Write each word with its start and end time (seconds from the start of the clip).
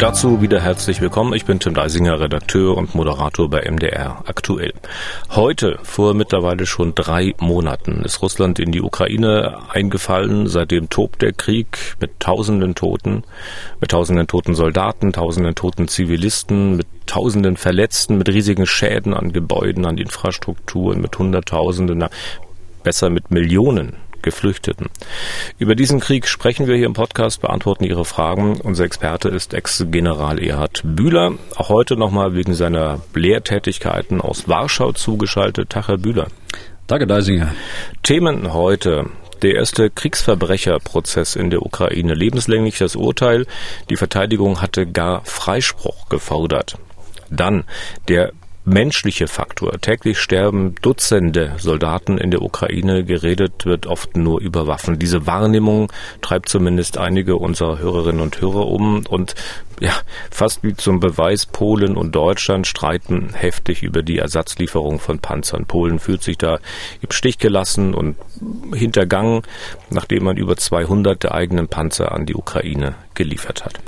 Dazu 0.00 0.40
wieder 0.40 0.62
herzlich 0.62 1.02
willkommen. 1.02 1.34
Ich 1.34 1.44
bin 1.44 1.60
Tim 1.60 1.74
Deisinger, 1.74 2.20
Redakteur 2.20 2.74
und 2.74 2.94
Moderator 2.94 3.50
bei 3.50 3.70
MDR 3.70 4.24
aktuell. 4.24 4.72
Heute, 5.28 5.78
vor 5.82 6.14
mittlerweile 6.14 6.64
schon 6.64 6.94
drei 6.94 7.34
Monaten, 7.38 8.00
ist 8.02 8.22
Russland 8.22 8.58
in 8.58 8.72
die 8.72 8.80
Ukraine 8.80 9.58
eingefallen. 9.68 10.46
Seitdem 10.46 10.88
tobt 10.88 11.20
der 11.20 11.34
Krieg 11.34 11.96
mit 12.00 12.18
tausenden 12.18 12.74
Toten, 12.74 13.24
mit 13.78 13.90
tausenden 13.90 14.26
toten 14.26 14.54
Soldaten, 14.54 15.12
tausenden 15.12 15.54
toten 15.54 15.86
Zivilisten, 15.86 16.78
mit 16.78 16.86
tausenden 17.04 17.58
Verletzten, 17.58 18.16
mit 18.16 18.30
riesigen 18.30 18.64
Schäden 18.64 19.12
an 19.12 19.34
Gebäuden, 19.34 19.84
an 19.84 19.98
Infrastrukturen, 19.98 21.02
mit 21.02 21.18
Hunderttausenden, 21.18 22.06
besser 22.82 23.10
mit 23.10 23.30
Millionen 23.30 23.96
Geflüchteten. 24.22 24.88
Über 25.58 25.74
diesen 25.74 26.00
Krieg 26.00 26.28
sprechen 26.28 26.66
wir 26.66 26.76
hier 26.76 26.86
im 26.86 26.94
Podcast, 26.94 27.40
beantworten 27.40 27.84
Ihre 27.84 28.04
Fragen. 28.04 28.60
Unser 28.60 28.84
Experte 28.84 29.28
ist 29.28 29.54
Ex-General 29.54 30.42
Erhard 30.42 30.82
Bühler, 30.84 31.32
auch 31.56 31.68
heute 31.68 31.96
nochmal 31.96 32.34
wegen 32.34 32.54
seiner 32.54 33.00
Lehrtätigkeiten 33.14 34.20
aus 34.20 34.48
Warschau 34.48 34.92
zugeschaltet. 34.92 35.70
Tag, 35.70 35.88
Herr 35.88 35.98
Bühler. 35.98 36.28
Danke, 36.86 37.06
Deisinger. 37.06 37.54
Themen 38.02 38.52
heute. 38.52 39.06
Der 39.42 39.54
erste 39.54 39.88
Kriegsverbrecherprozess 39.88 41.34
in 41.34 41.48
der 41.48 41.62
Ukraine. 41.62 42.14
Lebenslänglich 42.14 42.78
das 42.78 42.94
Urteil. 42.94 43.46
Die 43.88 43.96
Verteidigung 43.96 44.60
hatte 44.60 44.86
gar 44.86 45.24
Freispruch 45.24 46.08
gefordert. 46.10 46.76
Dann 47.30 47.64
der 48.08 48.32
menschliche 48.70 49.26
Faktor. 49.26 49.80
Täglich 49.80 50.18
sterben 50.18 50.74
Dutzende 50.80 51.54
Soldaten 51.58 52.18
in 52.18 52.30
der 52.30 52.42
Ukraine. 52.42 53.04
Geredet 53.04 53.66
wird 53.66 53.86
oft 53.86 54.16
nur 54.16 54.40
über 54.40 54.66
Waffen. 54.66 54.98
Diese 54.98 55.26
Wahrnehmung 55.26 55.92
treibt 56.22 56.48
zumindest 56.48 56.96
einige 56.96 57.36
unserer 57.36 57.78
Hörerinnen 57.78 58.20
und 58.20 58.40
Hörer 58.40 58.66
um. 58.66 59.04
Und 59.06 59.34
ja, 59.80 59.92
fast 60.30 60.62
wie 60.62 60.74
zum 60.74 61.00
Beweis, 61.00 61.46
Polen 61.46 61.96
und 61.96 62.14
Deutschland 62.14 62.66
streiten 62.66 63.30
heftig 63.34 63.82
über 63.82 64.02
die 64.02 64.18
Ersatzlieferung 64.18 65.00
von 65.00 65.18
Panzern. 65.18 65.66
Polen 65.66 65.98
fühlt 65.98 66.22
sich 66.22 66.38
da 66.38 66.58
im 67.00 67.10
Stich 67.10 67.38
gelassen 67.38 67.94
und 67.94 68.16
hintergangen, 68.72 69.42
nachdem 69.90 70.24
man 70.24 70.36
über 70.36 70.56
200 70.56 71.22
der 71.22 71.34
eigenen 71.34 71.68
Panzer 71.68 72.12
an 72.12 72.26
die 72.26 72.34
Ukraine 72.34 72.94
geliefert 73.14 73.64
hat. 73.64 73.80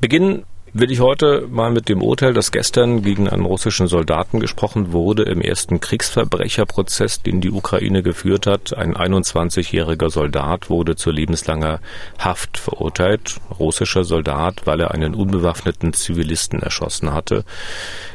Beginnen 0.00 0.44
will 0.74 0.90
ich 0.90 0.98
heute 0.98 1.46
mal 1.48 1.70
mit 1.70 1.88
dem 1.88 2.02
Urteil, 2.02 2.34
das 2.34 2.50
gestern 2.50 3.02
gegen 3.02 3.28
einen 3.28 3.44
russischen 3.44 3.86
Soldaten 3.86 4.40
gesprochen 4.40 4.92
wurde, 4.92 5.22
im 5.22 5.40
ersten 5.40 5.78
Kriegsverbrecherprozess, 5.78 7.22
den 7.22 7.40
die 7.40 7.52
Ukraine 7.52 8.02
geführt 8.02 8.48
hat. 8.48 8.76
Ein 8.76 8.94
21-jähriger 8.94 10.10
Soldat 10.10 10.70
wurde 10.70 10.96
zu 10.96 11.12
lebenslanger 11.12 11.80
Haft 12.18 12.58
verurteilt. 12.58 13.36
Russischer 13.58 14.02
Soldat, 14.02 14.66
weil 14.66 14.80
er 14.80 14.90
einen 14.90 15.14
unbewaffneten 15.14 15.92
Zivilisten 15.92 16.60
erschossen 16.60 17.14
hatte. 17.14 17.44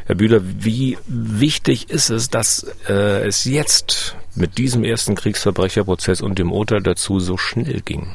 Herr 0.05 0.15
Bühler, 0.15 0.41
wie 0.43 0.97
wichtig 1.07 1.89
ist 1.89 2.09
es, 2.09 2.29
dass 2.29 2.65
äh, 2.89 3.25
es 3.25 3.45
jetzt 3.45 4.17
mit 4.35 4.57
diesem 4.57 4.83
ersten 4.83 5.15
Kriegsverbrecherprozess 5.15 6.19
und 6.19 6.37
dem 6.37 6.51
Urteil 6.51 6.81
dazu 6.81 7.21
so 7.21 7.37
schnell 7.37 7.79
ging? 7.79 8.09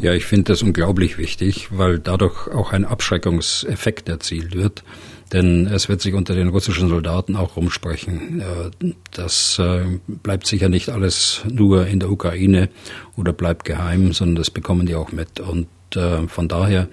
Ja, 0.00 0.12
ich 0.14 0.26
finde 0.26 0.52
das 0.52 0.62
unglaublich 0.62 1.18
wichtig, 1.18 1.68
weil 1.72 1.98
dadurch 1.98 2.46
auch 2.48 2.72
ein 2.72 2.84
Abschreckungseffekt 2.84 4.08
erzielt 4.08 4.54
wird. 4.54 4.84
Denn 5.32 5.66
es 5.66 5.88
wird 5.88 6.00
sich 6.00 6.14
unter 6.14 6.34
den 6.34 6.48
russischen 6.48 6.88
Soldaten 6.88 7.36
auch 7.36 7.56
rumsprechen. 7.56 8.42
Das 9.10 9.58
äh, 9.58 9.82
bleibt 10.06 10.46
sicher 10.46 10.68
nicht 10.68 10.88
alles 10.88 11.42
nur 11.50 11.86
in 11.86 12.00
der 12.00 12.10
Ukraine 12.10 12.70
oder 13.16 13.32
bleibt 13.32 13.64
geheim, 13.64 14.12
sondern 14.12 14.36
das 14.36 14.50
bekommen 14.50 14.86
die 14.86 14.94
auch 14.94 15.12
mit. 15.12 15.40
Und 15.40 15.66
äh, 15.96 16.26
von 16.28 16.48
daher 16.48 16.88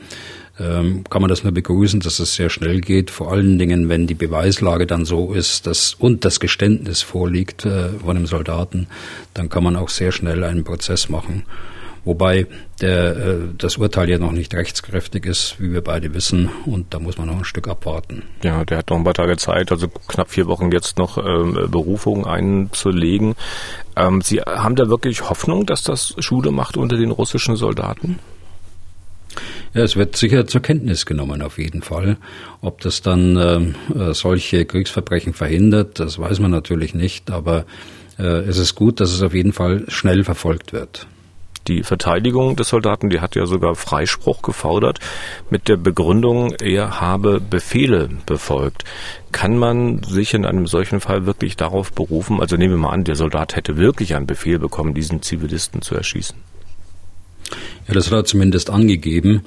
ähm, 0.59 1.03
kann 1.09 1.21
man 1.21 1.29
das 1.29 1.43
nur 1.43 1.53
begrüßen, 1.53 1.99
dass 1.99 2.19
es 2.19 2.35
sehr 2.35 2.49
schnell 2.49 2.81
geht. 2.81 3.11
Vor 3.11 3.31
allen 3.31 3.57
Dingen, 3.57 3.87
wenn 3.87 4.07
die 4.07 4.15
Beweislage 4.15 4.87
dann 4.87 5.05
so 5.05 5.31
ist, 5.33 5.67
dass 5.67 5.93
und 5.93 6.25
das 6.25 6.39
Geständnis 6.39 7.03
vorliegt 7.03 7.65
äh, 7.65 7.89
von 7.99 8.17
einem 8.17 8.25
Soldaten, 8.25 8.87
dann 9.33 9.47
kann 9.47 9.63
man 9.63 9.75
auch 9.75 9.89
sehr 9.89 10.11
schnell 10.11 10.43
einen 10.43 10.63
Prozess 10.63 11.07
machen. 11.07 11.45
Wobei 12.05 12.45
der, 12.81 13.17
äh, 13.17 13.37
das 13.57 13.77
Urteil 13.77 14.09
ja 14.09 14.19
noch 14.19 14.31
nicht 14.31 14.53
rechtskräftig 14.53 15.25
ist, 15.25 15.59
wie 15.59 15.73
wir 15.73 15.81
beide 15.81 16.13
wissen, 16.13 16.49
und 16.65 16.93
da 16.93 16.99
muss 16.99 17.17
man 17.17 17.27
noch 17.27 17.37
ein 17.37 17.45
Stück 17.45 17.67
abwarten. 17.67 18.23
Ja, 18.43 18.63
der 18.63 18.77
hat 18.77 18.89
noch 18.89 18.97
ein 18.97 19.03
paar 19.03 19.15
Tage 19.15 19.37
Zeit, 19.37 19.71
also 19.71 19.87
knapp 19.87 20.29
vier 20.29 20.45
Wochen 20.45 20.71
jetzt 20.71 20.97
noch 20.97 21.17
ähm, 21.17 21.67
Berufung 21.69 22.25
einzulegen. 22.25 23.35
Ähm, 23.95 24.21
Sie 24.21 24.39
haben 24.39 24.75
da 24.75 24.87
wirklich 24.87 25.29
Hoffnung, 25.29 25.65
dass 25.65 25.83
das 25.83 26.15
Schule 26.19 26.51
macht 26.51 26.77
unter 26.77 26.95
den 26.95 27.11
russischen 27.11 27.55
Soldaten? 27.55 28.19
Ja, 29.73 29.83
es 29.83 29.95
wird 29.97 30.15
sicher 30.15 30.47
zur 30.47 30.61
Kenntnis 30.61 31.05
genommen, 31.05 31.41
auf 31.41 31.57
jeden 31.57 31.81
Fall. 31.81 32.17
Ob 32.61 32.79
das 32.81 33.01
dann 33.01 33.35
ähm, 33.35 33.75
äh, 33.93 34.13
solche 34.13 34.65
Kriegsverbrechen 34.65 35.33
verhindert, 35.33 35.99
das 35.99 36.17
weiß 36.17 36.39
man 36.39 36.51
natürlich 36.51 36.93
nicht, 36.93 37.31
aber 37.31 37.65
äh, 38.17 38.23
es 38.23 38.57
ist 38.57 38.75
gut, 38.75 39.01
dass 39.01 39.11
es 39.11 39.21
auf 39.21 39.33
jeden 39.33 39.51
Fall 39.51 39.83
schnell 39.89 40.23
verfolgt 40.23 40.71
wird. 40.71 41.07
Die 41.67 41.81
Verteidigung 41.81 42.55
des 42.55 42.69
Soldaten, 42.69 43.09
die 43.09 43.21
hat 43.21 43.35
ja 43.35 43.47
sogar 43.47 43.75
Freispruch 43.75 44.43
gefordert 44.43 44.99
mit 45.49 45.67
der 45.67 45.77
Begründung, 45.77 46.53
er 46.61 47.01
habe 47.01 47.39
Befehle 47.41 48.09
befolgt. 48.25 48.83
Kann 49.31 49.57
man 49.57 50.03
sich 50.03 50.35
in 50.35 50.45
einem 50.45 50.67
solchen 50.67 50.99
Fall 50.99 51.25
wirklich 51.25 51.57
darauf 51.57 51.91
berufen, 51.91 52.39
also 52.39 52.55
nehmen 52.55 52.75
wir 52.75 52.79
mal 52.79 52.91
an, 52.91 53.03
der 53.03 53.15
Soldat 53.15 53.55
hätte 53.55 53.77
wirklich 53.77 54.15
einen 54.15 54.27
Befehl 54.27 54.59
bekommen, 54.59 54.93
diesen 54.93 55.23
Zivilisten 55.23 55.81
zu 55.81 55.95
erschießen? 55.95 56.37
Ja, 57.87 57.93
das 57.93 58.07
hat 58.07 58.13
er 58.13 58.25
zumindest 58.25 58.69
angegeben 58.69 59.41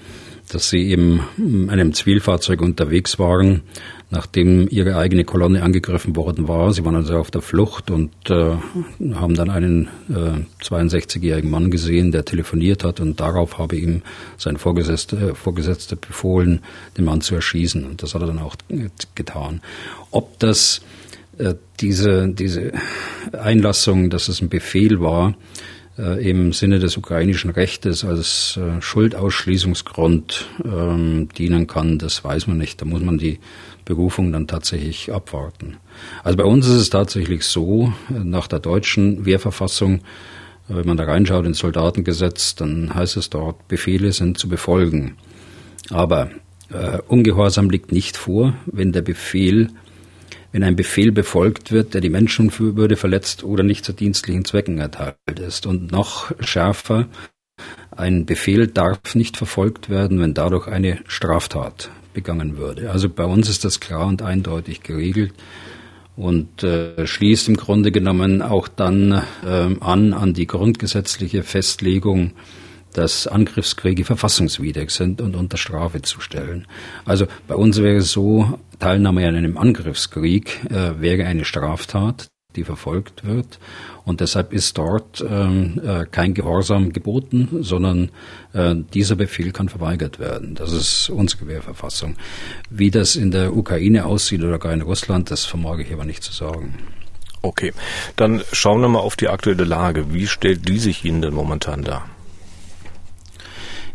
dass 0.49 0.71
sie 0.71 0.89
eben 0.89 1.21
in 1.37 1.71
einem 1.71 1.93
Zivilfahrzeug 1.93 2.61
unterwegs 2.63 3.19
waren, 3.19 3.63
nachdem 4.11 4.69
ihre 4.71 4.97
eigene 4.97 5.25
Kolonne 5.25 5.63
angegriffen 5.63 6.17
worden 6.17 6.49
war. 6.49 6.73
Sie 6.73 6.85
waren 6.85 6.95
also 6.95 7.19
auf 7.19 7.31
der 7.31 7.43
Flucht 7.43 7.91
und 7.91 8.11
äh, 8.31 8.57
haben 9.15 9.35
dann 9.35 9.51
einen 9.51 9.89
äh, 10.09 10.65
62-jährigen 10.65 11.51
Mann 11.51 11.71
gesehen, 11.71 12.11
der 12.11 12.25
telefoniert 12.25 12.85
hat 12.85 13.01
und 13.01 13.21
darauf 13.21 13.59
habe 13.59 13.77
ihm 13.77 14.03
sein 14.39 14.57
Vorgesetzter, 14.57 15.31
äh, 15.31 15.35
Vorgesetzter 15.35 15.97
befohlen, 15.97 16.61
den 16.97 17.05
Mann 17.05 17.21
zu 17.21 17.35
erschießen. 17.35 17.85
Und 17.85 18.03
das 18.03 18.15
hat 18.15 18.23
er 18.23 18.29
dann 18.29 18.39
auch 18.39 18.57
getan. 19.15 19.61
Ob 20.11 20.39
das 20.39 20.81
äh, 21.37 21.55
diese, 21.81 22.29
diese 22.29 22.73
Einlassung, 23.33 24.11
dass 24.11 24.29
es 24.29 24.41
ein 24.41 24.49
Befehl 24.49 25.01
war, 25.01 25.35
äh, 25.99 26.31
im 26.31 26.53
Sinne 26.53 26.79
des 26.79 26.97
ukrainischen 26.97 27.51
Rechtes 27.51 28.05
als 28.05 28.57
äh, 28.57 28.81
Schuldausschließungsgrund 28.81 30.47
ähm, 30.65 31.29
dienen 31.37 31.67
kann, 31.67 31.99
das 31.99 32.23
weiß 32.25 32.47
man 32.47 32.59
nicht. 32.59 32.81
Da 32.81 32.87
muss 32.87 33.03
man 33.03 33.19
die 33.19 33.41
Berufung 33.85 34.33
dann 34.33 34.47
tatsächlich 34.47 35.13
abwarten. 35.13 35.77
Also 36.23 36.37
bei 36.37 36.45
uns 36.45 36.67
ist 36.67 36.75
es 36.75 36.91
tatsächlich 36.91 37.45
so, 37.45 37.93
äh, 38.11 38.25
nach 38.25 38.47
der 38.47 38.61
deutschen 38.61 39.25
Wehrverfassung, 39.25 40.01
wenn 40.69 40.87
man 40.87 40.99
da 40.99 41.05
reinschaut 41.05 41.47
ins 41.47 41.59
Soldatengesetz, 41.59 42.55
dann 42.55 42.95
heißt 42.95 43.17
es 43.17 43.31
dort, 43.31 43.69
Befehle 43.69 44.13
sind 44.13 44.39
zu 44.39 44.49
befolgen. 44.49 45.17
Aber 45.91 46.31
äh, 46.71 46.99
Ungehorsam 47.09 47.71
liegt 47.71 47.93
nicht 47.93 48.17
vor, 48.17 48.55
wenn 48.67 48.93
der 48.93 49.03
Befehl 49.03 49.71
wenn 50.53 50.65
ein 50.65 50.77
Befehl 50.77 51.13
befolgt 51.13 51.73
wird, 51.73 51.95
der 51.95 52.01
die 52.01 52.11
Menschenwürde 52.11 52.97
verletzt 52.97 53.45
oder 53.45 53.63
nicht 53.63 53.85
zu 53.85 53.93
dienstlichen 53.93 54.45
Zwecken 54.45 54.79
erteilt 54.79 55.17
ist. 55.39 55.67
Und 55.67 55.93
noch 55.93 56.33
schärfer, 56.41 57.07
ein 57.91 58.27
Befehl 58.27 58.67
darf 58.67 59.15
nicht 59.15 59.37
verfolgt 59.37 59.91
werden, 59.91 60.21
wenn 60.21 60.35
dadurch 60.35 60.67
eine 60.67 61.01
Straftat 61.07 61.91
begangen 62.15 62.57
würde. 62.57 62.91
Also 62.91 63.09
bei 63.09 63.25
uns 63.25 63.49
ist 63.49 63.65
das 63.65 63.81
klar 63.81 64.07
und 64.07 64.23
eindeutig 64.23 64.83
geregelt 64.83 65.33
und 66.17 66.65
äh, 66.65 67.07
schließt 67.07 67.49
im 67.49 67.57
Grunde 67.57 67.93
genommen 67.93 68.43
auch 68.43 68.67
dann 68.67 69.23
äh, 69.45 69.77
an 69.81 70.13
an 70.13 70.35
die 70.35 70.47
grundgesetzliche 70.47 71.45
Festlegung 71.45 72.33
dass 72.93 73.27
Angriffskriege 73.27 74.05
verfassungswidrig 74.05 74.91
sind 74.91 75.21
und 75.21 75.37
unter 75.37 75.57
Strafe 75.57 76.03
zu 76.03 76.21
stellen. 76.21 76.67
Also 77.05 77.27
bei 77.47 77.55
uns 77.55 77.81
wäre 77.83 77.99
es 77.99 78.13
so, 78.13 78.59
Teilnahme 78.79 79.27
an 79.27 79.37
einem 79.37 79.59
Angriffskrieg 79.59 80.61
äh, 80.71 81.01
wäre 81.01 81.27
eine 81.27 81.45
Straftat, 81.45 82.29
die 82.57 82.65
verfolgt 82.65 83.25
wird. 83.25 83.59
Und 84.05 84.21
deshalb 84.21 84.53
ist 84.53 84.79
dort 84.79 85.25
ähm, 85.29 85.81
äh, 85.85 86.07
kein 86.11 86.33
Gehorsam 86.33 86.93
geboten, 86.93 87.49
sondern 87.61 88.11
äh, 88.55 88.75
dieser 88.95 89.17
Befehl 89.17 89.53
kann 89.53 89.69
verweigert 89.69 90.19
werden. 90.19 90.55
Das 90.55 90.73
ist 90.73 91.11
unsere 91.11 91.47
Wehrverfassung. 91.47 92.17
Wie 92.71 92.91
das 92.91 93.17
in 93.17 93.31
der 93.31 93.55
Ukraine 93.55 94.07
aussieht 94.07 94.43
oder 94.43 94.59
gar 94.59 94.73
in 94.73 94.83
Russland, 94.83 95.31
das 95.31 95.45
vermag 95.45 95.79
ich 95.79 95.93
aber 95.93 96.05
nicht 96.05 96.23
zu 96.23 96.33
sagen. 96.33 96.75
Okay, 97.43 97.73
dann 98.17 98.43
schauen 98.53 98.81
wir 98.81 98.89
mal 98.89 98.99
auf 98.99 99.15
die 99.15 99.29
aktuelle 99.29 99.65
Lage. 99.65 100.13
Wie 100.13 100.27
stellt 100.27 100.69
die 100.69 100.79
sich 100.79 101.05
Ihnen 101.05 101.23
denn 101.23 101.35
momentan 101.35 101.85
dar? 101.85 102.09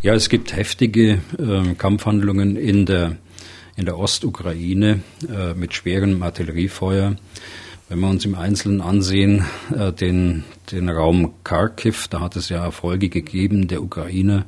Ja, 0.03 0.13
es 0.13 0.27
gibt 0.27 0.53
heftige 0.53 1.21
äh, 1.39 1.75
Kampfhandlungen 1.77 2.57
in 2.57 2.85
der 2.85 3.15
in 3.77 3.85
der 3.85 3.97
Ostukraine 3.97 5.00
äh, 5.33 5.53
mit 5.53 5.73
schwerem 5.73 6.21
Artilleriefeuer. 6.21 7.15
Wenn 7.88 8.00
wir 8.01 8.09
uns 8.09 8.25
im 8.25 8.35
Einzelnen 8.35 8.81
ansehen, 8.81 9.45
äh, 9.73 9.94
den, 9.94 10.44
den 10.73 10.89
Raum 10.89 11.35
Kharkiv, 11.45 12.09
da 12.09 12.19
hat 12.19 12.35
es 12.35 12.50
ja 12.50 12.65
Erfolge 12.65 13.07
gegeben 13.07 13.69
der 13.69 13.81
Ukraine. 13.81 14.44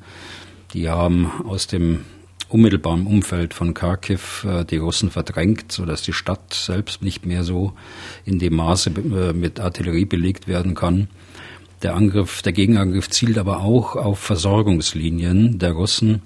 Die 0.73 0.89
haben 0.89 1.31
aus 1.45 1.67
dem 1.67 2.01
unmittelbaren 2.49 3.07
Umfeld 3.07 3.53
von 3.53 3.73
Kharkiv 3.73 4.43
äh, 4.43 4.65
die 4.65 4.75
Russen 4.75 5.09
verdrängt, 5.09 5.71
sodass 5.71 6.01
die 6.01 6.11
Stadt 6.11 6.53
selbst 6.53 7.01
nicht 7.01 7.25
mehr 7.25 7.45
so 7.45 7.71
in 8.25 8.39
dem 8.39 8.57
Maße 8.57 8.89
äh, 8.89 9.31
mit 9.31 9.61
Artillerie 9.61 10.05
belegt 10.05 10.49
werden 10.49 10.75
kann. 10.75 11.07
Der 11.81 11.95
Angriff, 11.95 12.41
der 12.41 12.53
Gegenangriff 12.53 13.09
zielt 13.09 13.37
aber 13.37 13.61
auch 13.61 13.95
auf 13.95 14.19
Versorgungslinien 14.19 15.59
der 15.59 15.73
Russen 15.73 16.21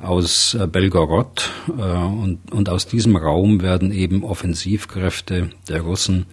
aus 0.00 0.54
äh, 0.54 0.66
Belgorod 0.66 1.50
und, 1.68 2.38
und 2.52 2.68
aus 2.68 2.86
diesem 2.86 3.16
Raum 3.16 3.62
werden 3.62 3.92
eben 3.92 4.24
Offensivkräfte 4.24 5.50
der 5.68 5.80
Russen 5.82 6.26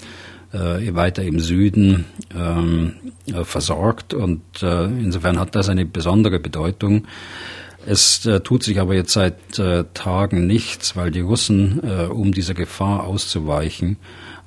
weiter 0.54 1.24
im 1.24 1.40
Süden 1.40 2.04
ähm, 2.36 2.96
versorgt 3.44 4.14
und 4.14 4.42
insofern 4.62 5.40
hat 5.40 5.56
das 5.56 5.70
eine 5.70 5.86
besondere 5.86 6.40
Bedeutung. 6.40 7.08
Es 7.86 8.26
äh, 8.26 8.42
tut 8.42 8.64
sich 8.64 8.80
aber 8.80 8.94
jetzt 8.94 9.14
seit 9.14 9.58
äh, 9.58 9.86
Tagen 9.94 10.46
nichts, 10.46 10.96
weil 10.96 11.12
die 11.12 11.22
Russen, 11.22 11.82
äh, 11.84 12.06
um 12.06 12.32
dieser 12.32 12.54
Gefahr 12.54 13.06
auszuweichen, 13.06 13.98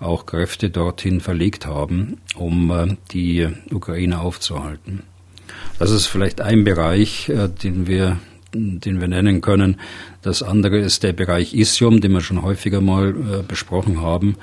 auch 0.05 0.27
Kräfte 0.27 0.71
dorthin 0.71 1.21
verlegt 1.21 1.67
haben, 1.67 2.19
um 2.37 2.71
äh, 2.71 2.97
die 3.12 3.49
Ukraine 3.71 4.21
aufzuhalten. 4.21 5.03
Das 5.79 5.91
ist 5.91 6.06
vielleicht 6.06 6.41
ein 6.41 6.65
Bereich, 6.65 7.29
äh, 7.29 7.49
den 7.49 7.87
wir 7.87 8.19
den 8.56 9.01
wir 9.01 9.09
nennen 9.09 9.41
können. 9.41 9.81
Das 10.23 10.45
andere 10.45 10.79
ist 10.79 11.03
der 11.03 11.12
Bereich 11.12 11.55
Isium, 11.55 12.01
den 12.01 12.12
wir 12.12 12.21
schon 12.21 12.41
häufiger 12.41 12.81
mal 12.81 13.09
äh, 13.09 13.43
besprochen 13.43 14.01
haben 14.01 14.37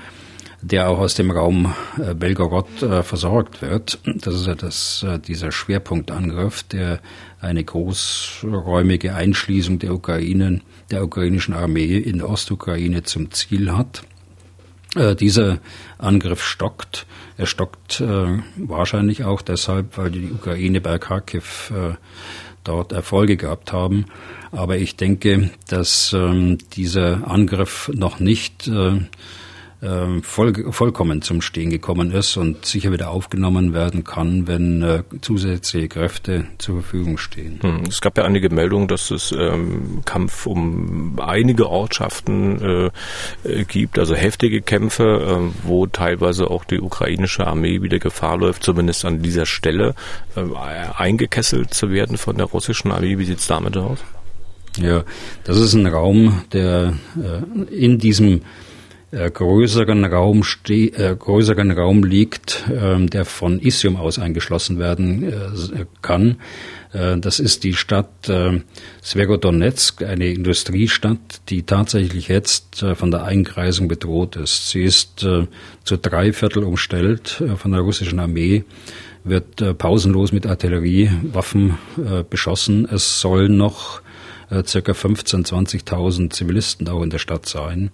der 0.63 0.89
auch 0.89 0.99
aus 0.99 1.15
dem 1.15 1.31
Raum 1.31 1.73
Belgorod 1.97 2.67
versorgt 3.01 3.63
wird. 3.63 3.97
Das 4.05 4.35
ist 4.35 4.45
ja 4.45 4.53
das, 4.53 5.03
dieser 5.27 5.51
Schwerpunktangriff, 5.51 6.61
der 6.61 6.99
eine 7.39 7.63
großräumige 7.63 9.15
Einschließung 9.15 9.79
der 9.79 9.91
Ukraine, 9.91 10.61
der 10.91 11.03
ukrainischen 11.03 11.55
Armee 11.55 11.97
in 11.97 12.19
der 12.19 12.29
Ostukraine 12.29 13.01
zum 13.01 13.31
Ziel 13.31 13.75
hat. 13.75 14.03
Äh, 14.95 15.15
dieser 15.15 15.59
Angriff 15.97 16.43
stockt. 16.43 17.05
Er 17.37 17.45
stockt 17.45 18.01
äh, 18.01 18.39
wahrscheinlich 18.57 19.23
auch 19.23 19.41
deshalb, 19.41 19.97
weil 19.97 20.11
die 20.11 20.31
Ukraine 20.31 20.81
bei 20.81 20.99
Kharkiv 20.99 21.71
äh, 21.73 21.95
dort 22.63 22.91
Erfolge 22.91 23.37
gehabt 23.37 23.71
haben. 23.71 24.05
Aber 24.51 24.77
ich 24.77 24.97
denke, 24.97 25.49
dass 25.69 26.11
ähm, 26.13 26.57
dieser 26.73 27.27
Angriff 27.29 27.89
noch 27.93 28.19
nicht 28.19 28.67
äh, 28.67 28.99
ähm, 29.83 30.21
voll, 30.21 30.71
vollkommen 30.71 31.21
zum 31.21 31.41
Stehen 31.41 31.71
gekommen 31.71 32.11
ist 32.11 32.37
und 32.37 32.65
sicher 32.65 32.91
wieder 32.91 33.09
aufgenommen 33.09 33.73
werden 33.73 34.03
kann, 34.03 34.47
wenn 34.47 34.83
äh, 34.83 35.03
zusätzliche 35.21 35.87
Kräfte 35.87 36.45
zur 36.59 36.81
Verfügung 36.81 37.17
stehen. 37.17 37.59
Hm. 37.61 37.83
Es 37.87 37.99
gab 37.99 38.17
ja 38.17 38.23
einige 38.23 38.49
Meldungen, 38.49 38.87
dass 38.87 39.09
es 39.09 39.31
ähm, 39.31 40.01
Kampf 40.05 40.45
um 40.45 41.19
einige 41.19 41.69
Ortschaften 41.69 42.61
äh, 42.61 42.91
äh 43.43 43.63
gibt, 43.63 43.97
also 43.97 44.13
heftige 44.13 44.61
Kämpfe, 44.61 45.03
äh, 45.03 45.67
wo 45.67 45.87
teilweise 45.87 46.51
auch 46.51 46.63
die 46.63 46.79
ukrainische 46.79 47.47
Armee 47.47 47.81
wieder 47.81 47.97
Gefahr 47.99 48.37
läuft, 48.37 48.63
zumindest 48.63 49.03
an 49.05 49.21
dieser 49.21 49.47
Stelle 49.47 49.95
äh, 50.35 50.41
eingekesselt 50.95 51.73
zu 51.73 51.89
werden 51.89 52.17
von 52.17 52.37
der 52.37 52.45
russischen 52.45 52.91
Armee. 52.91 53.17
Wie 53.17 53.25
sieht's 53.25 53.47
damit 53.47 53.77
aus? 53.77 53.99
Ja, 54.77 55.03
das 55.43 55.57
ist 55.57 55.73
ein 55.73 55.87
Raum, 55.87 56.43
der 56.53 56.93
äh, 57.17 57.75
in 57.75 57.97
diesem 57.97 58.41
äh, 59.11 59.29
größeren 59.29 60.05
Raum 60.05 60.43
ste 60.43 60.87
äh, 60.87 61.15
größeren 61.17 61.71
Raum 61.71 62.03
liegt, 62.03 62.65
äh, 62.69 63.05
der 63.05 63.25
von 63.25 63.59
Isium 63.59 63.97
aus 63.97 64.19
eingeschlossen 64.19 64.79
werden 64.79 65.23
äh, 65.23 65.85
kann. 66.01 66.37
Äh, 66.93 67.17
das 67.17 67.39
ist 67.39 67.63
die 67.63 67.73
Stadt 67.73 68.29
äh, 68.29 68.61
Sverodonetsk, 69.03 70.03
eine 70.03 70.27
Industriestadt, 70.27 71.41
die 71.49 71.63
tatsächlich 71.63 72.27
jetzt 72.27 72.85
von 72.95 73.11
der 73.11 73.23
Einkreisung 73.23 73.87
bedroht 73.87 74.35
ist. 74.35 74.69
Sie 74.69 74.83
ist 74.83 75.19
zu 75.19 75.97
drei 75.97 76.33
Viertel 76.33 76.63
umstellt 76.63 77.43
von 77.57 77.71
der 77.71 77.81
russischen 77.81 78.19
Armee 78.19 78.63
wird 79.23 79.77
pausenlos 79.77 80.31
mit 80.31 80.47
Artilleriewaffen 80.47 81.77
beschossen. 82.29 82.87
Es 82.89 83.21
soll 83.21 83.49
noch 83.49 84.01
äh, 84.51 84.63
circa 84.65 84.91
15.000, 84.91 85.87
20.000 85.87 86.29
Zivilisten 86.29 86.87
auch 86.89 87.01
in 87.01 87.09
der 87.09 87.19
Stadt 87.19 87.47
sein. 87.47 87.89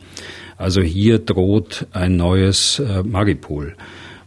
Also 0.58 0.82
hier 0.82 1.20
droht 1.20 1.88
ein 1.94 2.18
neues 2.18 2.80
äh, 2.80 3.04
Maripol 3.04 3.76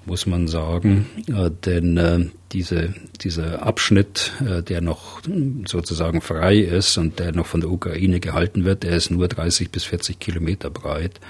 muss 0.06 0.26
man 0.26 0.48
sagen, 0.48 1.06
äh, 1.28 1.50
denn 1.64 1.96
äh, 1.96 2.26
diese, 2.52 2.94
dieser 3.20 3.62
Abschnitt, 3.62 4.32
äh, 4.40 4.62
der 4.62 4.80
noch 4.80 5.20
sozusagen 5.66 6.20
frei 6.20 6.56
ist 6.56 6.96
und 6.98 7.18
der 7.18 7.32
noch 7.32 7.46
von 7.46 7.60
der 7.60 7.70
Ukraine 7.70 8.18
gehalten 8.18 8.64
wird, 8.64 8.82
der 8.82 8.96
ist 8.96 9.10
nur 9.10 9.28
30 9.28 9.70
bis 9.70 9.84
40 9.84 10.18
Kilometer 10.18 10.70
breit. 10.70 11.20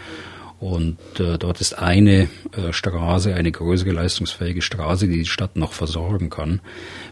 Und 0.61 0.99
äh, 1.19 1.39
dort 1.39 1.63
ist 1.63 1.79
eine 1.79 2.29
äh, 2.55 2.73
Straße, 2.73 3.35
eine 3.35 3.51
größere 3.51 3.93
leistungsfähige 3.93 4.61
Straße, 4.61 5.09
die 5.09 5.21
die 5.21 5.27
Stadt 5.27 5.57
noch 5.57 5.73
versorgen 5.73 6.29
kann. 6.29 6.61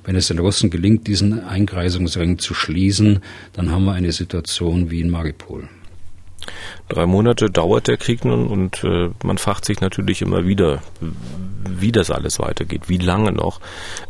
Wenn 0.05 0.17
es 0.17 0.29
den 0.29 0.39
Russen 0.39 0.69
gelingt, 0.69 1.07
diesen 1.07 1.43
Einkreisungsring 1.45 2.39
zu 2.39 2.53
schließen, 2.53 3.21
dann 3.55 3.71
haben 3.71 3.87
wir 3.87 3.95
eine 3.95 4.13
Situation 4.13 4.91
wie 4.91 5.01
in 5.01 5.09
Maripol. 5.09 5.69
Drei 6.89 7.07
Monate 7.07 7.51
dauert 7.51 7.89
der 7.89 7.97
Krieg 7.97 8.25
nun 8.25 8.49
und 8.49 8.83
äh, 8.85 9.11
man 9.23 9.39
fragt 9.39 9.65
sich 9.65 9.81
natürlich 9.81 10.23
immer 10.23 10.47
wieder, 10.47 10.81
wie 11.01 11.93
das 11.93 12.11
alles 12.11 12.39
weitergeht, 12.39 12.89
wie 12.89 12.99
lange 12.99 13.33
noch. 13.33 13.61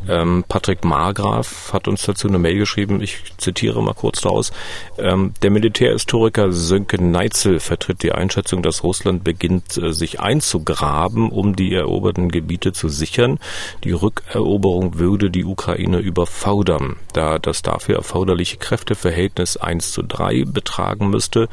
Ähm, 0.09 0.45
Patrick 0.49 0.85
Margraf 0.85 1.73
hat 1.73 1.89
uns 1.89 2.03
dazu 2.03 2.29
eine 2.29 2.39
Mail 2.39 2.59
geschrieben, 2.59 3.01
ich 3.01 3.23
zitiere 3.39 3.83
mal 3.83 3.95
kurz 3.95 4.21
daraus. 4.21 4.53
Ähm, 4.99 5.35
der 5.43 5.51
Militärhistoriker 5.51 6.53
Sönke 6.53 7.03
Neitzel 7.03 7.61
vertritt 7.61 8.03
die 8.03 8.13
Einschätzung, 8.13 8.63
dass 8.63 8.85
Russland 8.85 9.25
beginnt, 9.25 9.77
äh, 9.77 9.93
sich 9.93 10.21
einzugraben, 10.21 11.31
um 11.31 11.57
die 11.57 11.75
eroberten 11.75 12.31
Gebiete 12.31 12.73
zu 12.73 12.89
sichern. 12.89 13.39
Die 13.85 13.93
Rückeroberung 13.93 14.99
würde 14.99 15.31
die 15.31 15.45
Ukraine 15.45 15.99
überfordern, 15.99 16.97
da 17.13 17.39
das 17.39 17.63
dafür 17.63 17.97
erforderliche 17.97 18.59
Kräfteverhältnis 18.59 19.57
1 19.57 19.93
zu 19.93 20.03
3 20.03 20.45
betragen 20.45 21.11
müsste. 21.11 21.49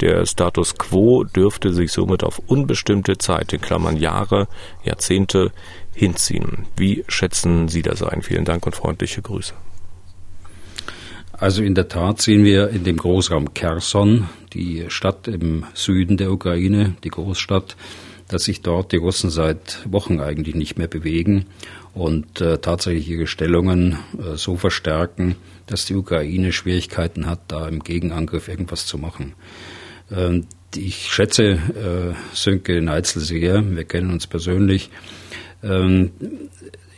Der 0.00 0.24
Status 0.30 0.76
quo 0.76 1.24
dürfte 1.24 1.72
sich 1.72 1.92
somit 1.92 2.24
auf 2.24 2.38
unbestimmte 2.38 3.18
Zeit, 3.18 3.52
in 3.52 3.60
Klammern 3.60 3.96
Jahre, 3.96 4.48
Jahrzehnte, 4.84 5.52
hinziehen. 5.94 6.66
Wie 6.76 7.04
schätzen 7.08 7.68
Sie 7.68 7.82
das 7.82 8.02
ein? 8.02 8.22
Vielen 8.22 8.44
Dank 8.44 8.66
und 8.66 8.74
freundliche 8.74 9.22
Grüße. 9.22 9.54
Also 11.32 11.62
in 11.62 11.74
der 11.74 11.88
Tat 11.88 12.20
sehen 12.20 12.44
wir 12.44 12.68
in 12.68 12.84
dem 12.84 12.98
Großraum 12.98 13.54
Kherson, 13.54 14.28
die 14.52 14.84
Stadt 14.88 15.26
im 15.26 15.64
Süden 15.72 16.18
der 16.18 16.30
Ukraine, 16.30 16.96
die 17.02 17.08
Großstadt, 17.08 17.76
dass 18.28 18.44
sich 18.44 18.60
dort 18.60 18.92
die 18.92 18.98
Russen 18.98 19.30
seit 19.30 19.80
Wochen 19.90 20.20
eigentlich 20.20 20.54
nicht 20.54 20.76
mehr 20.76 20.86
bewegen 20.86 21.46
und 21.94 22.40
äh, 22.40 22.58
tatsächlich 22.58 23.08
ihre 23.08 23.26
Stellungen 23.26 23.98
äh, 24.18 24.36
so 24.36 24.56
verstärken, 24.56 25.36
dass 25.66 25.86
die 25.86 25.94
Ukraine 25.94 26.52
Schwierigkeiten 26.52 27.26
hat, 27.26 27.40
da 27.48 27.66
im 27.66 27.80
Gegenangriff 27.80 28.48
irgendwas 28.48 28.86
zu 28.86 28.98
machen. 28.98 29.34
Ähm, 30.10 30.46
ich 30.76 31.12
schätze 31.12 31.44
äh, 31.52 32.14
Sönke 32.34 32.80
Neitzel 32.80 33.22
sehr. 33.22 33.68
Wir 33.68 33.84
kennen 33.84 34.10
uns 34.10 34.26
persönlich. 34.26 34.90
Ähm, 35.62 36.12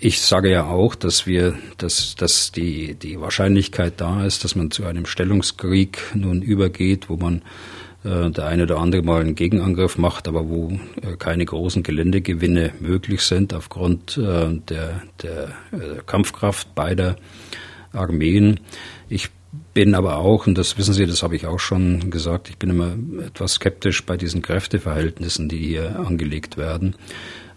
ich 0.01 0.21
sage 0.21 0.51
ja 0.51 0.65
auch, 0.65 0.95
dass 0.95 1.27
wir, 1.27 1.55
dass, 1.79 2.17
dass 2.17 2.53
die, 2.53 2.95
die 2.95 3.21
Wahrscheinlichkeit 3.21 3.95
da 3.99 4.27
ist, 4.27 4.45
dass 4.45 4.57
man 4.57 4.71
zu 4.71 4.85
einem 4.85 5.07
Stellungskrieg 5.07 6.03
nun 6.15 6.43
übergeht, 6.43 7.09
wo 7.09 7.17
man 7.17 7.43
äh, 8.05 8.31
der 8.31 8.47
eine 8.47 8.65
oder 8.65 8.79
andere 8.79 9.03
mal 9.03 9.21
einen 9.21 9.37
Gegenangriff 9.37 9.97
macht, 9.97 10.29
aber 10.29 10.49
wo 10.49 10.73
äh, 11.01 11.17
keine 11.19 11.45
großen 11.45 11.83
Geländegewinne 11.83 12.73
möglich 12.81 13.23
sind 13.23 13.55
aufgrund 13.55 14.17
der, 14.17 15.03
der 15.23 15.49
Kampfkraft 16.07 16.75
beider 16.75 17.17
Armeen. 17.93 18.61
Ich 19.09 19.31
bin 19.75 19.95
aber 19.95 20.19
auch, 20.19 20.47
und 20.47 20.59
das 20.59 20.77
wissen 20.79 20.95
Sie, 20.95 21.07
das 21.07 21.23
habe 21.23 21.37
ich 21.37 21.47
auch 21.47 21.61
schon 21.61 22.11
gesagt, 22.11 22.49
ich 22.49 22.59
bin 22.59 22.71
immer 22.71 22.97
etwas 23.25 23.55
skeptisch 23.55 24.05
bei 24.05 24.17
diesen 24.17 24.43
Kräfteverhältnissen, 24.43 25.49
die 25.49 25.59
hier 25.59 25.99
angelegt 25.99 26.57
werden. 26.57 26.95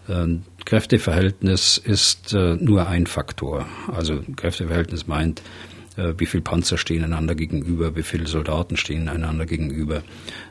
Ähm, 0.08 0.42
Kräfteverhältnis 0.64 1.78
ist 1.78 2.32
äh, 2.32 2.56
nur 2.56 2.86
ein 2.86 3.06
Faktor. 3.06 3.66
Also 3.92 4.20
Kräfteverhältnis 4.36 5.06
meint, 5.06 5.42
äh, 5.96 6.14
wie 6.18 6.26
viele 6.26 6.42
Panzer 6.42 6.78
stehen 6.78 7.04
einander 7.04 7.34
gegenüber, 7.34 7.96
wie 7.96 8.02
viele 8.02 8.26
Soldaten 8.26 8.76
stehen 8.76 9.08
einander 9.08 9.46
gegenüber. 9.46 10.02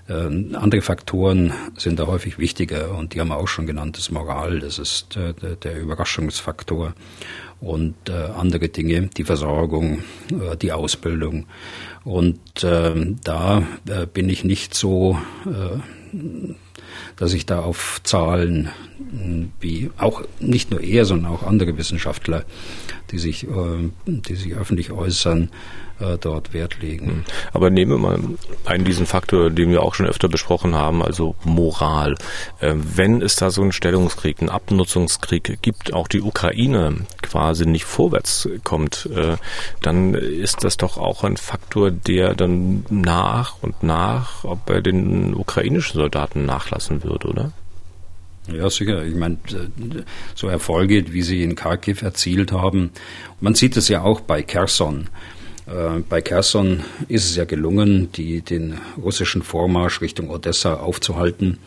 Äh, 0.07 0.13
andere 0.55 0.81
Faktoren 0.81 1.53
sind 1.77 2.00
da 2.00 2.07
häufig 2.07 2.38
wichtiger 2.38 2.98
und 2.98 3.13
die 3.13 3.19
haben 3.19 3.29
wir 3.29 3.38
auch 3.38 3.48
schon 3.48 3.67
genannt, 3.67 3.98
das 3.98 4.12
Moral, 4.12 4.60
das 4.60 4.79
ist 4.79 5.15
äh, 5.15 5.34
der, 5.55 5.79
Überraschungsfaktor 5.79 6.93
und 7.62 7.95
äh, 8.09 8.13
andere 8.13 8.69
Dinge, 8.69 9.09
die 9.15 9.24
Versorgung, 9.24 10.03
äh, 10.31 10.55
die 10.57 10.71
Ausbildung. 10.71 11.45
Und 12.03 12.39
ähm, 12.63 13.17
da 13.24 13.63
äh, 13.88 14.05
bin 14.05 14.29
ich 14.29 14.43
nicht 14.43 14.74
so 14.74 15.17
dass 17.17 17.33
ich 17.33 17.45
da 17.45 17.59
auf 17.59 18.00
Zahlen 18.03 18.69
wie 19.59 19.91
auch 19.97 20.24
nicht 20.39 20.71
nur 20.71 20.81
er, 20.81 21.03
sondern 21.03 21.31
auch 21.31 21.43
andere 21.43 21.77
Wissenschaftler, 21.77 22.45
die 23.12 23.19
sich, 23.19 23.47
die 24.05 24.35
sich 24.35 24.53
öffentlich 24.53 24.91
äußern, 24.91 25.50
äh, 26.00 26.18
dort 26.20 26.54
Wert 26.54 26.82
legen. 26.82 27.08
Hm. 27.08 27.24
Aber 27.54 27.70
nehmen 27.70 27.92
wir 27.92 27.98
mal 27.98 28.20
einen 28.66 28.86
diesen 28.86 29.06
Faktor, 29.06 29.50
den 29.50 29.70
wir 29.70 29.82
auch 29.82 29.96
schon 29.96 30.08
öfter 30.08 30.28
besprochen 30.28 30.75
haben, 30.75 31.02
also 31.02 31.36
Moral. 31.44 32.16
Äh, 32.60 32.74
wenn 32.75 33.22
es 33.22 33.36
da 33.36 33.50
so 33.50 33.62
einen 33.62 33.72
Stellungskrieg, 33.72 34.40
einen 34.40 34.50
Abnutzungskrieg 34.50 35.60
gibt, 35.62 35.94
auch 35.94 36.08
die 36.08 36.22
Ukraine 36.22 37.06
quasi 37.22 37.66
nicht 37.66 37.86
vorwärts 37.86 38.50
kommt, 38.64 39.10
äh, 39.16 39.38
dann 39.82 40.14
ist 40.14 40.64
das 40.64 40.78
doch 40.78 40.98
auch 40.98 41.24
ein 41.24 41.38
Faktor, 41.38 41.92
der 41.92 42.36
dann 42.36 42.86
nach 42.90 43.62
und 43.62 43.84
nach 43.84 44.44
bei 44.66 44.82
den 44.82 45.34
ukrainischen 45.34 46.00
Soldaten 46.00 46.46
nachlassen 46.46 47.04
wird, 47.04 47.25
oder? 47.25 47.52
Ja, 48.52 48.70
sicher. 48.70 49.04
Ich 49.04 49.16
meine, 49.16 49.38
so 50.36 50.48
Erfolge, 50.48 51.12
wie 51.14 51.24
sie 51.24 51.42
in 51.42 51.56
Kharkiv 51.56 52.02
erzielt 52.02 52.52
haben, 52.52 52.92
man 53.40 53.56
sieht 53.56 53.75
es 53.75 53.88
ja 53.88 54.04
auch 54.04 54.22
bei 54.22 54.44
Kherson. 54.44 55.10
Äh, 55.67 56.00
bei 56.07 56.22
Kherson 56.22 56.84
ist 57.07 57.25
es 57.25 57.36
ja 57.36 57.45
gelungen, 57.45 58.12
die, 58.12 58.41
den 58.41 58.79
russischen 58.98 59.41
Vormarsch 59.41 60.01
Richtung 60.01 60.29
Odessa 60.29 60.75
aufzuhalten. 60.75 61.57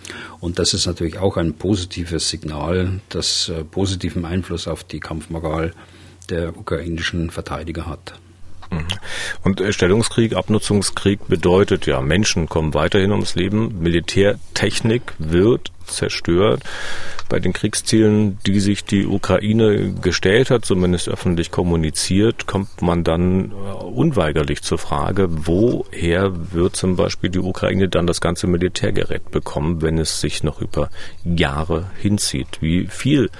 Und 0.40 0.58
das 0.58 0.74
ist 0.74 0.86
natürlich 0.86 1.18
auch 1.18 1.36
ein 1.36 1.54
positives 1.54 2.28
Signal, 2.28 3.00
das 3.08 3.48
äh, 3.48 3.64
positiven 3.64 4.24
Einfluss 4.24 4.68
auf 4.68 4.84
die 4.84 5.00
Kampfmoral 5.00 5.72
der 6.30 6.56
ukrainischen 6.56 7.30
Verteidiger 7.30 7.86
hat. 7.86 8.14
Mhm. 8.70 8.86
Und 9.44 9.60
äh, 9.60 9.72
Stellungskrieg, 9.72 10.34
Abnutzungskrieg 10.34 11.26
bedeutet 11.28 11.86
ja, 11.86 12.00
Menschen 12.00 12.48
kommen 12.48 12.74
weiterhin 12.74 13.12
ums 13.12 13.34
Leben, 13.34 13.80
Militärtechnik 13.80 15.14
wird 15.18 15.72
zerstört. 15.86 16.62
Bei 17.28 17.40
den 17.40 17.52
Kriegszielen, 17.52 18.38
die 18.46 18.58
sich 18.58 18.84
die 18.84 19.06
Ukraine 19.06 19.92
gestellt 19.92 20.50
hat, 20.50 20.64
zumindest 20.64 21.08
öffentlich 21.08 21.50
kommuniziert, 21.50 22.46
kommt 22.46 22.80
man 22.80 23.04
dann 23.04 23.50
äh, 23.50 23.54
unweigerlich 23.84 24.62
zur 24.62 24.78
Frage, 24.78 25.28
woher 25.30 26.52
wird 26.52 26.76
zum 26.76 26.96
Beispiel 26.96 27.28
die 27.28 27.38
Ukraine 27.38 27.88
dann 27.88 28.06
das 28.06 28.20
ganze 28.22 28.46
Militärgerät 28.46 29.30
bekommen, 29.30 29.82
wenn 29.82 29.98
es 29.98 30.20
sich 30.20 30.42
noch 30.42 30.62
über 30.62 30.88
Jahre 31.24 31.90
hinzieht? 31.98 32.60
Wie 32.60 32.86
viel 32.86 33.30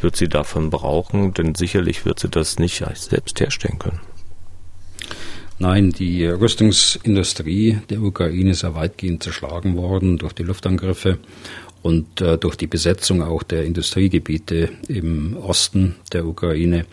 wird 0.00 0.16
sie 0.16 0.28
davon 0.28 0.70
brauchen? 0.70 1.32
Denn 1.34 1.54
sicherlich 1.54 2.04
wird 2.04 2.18
sie 2.18 2.28
das 2.28 2.58
nicht 2.58 2.84
selbst 2.94 3.40
herstellen 3.40 3.78
können. 3.78 4.00
Nein, 5.58 5.90
die 5.90 6.26
Rüstungsindustrie 6.26 7.78
der 7.88 8.02
Ukraine 8.02 8.50
ist 8.50 8.62
ja 8.62 8.74
weitgehend 8.74 9.22
zerschlagen 9.22 9.74
worden 9.76 10.18
durch 10.18 10.34
die 10.34 10.42
Luftangriffe 10.42 11.18
und 11.80 12.20
äh, 12.20 12.36
durch 12.36 12.56
die 12.56 12.66
Besetzung 12.66 13.22
auch 13.22 13.42
der 13.42 13.64
Industriegebiete 13.64 14.68
im 14.88 15.34
Osten 15.38 15.94
der 16.12 16.26
Ukraine. 16.26 16.84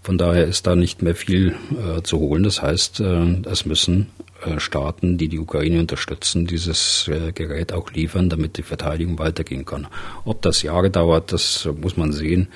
Von 0.00 0.16
daher 0.16 0.44
ist 0.44 0.66
da 0.68 0.76
nicht 0.76 1.02
mehr 1.02 1.16
viel 1.16 1.56
äh, 1.72 2.02
zu 2.02 2.20
holen. 2.20 2.44
Das 2.44 2.62
heißt, 2.62 3.00
äh, 3.00 3.42
es 3.46 3.66
müssen 3.66 4.06
äh, 4.44 4.60
Staaten, 4.60 5.18
die 5.18 5.28
die 5.28 5.40
Ukraine 5.40 5.80
unterstützen, 5.80 6.46
dieses 6.46 7.08
äh, 7.08 7.32
Gerät 7.32 7.72
auch 7.72 7.90
liefern, 7.90 8.28
damit 8.28 8.58
die 8.58 8.62
Verteidigung 8.62 9.18
weitergehen 9.18 9.64
kann. 9.64 9.88
Ob 10.24 10.40
das 10.40 10.62
Jahre 10.62 10.90
dauert, 10.90 11.32
das 11.32 11.68
muss 11.80 11.96
man 11.96 12.12
sehen. 12.12 12.46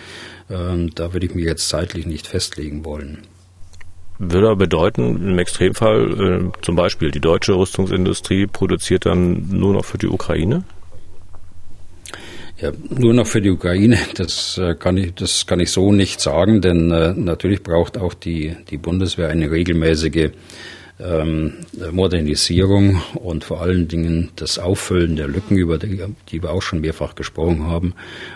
Ähm, 0.50 0.94
da 0.94 1.12
würde 1.12 1.26
ich 1.26 1.34
mich 1.34 1.46
jetzt 1.46 1.68
zeitlich 1.68 2.06
nicht 2.06 2.28
festlegen 2.28 2.84
wollen 2.84 3.26
würde 4.18 4.56
bedeuten, 4.56 5.30
im 5.30 5.38
Extremfall 5.38 6.50
äh, 6.52 6.62
zum 6.62 6.76
Beispiel 6.76 7.10
die 7.10 7.20
deutsche 7.20 7.54
Rüstungsindustrie 7.54 8.46
produziert 8.46 9.06
dann 9.06 9.48
nur 9.48 9.72
noch 9.72 9.84
für 9.84 9.98
die 9.98 10.08
Ukraine? 10.08 10.64
Ja, 12.60 12.72
nur 12.90 13.14
noch 13.14 13.26
für 13.28 13.40
die 13.40 13.50
Ukraine, 13.50 13.98
das 14.16 14.58
äh, 14.58 14.74
kann 14.74 14.96
ich, 14.96 15.14
das 15.14 15.46
kann 15.46 15.60
ich 15.60 15.70
so 15.70 15.92
nicht 15.92 16.20
sagen, 16.20 16.60
denn 16.60 16.90
äh, 16.90 17.14
natürlich 17.14 17.62
braucht 17.62 17.96
auch 17.96 18.14
die, 18.14 18.56
die 18.68 18.78
Bundeswehr 18.78 19.28
eine 19.28 19.50
regelmäßige 19.50 20.30
ähm, 21.00 21.54
Modernisierung 21.92 23.00
und 23.14 23.44
vor 23.44 23.60
allen 23.60 23.88
Dingen 23.88 24.30
das 24.36 24.58
Auffüllen 24.58 25.16
der 25.16 25.28
Lücken, 25.28 25.56
über 25.56 25.78
die, 25.78 26.02
die 26.30 26.42
wir 26.42 26.50
auch 26.50 26.62
schon 26.62 26.80
mehrfach 26.80 27.14
gesprochen 27.14 27.66
haben. 27.66 27.94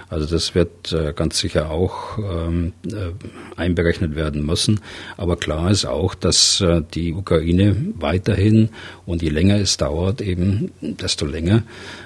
Also 0.08 0.26
das 0.26 0.54
wird 0.54 0.92
äh, 0.92 1.12
ganz 1.12 1.38
sicher 1.38 1.70
auch 1.70 2.18
ähm, 2.18 2.72
äh, 2.86 3.12
einberechnet 3.56 4.14
werden 4.14 4.44
müssen. 4.44 4.80
Aber 5.16 5.36
klar 5.36 5.70
ist 5.70 5.86
auch, 5.86 6.14
dass 6.14 6.60
äh, 6.60 6.82
die 6.94 7.14
Ukraine 7.14 7.76
weiterhin 7.98 8.68
und 9.06 9.22
je 9.22 9.30
länger 9.30 9.56
es 9.56 9.76
dauert, 9.76 10.20
eben 10.20 10.70
desto 10.80 11.26
länger 11.26 11.62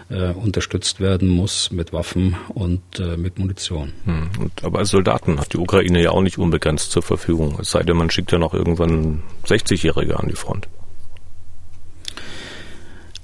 äh, 0.09 0.31
unterstützt 0.31 1.01
werden 1.01 1.29
muss 1.29 1.71
mit 1.71 1.93
Waffen 1.93 2.37
und 2.55 2.81
äh, 2.99 3.17
mit 3.17 3.39
Munition. 3.39 3.93
Hm. 4.05 4.31
Und, 4.39 4.65
aber 4.65 4.79
als 4.79 4.91
Soldaten 4.91 5.41
hat 5.41 5.53
die 5.53 5.59
Ukraine 5.59 6.03
ja 6.03 6.11
auch 6.11 6.23
nicht 6.23 6.39
unbegrenzt 6.39 6.93
zur 6.93 7.03
Verfügung. 7.03 7.59
Es 7.61 7.73
sei 7.73 7.83
denn, 7.83 7.97
man 7.97 8.11
schickt 8.11 8.33
ja 8.33 8.39
noch 8.39 8.55
irgendwann 8.55 9.23
60-Jährige 9.47 10.19
an 10.19 10.29
die 10.29 10.37
Front. 10.37 10.46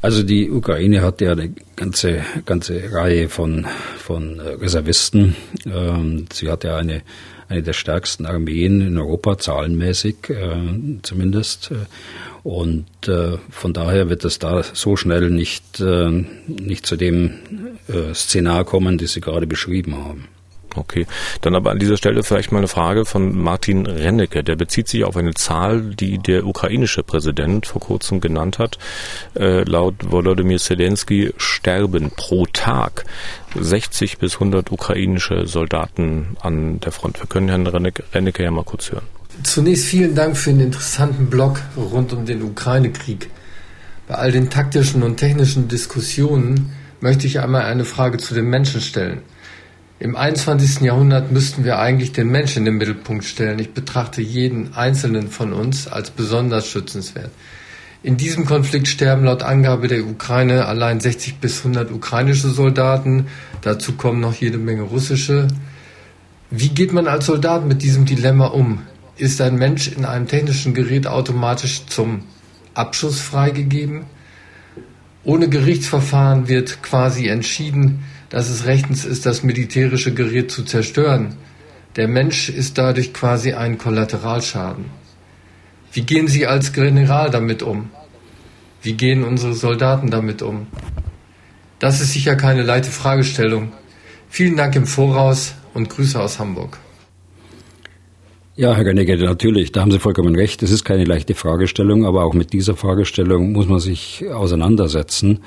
Also 0.02 0.24
die 0.24 0.50
Ukraine 0.50 1.00
hat 1.00 1.20
ja 1.20 1.30
eine 1.30 1.54
ganze, 1.76 2.24
ganze 2.44 2.92
Reihe 2.92 3.28
von, 3.28 3.66
von 3.98 4.40
Reservisten. 4.40 5.36
Ähm, 5.64 6.26
sie 6.32 6.50
hat 6.50 6.64
ja 6.64 6.76
eine, 6.76 7.02
eine 7.48 7.62
der 7.62 7.72
stärksten 7.72 8.26
Armeen 8.26 8.80
in 8.80 8.98
Europa, 8.98 9.38
zahlenmäßig 9.38 10.16
äh, 10.28 10.98
zumindest. 11.02 11.70
Und 12.42 12.86
äh, 13.06 13.38
von 13.50 13.72
daher 13.72 14.10
wird 14.10 14.24
es 14.24 14.40
da 14.40 14.64
so 14.64 14.96
schnell 14.96 15.30
nicht, 15.30 15.78
äh, 15.78 16.10
nicht 16.48 16.84
zu 16.84 16.96
dem 16.96 17.38
Szenar 18.12 18.64
kommen, 18.64 18.98
das 18.98 19.12
Sie 19.12 19.20
gerade 19.20 19.46
beschrieben 19.46 19.96
haben. 19.96 20.28
Okay, 20.76 21.06
dann 21.40 21.54
aber 21.54 21.70
an 21.70 21.78
dieser 21.78 21.96
Stelle 21.96 22.22
vielleicht 22.22 22.52
mal 22.52 22.58
eine 22.58 22.68
Frage 22.68 23.04
von 23.04 23.36
Martin 23.36 23.86
Rennecke. 23.86 24.42
Der 24.42 24.56
bezieht 24.56 24.88
sich 24.88 25.04
auf 25.04 25.16
eine 25.16 25.34
Zahl, 25.34 25.80
die 25.80 26.18
der 26.18 26.46
ukrainische 26.46 27.02
Präsident 27.02 27.66
vor 27.66 27.80
kurzem 27.80 28.20
genannt 28.20 28.58
hat. 28.58 28.78
Äh, 29.34 29.62
laut 29.64 29.94
Volodymyr 30.10 30.58
Zelensky 30.58 31.32
sterben 31.36 32.10
pro 32.10 32.46
Tag 32.46 33.04
60 33.58 34.18
bis 34.18 34.34
100 34.34 34.72
ukrainische 34.72 35.46
Soldaten 35.46 36.36
an 36.40 36.80
der 36.80 36.92
Front. 36.92 37.20
Wir 37.20 37.26
können 37.26 37.48
Herrn 37.48 37.66
Rennecke, 37.66 38.42
ja 38.42 38.50
mal 38.50 38.64
kurz 38.64 38.90
hören. 38.90 39.04
Zunächst 39.42 39.86
vielen 39.86 40.14
Dank 40.14 40.36
für 40.36 40.50
den 40.50 40.60
interessanten 40.60 41.28
Blog 41.28 41.60
rund 41.76 42.12
um 42.12 42.26
den 42.26 42.42
Ukraine-Krieg. 42.42 43.30
Bei 44.06 44.14
all 44.16 44.32
den 44.32 44.50
taktischen 44.50 45.02
und 45.02 45.16
technischen 45.16 45.68
Diskussionen 45.68 46.72
möchte 47.00 47.26
ich 47.26 47.40
einmal 47.40 47.62
eine 47.62 47.84
Frage 47.84 48.18
zu 48.18 48.34
den 48.34 48.46
Menschen 48.46 48.80
stellen. 48.80 49.22
Im 50.02 50.16
21. 50.16 50.80
Jahrhundert 50.80 51.30
müssten 51.30 51.62
wir 51.62 51.78
eigentlich 51.78 52.10
den 52.10 52.28
Menschen 52.28 52.58
in 52.58 52.64
den 52.64 52.74
Mittelpunkt 52.74 53.24
stellen. 53.24 53.60
Ich 53.60 53.72
betrachte 53.72 54.20
jeden 54.20 54.74
einzelnen 54.74 55.28
von 55.28 55.52
uns 55.52 55.86
als 55.86 56.10
besonders 56.10 56.66
schützenswert. 56.66 57.30
In 58.02 58.16
diesem 58.16 58.44
Konflikt 58.44 58.88
sterben 58.88 59.22
laut 59.22 59.44
Angabe 59.44 59.86
der 59.86 60.04
Ukraine 60.04 60.66
allein 60.66 60.98
60 60.98 61.36
bis 61.36 61.58
100 61.58 61.92
ukrainische 61.92 62.48
Soldaten. 62.48 63.28
Dazu 63.60 63.92
kommen 63.92 64.18
noch 64.18 64.34
jede 64.34 64.58
Menge 64.58 64.82
russische. 64.82 65.46
Wie 66.50 66.70
geht 66.70 66.92
man 66.92 67.06
als 67.06 67.26
Soldat 67.26 67.64
mit 67.64 67.82
diesem 67.82 68.04
Dilemma 68.04 68.46
um? 68.48 68.82
ist 69.18 69.40
ein 69.40 69.54
Mensch 69.54 69.86
in 69.86 70.04
einem 70.04 70.26
technischen 70.26 70.74
Gerät 70.74 71.06
automatisch 71.06 71.86
zum 71.86 72.24
Abschuss 72.74 73.20
freigegeben. 73.20 74.06
Ohne 75.22 75.48
Gerichtsverfahren 75.48 76.48
wird 76.48 76.82
quasi 76.82 77.28
entschieden, 77.28 78.02
dass 78.32 78.48
es 78.48 78.64
rechtens 78.64 79.04
ist, 79.04 79.26
das 79.26 79.42
militärische 79.42 80.14
Gerät 80.14 80.50
zu 80.50 80.64
zerstören. 80.64 81.36
Der 81.96 82.08
Mensch 82.08 82.48
ist 82.48 82.78
dadurch 82.78 83.12
quasi 83.12 83.52
ein 83.52 83.76
Kollateralschaden. 83.76 84.86
Wie 85.92 86.00
gehen 86.00 86.28
Sie 86.28 86.46
als 86.46 86.72
General 86.72 87.28
damit 87.28 87.62
um? 87.62 87.90
Wie 88.80 88.94
gehen 88.94 89.22
unsere 89.22 89.52
Soldaten 89.52 90.10
damit 90.10 90.40
um? 90.40 90.66
Das 91.78 92.00
ist 92.00 92.14
sicher 92.14 92.34
keine 92.34 92.62
leichte 92.62 92.90
Fragestellung. 92.90 93.72
Vielen 94.30 94.56
Dank 94.56 94.76
im 94.76 94.86
Voraus 94.86 95.54
und 95.74 95.90
Grüße 95.90 96.18
aus 96.18 96.38
Hamburg. 96.38 96.78
Ja, 98.56 98.74
Herr 98.74 98.84
Gernecke, 98.84 99.18
natürlich, 99.18 99.72
da 99.72 99.82
haben 99.82 99.90
Sie 99.90 99.98
vollkommen 99.98 100.34
recht. 100.34 100.62
Es 100.62 100.70
ist 100.70 100.84
keine 100.84 101.04
leichte 101.04 101.34
Fragestellung, 101.34 102.06
aber 102.06 102.24
auch 102.24 102.32
mit 102.32 102.54
dieser 102.54 102.76
Fragestellung 102.76 103.52
muss 103.52 103.68
man 103.68 103.78
sich 103.78 104.24
auseinandersetzen, 104.32 105.40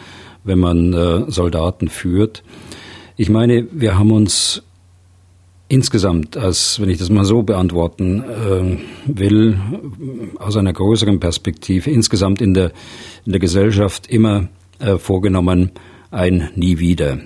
wenn 0.45 0.59
man 0.59 0.93
äh, 0.93 1.29
Soldaten 1.29 1.89
führt. 1.89 2.43
Ich 3.17 3.29
meine, 3.29 3.67
wir 3.71 3.97
haben 3.97 4.11
uns 4.11 4.63
insgesamt, 5.67 6.37
als 6.37 6.79
wenn 6.79 6.89
ich 6.89 6.99
das 6.99 7.09
mal 7.09 7.25
so 7.25 7.43
beantworten 7.43 8.23
äh, 8.23 8.77
will, 9.07 9.59
aus 10.39 10.55
einer 10.55 10.73
größeren 10.73 11.19
Perspektive, 11.19 11.89
insgesamt 11.89 12.41
in 12.41 12.53
der, 12.53 12.71
in 13.25 13.31
der 13.31 13.41
Gesellschaft 13.41 14.07
immer 14.07 14.47
äh, 14.79 14.97
vorgenommen, 14.97 15.71
ein 16.11 16.49
Nie 16.55 16.79
wieder. 16.79 17.17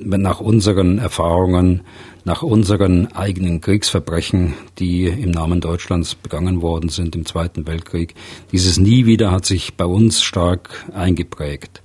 Nach 0.00 0.40
unseren 0.40 0.98
Erfahrungen, 0.98 1.80
nach 2.24 2.42
unseren 2.42 3.08
eigenen 3.08 3.60
Kriegsverbrechen, 3.60 4.54
die 4.78 5.06
im 5.06 5.30
Namen 5.30 5.60
Deutschlands 5.60 6.14
begangen 6.14 6.62
worden 6.62 6.88
sind 6.88 7.16
im 7.16 7.26
Zweiten 7.26 7.66
Weltkrieg. 7.66 8.14
Dieses 8.52 8.78
Nie 8.78 9.06
wieder 9.06 9.32
hat 9.32 9.44
sich 9.44 9.74
bei 9.74 9.86
uns 9.86 10.22
stark 10.22 10.84
eingeprägt. 10.94 11.82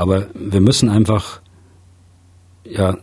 Aber 0.00 0.28
wir 0.32 0.62
müssen 0.62 0.88
einfach 0.88 1.42
ja 2.64 2.96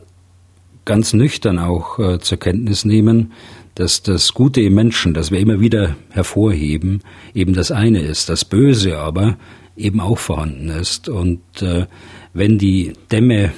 ganz 0.83 1.13
nüchtern 1.13 1.59
auch 1.59 1.99
äh, 1.99 2.17
zur 2.17 2.39
Kenntnis 2.39 2.85
nehmen, 2.85 3.33
dass 3.75 4.01
das 4.01 4.33
Gute 4.33 4.61
im 4.61 4.73
Menschen, 4.73 5.13
das 5.13 5.29
wir 5.29 5.37
immer 5.37 5.59
wieder 5.59 5.95
hervorheben, 6.09 7.03
eben 7.35 7.53
das 7.53 7.71
eine 7.71 8.01
ist. 8.01 8.29
Das 8.29 8.45
Böse 8.45 8.97
aber 8.97 9.37
eben 9.75 9.99
auch 9.99 10.17
vorhanden 10.17 10.69
ist. 10.69 11.07
Und 11.07 11.61
äh, 11.61 11.85
wenn 12.33 12.57
die 12.57 12.93
Dämme 13.11 13.51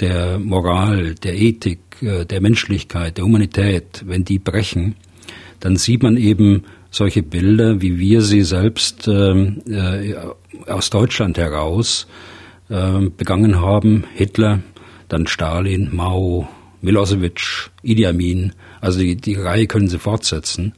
der 0.00 0.40
Moral, 0.40 1.14
der 1.14 1.38
Ethik, 1.40 2.02
äh, 2.02 2.24
der 2.24 2.40
Menschlichkeit, 2.40 3.18
der 3.18 3.24
Humanität, 3.24 4.02
wenn 4.04 4.24
die 4.24 4.40
brechen, 4.40 4.96
dann 5.60 5.76
sieht 5.76 6.02
man 6.02 6.16
eben 6.16 6.64
solche 6.90 7.22
Bilder, 7.22 7.80
wie 7.82 8.00
wir 8.00 8.22
sie 8.22 8.42
selbst 8.42 9.06
ähm, 9.06 9.62
äh, 9.68 10.16
aus 10.66 10.90
Deutschland 10.90 11.38
heraus 11.38 12.08
äh, 12.70 13.10
begangen 13.16 13.60
haben. 13.60 14.04
Hitler, 14.14 14.60
dann 15.08 15.26
Stalin, 15.26 15.90
Mao, 15.92 16.48
Milosevic, 16.80 17.70
Idi 17.82 18.06
Amin. 18.06 18.52
Also 18.80 19.00
die, 19.00 19.16
die 19.16 19.34
Reihe 19.34 19.66
können 19.66 19.88
Sie 19.88 19.98
fortsetzen. 19.98 20.72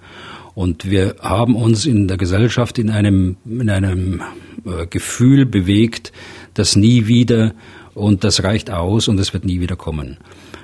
Und 0.54 0.90
wir 0.90 1.16
haben 1.20 1.54
uns 1.54 1.86
in 1.86 2.08
der 2.08 2.16
Gesellschaft 2.16 2.78
in 2.78 2.90
einem, 2.90 3.36
in 3.46 3.70
einem 3.70 4.22
äh, 4.66 4.86
Gefühl 4.86 5.46
bewegt, 5.46 6.12
das 6.54 6.76
nie 6.76 7.06
wieder 7.06 7.54
und 7.94 8.24
das 8.24 8.42
reicht 8.42 8.70
aus 8.70 9.08
und 9.08 9.18
es 9.18 9.32
wird 9.32 9.44
nie 9.44 9.60
wieder 9.60 9.76
kommen. 9.76 10.18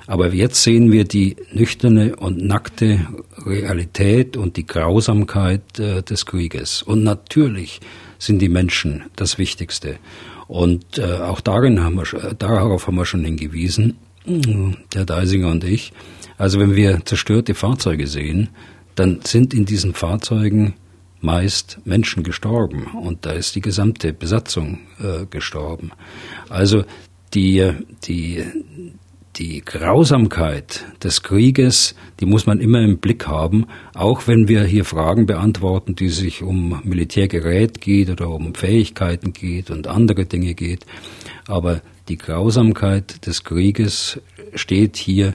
Aber 0.06 0.32
jetzt 0.32 0.62
sehen 0.62 0.90
wir 0.90 1.04
die 1.04 1.37
nüchterne 1.52 2.16
und 2.16 2.42
nackte 2.42 3.06
Realität 3.44 4.37
und 4.37 4.56
die 4.56 4.66
Grausamkeit 4.66 5.78
äh, 5.78 6.02
des 6.02 6.26
Krieges. 6.26 6.82
Und 6.82 7.02
natürlich 7.02 7.80
sind 8.18 8.40
die 8.40 8.49
Menschen 8.49 9.04
das 9.16 9.38
Wichtigste. 9.38 9.99
Und 10.48 10.98
äh, 10.98 11.04
auch 11.04 11.40
darin 11.40 11.84
haben 11.84 11.96
wir, 11.96 12.34
darauf 12.34 12.86
haben 12.86 12.96
wir 12.96 13.04
schon 13.04 13.24
hingewiesen, 13.24 13.98
der 14.94 15.04
Deisinger 15.04 15.48
und 15.48 15.62
ich. 15.62 15.92
Also 16.38 16.58
wenn 16.58 16.74
wir 16.74 17.04
zerstörte 17.04 17.54
Fahrzeuge 17.54 18.06
sehen, 18.06 18.48
dann 18.94 19.20
sind 19.24 19.54
in 19.54 19.64
diesen 19.64 19.94
Fahrzeugen 19.94 20.74
meist 21.20 21.78
Menschen 21.84 22.22
gestorben 22.22 22.86
und 22.86 23.26
da 23.26 23.32
ist 23.32 23.54
die 23.56 23.60
gesamte 23.60 24.12
Besatzung 24.12 24.80
äh, 25.00 25.26
gestorben. 25.26 25.90
Also 26.48 26.84
die, 27.34 27.72
die, 28.04 28.44
die 29.38 29.62
Grausamkeit 29.64 30.85
des 31.02 31.23
Krieges, 31.23 31.95
die 32.18 32.26
muss 32.26 32.47
man 32.47 32.61
immer 32.61 32.80
im 32.80 32.99
Blick 32.99 33.28
haben, 33.28 33.66
auch 33.95 34.26
wenn 34.26 34.49
wir 34.49 34.64
hier 34.64 34.85
Fragen 34.85 35.26
beantworten, 35.26 35.95
die 35.95 36.09
sich 36.09 36.42
um 36.42 36.80
Militärgerät 36.85 37.80
geht 37.80 38.11
oder 38.11 38.28
um 38.28 38.54
Fähigkeiten 38.54 39.33
geht 39.33 39.71
und 39.71 39.87
andere 39.87 40.26
Dinge 40.26 40.54
geht. 40.54 40.85
Aber 41.47 41.83
die 42.09 42.18
Grausamkeit 42.18 43.26
des 43.26 43.45
Krieges 43.45 44.21
steht 44.54 44.97
hier 44.97 45.35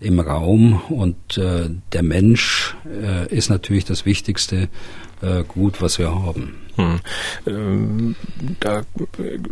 im 0.00 0.20
Raum 0.20 0.80
und 0.90 1.38
äh, 1.38 1.70
der 1.92 2.02
Mensch 2.02 2.76
äh, 2.86 3.34
ist 3.34 3.48
natürlich 3.48 3.84
das 3.84 4.04
wichtigste 4.04 4.68
äh, 5.22 5.42
Gut, 5.48 5.80
was 5.80 5.98
wir 5.98 6.14
haben. 6.14 6.67
Hm. 6.78 7.00
Ähm, 7.44 8.14
da 8.60 8.82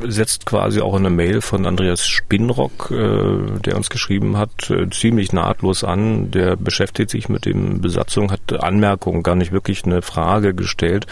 setzt 0.06 0.47
quasi 0.47 0.80
auch 0.80 0.95
eine 0.95 1.11
Mail 1.11 1.40
von 1.40 1.66
Andreas 1.66 2.06
Spinnrock, 2.06 2.92
äh, 2.92 3.61
der 3.64 3.76
uns 3.76 3.90
geschrieben 3.90 4.37
hat, 4.37 4.71
äh, 4.71 4.88
ziemlich 4.90 5.33
nahtlos 5.33 5.83
an. 5.83 6.30
Der 6.30 6.54
beschäftigt 6.54 7.11
sich 7.11 7.28
mit 7.28 7.45
dem 7.45 7.80
Besatzung, 7.80 8.30
hat 8.30 8.52
Anmerkungen, 8.52 9.25
gar 9.25 9.35
nicht 9.35 9.50
wirklich 9.50 9.85
eine 9.85 10.02
Frage 10.02 10.54
gestellt. 10.54 11.09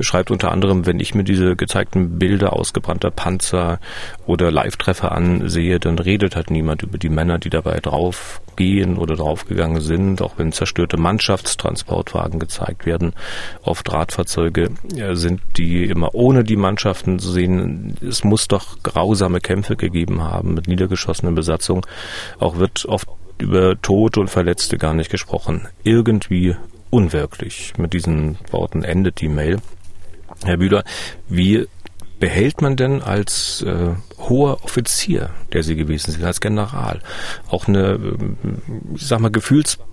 Schreibt 0.00 0.32
unter 0.32 0.50
anderem, 0.50 0.86
wenn 0.86 0.98
ich 0.98 1.14
mir 1.14 1.22
diese 1.22 1.54
gezeigten 1.54 2.18
Bilder 2.18 2.52
ausgebrannter 2.54 3.12
Panzer 3.12 3.78
oder 4.26 4.50
Live-Treffer 4.50 5.12
ansehe, 5.12 5.78
dann 5.78 6.00
redet 6.00 6.34
halt 6.34 6.50
niemand 6.50 6.82
über 6.82 6.98
die 6.98 7.10
Männer, 7.10 7.38
die 7.38 7.50
dabei 7.50 7.78
draufgehen 7.78 8.98
oder 8.98 9.14
draufgegangen 9.14 9.80
sind, 9.80 10.20
auch 10.20 10.32
wenn 10.36 10.50
zerstörte 10.50 10.96
Mannschaftstransportwagen 10.96 12.40
gezeigt 12.40 12.86
werden. 12.86 13.12
Oft 13.62 13.92
Radfahrzeuge 13.92 14.70
sind 15.12 15.43
die 15.56 15.84
immer 15.84 16.14
ohne 16.14 16.44
die 16.44 16.56
Mannschaften 16.56 17.18
zu 17.18 17.30
sehen. 17.30 17.96
Es 18.06 18.24
muss 18.24 18.48
doch 18.48 18.82
grausame 18.82 19.40
Kämpfe 19.40 19.76
gegeben 19.76 20.22
haben 20.22 20.54
mit 20.54 20.68
niedergeschossenen 20.68 21.34
Besatzungen. 21.34 21.82
Auch 22.38 22.58
wird 22.58 22.86
oft 22.86 23.08
über 23.38 23.80
Tote 23.80 24.20
und 24.20 24.28
Verletzte 24.28 24.78
gar 24.78 24.94
nicht 24.94 25.10
gesprochen. 25.10 25.68
Irgendwie 25.82 26.56
unwirklich. 26.90 27.74
Mit 27.78 27.92
diesen 27.92 28.38
Worten 28.50 28.82
endet 28.82 29.20
die 29.20 29.28
Mail. 29.28 29.58
Herr 30.44 30.56
Bühler, 30.56 30.84
wie 31.28 31.66
behält 32.20 32.62
man 32.62 32.76
denn 32.76 33.02
als 33.02 33.62
äh, 33.62 33.90
hoher 34.18 34.64
Offizier, 34.64 35.30
der 35.52 35.62
Sie 35.62 35.76
gewesen 35.76 36.12
sind, 36.12 36.24
als 36.24 36.40
General, 36.40 37.00
auch 37.50 37.68
eine, 37.68 37.94
ähm, 37.94 38.36
ich 38.94 39.06
sag 39.06 39.20
mal, 39.20 39.30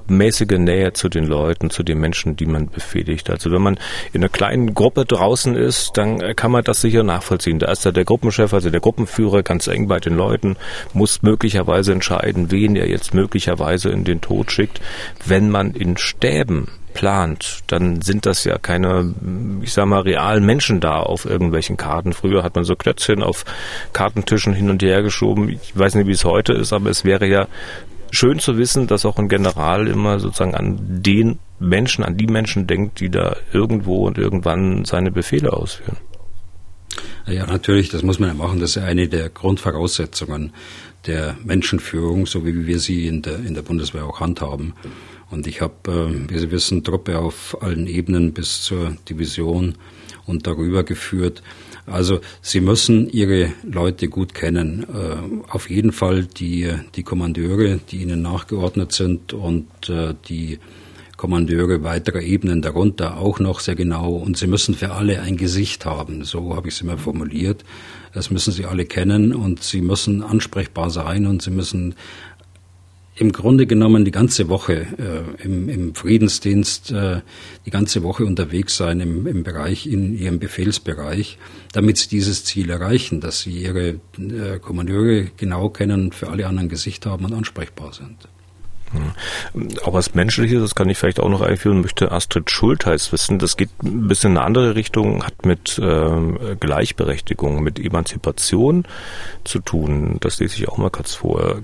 gefühlsmäßige 0.08 0.60
Nähe 0.60 0.94
zu 0.94 1.10
den 1.10 1.26
Leuten, 1.26 1.70
zu 1.70 1.84
den 1.84 2.00
Menschen, 2.00 2.36
die 2.36 2.46
man 2.46 2.70
befehligt. 2.70 3.30
Also 3.30 3.52
wenn 3.52 3.62
man 3.62 3.80
in 4.14 4.22
einer 4.22 4.30
kleinen 4.30 4.74
Gruppe 4.74 5.06
draußen 5.06 5.56
ist, 5.56 5.98
dann 5.98 6.22
äh, 6.22 6.34
kann 6.34 6.52
man 6.52 6.64
das 6.64 6.82
sicher 6.82 7.04
nachvollziehen. 7.04 7.60
Da 7.60 7.72
ist 7.72 7.86
da 7.86 7.92
der 7.92 8.06
Gruppenchef, 8.06 8.54
also 8.54 8.70
der 8.70 8.82
Gruppenführer, 8.82 9.44
ganz 9.44 9.68
eng 9.68 9.88
bei 9.88 10.00
den 10.00 10.16
Leuten, 10.16 10.58
muss 10.94 11.22
möglicherweise 11.22 11.92
entscheiden, 11.94 12.52
wen 12.52 12.76
er 12.76 12.88
jetzt 12.88 13.14
möglicherweise 13.14 13.90
in 13.90 14.04
den 14.04 14.22
Tod 14.22 14.52
schickt. 14.52 14.82
Wenn 15.26 15.50
man 15.50 15.72
in 15.72 15.98
Stäben 15.98 16.68
plant, 16.94 17.60
dann 17.68 18.02
sind 18.02 18.26
das 18.26 18.44
ja 18.44 18.58
keine, 18.58 19.14
ich 19.62 19.72
sag 19.72 19.86
mal, 19.86 20.02
realen 20.02 20.46
Menschen 20.46 20.82
da 20.82 21.00
auf 21.00 21.26
irgendwelchen 21.26 21.78
Karten. 21.78 22.12
Früher 22.12 22.44
hat 22.44 22.56
man 22.56 22.66
so 22.66 22.76
Klötzchen 22.76 23.24
auf 23.24 23.46
Kartentischen 23.94 24.54
hin 24.54 24.70
und 24.70 24.84
her 24.84 25.02
geschoben. 25.02 25.50
Ich 25.50 25.78
weiß 25.78 25.96
nicht, 25.96 26.08
wie 26.08 26.12
es 26.12 26.26
heute 26.26 26.52
ist, 26.54 26.74
aber 26.74 26.90
es 26.90 27.06
wäre 27.06 27.28
ja 27.28 27.48
schön 28.12 28.40
zu 28.40 28.58
wissen, 28.58 28.88
dass 28.88 29.06
auch 29.06 29.18
ein 29.18 29.30
General 29.30 29.88
immer 29.88 30.20
sozusagen 30.20 30.56
an 30.56 30.78
den 31.02 31.40
Menschen, 31.60 32.04
an 32.04 32.18
die 32.18 32.28
Menschen 32.28 32.68
denkt, 32.68 33.00
die 33.00 33.10
da 33.10 33.36
irgendwo 33.52 34.06
und 34.06 34.18
irgendwann 34.18 34.86
seine 34.86 35.12
Befehle 35.12 35.54
ausführen. 35.54 35.98
Ja, 37.26 37.46
natürlich, 37.46 37.90
das 37.90 38.04
muss 38.04 38.20
man 38.20 38.30
ja 38.30 38.36
machen. 38.36 38.60
Das 38.60 38.76
ist 38.76 38.84
eine 38.84 39.08
der 39.08 39.30
Grundvoraussetzungen 39.30 40.54
der 41.08 41.38
Menschenführung, 41.44 42.26
so 42.26 42.46
wie 42.46 42.68
wir 42.68 42.80
sie 42.80 43.08
in 43.08 43.22
der, 43.22 43.38
in 43.40 43.54
der 43.54 43.62
Bundeswehr 43.62 44.06
auch 44.06 44.20
handhaben. 44.20 44.74
Und 45.30 45.48
ich 45.48 45.62
habe, 45.62 45.74
äh, 45.88 46.30
wie 46.30 46.38
Sie 46.38 46.52
wissen, 46.52 46.84
Truppe 46.84 47.18
auf 47.18 47.58
allen 47.62 47.88
Ebenen 47.88 48.34
bis 48.34 48.64
zur 48.64 48.98
Division 49.10 49.76
und 50.26 50.46
darüber 50.46 50.84
geführt. 50.84 51.42
Also 51.92 52.22
Sie 52.42 52.62
müssen 52.62 53.10
Ihre 53.10 53.54
Leute 53.64 54.08
gut 54.08 54.34
kennen. 54.34 54.84
Äh, 54.84 55.52
auf 55.52 55.70
jeden 55.70 55.92
Fall 55.92 56.26
die, 56.26 56.72
die 56.96 57.04
Kommandeure, 57.04 57.80
die 57.90 57.98
Ihnen 57.98 58.22
nachgeordnet 58.22 58.92
sind 58.92 59.34
und 59.34 59.68
äh, 59.90 60.14
die 60.28 60.60
Kommandeure 61.18 61.84
weiterer 61.84 62.22
Ebenen 62.22 62.64
darunter 62.64 63.20
auch 63.20 63.40
noch 63.40 63.60
sehr 63.60 63.76
genau. 63.76 64.14
Und 64.14 64.38
Sie 64.38 64.48
müssen 64.48 64.74
für 64.74 64.94
alle 64.94 65.22
ein 65.22 65.38
Gesicht 65.38 65.86
haben. 65.86 66.24
So 66.24 66.56
habe 66.56 66.70
ich 66.70 66.74
es 66.74 66.82
immer 66.82 66.98
formuliert. 66.98 67.64
Das 68.14 68.32
müssen 68.32 68.52
Sie 68.52 68.66
alle 68.66 68.86
kennen 68.86 69.34
und 69.34 69.62
Sie 69.62 69.82
müssen 69.82 70.24
ansprechbar 70.24 70.90
sein 70.90 71.28
und 71.28 71.44
Sie 71.44 71.52
müssen 71.52 71.94
im 73.22 73.32
Grunde 73.32 73.68
genommen 73.68 74.04
die 74.04 74.12
ganze 74.12 74.50
Woche 74.50 74.88
äh, 74.98 75.44
im, 75.44 75.70
im, 75.70 75.94
Friedensdienst 75.94 76.92
äh, 76.92 77.22
die 77.68 77.70
ganze 77.70 78.02
Woche 78.02 78.26
unterwegs 78.26 78.78
sein 78.78 79.00
im, 79.00 79.28
im, 79.28 79.44
Bereich, 79.44 79.86
in 79.86 80.18
ihrem 80.18 80.40
Befehlsbereich, 80.40 81.38
damit 81.72 81.98
sie 81.98 82.10
dieses 82.10 82.44
Ziel 82.46 82.72
erreichen, 82.72 83.22
dass 83.22 83.42
sie 83.42 83.52
ihre 83.52 84.00
äh, 84.18 84.58
Kommandeure 84.60 85.26
genau 85.38 85.70
kennen, 85.70 86.12
für 86.12 86.30
alle 86.30 86.48
anderen 86.48 86.68
Gesicht 86.68 87.06
haben 87.06 87.24
und 87.26 87.34
ansprechbar 87.34 87.94
sind. 87.94 88.28
Aber 89.84 89.94
was 89.94 90.16
Menschliches, 90.16 90.60
das 90.60 90.74
kann 90.74 90.90
ich 90.90 90.98
vielleicht 90.98 91.20
auch 91.20 91.30
noch 91.30 91.42
einführen, 91.42 91.82
möchte 91.82 92.12
Astrid 92.12 92.50
Schultheiß 92.50 93.14
wissen. 93.14 93.38
Das 93.38 93.56
geht 93.56 93.70
ein 93.84 94.08
bisschen 94.08 94.32
in 94.32 94.38
eine 94.38 94.48
andere 94.48 94.76
Richtung, 94.76 95.24
hat 95.24 95.46
mit 95.46 95.78
äh, 95.78 96.56
Gleichberechtigung, 96.60 97.62
mit 97.62 97.80
Emanzipation 97.80 98.86
zu 99.44 99.60
tun. 99.60 100.18
Das 100.22 100.40
lese 100.40 100.56
ich 100.56 100.68
auch 100.68 100.80
mal 100.80 100.90
kurz 100.90 101.14
vor. 101.14 101.62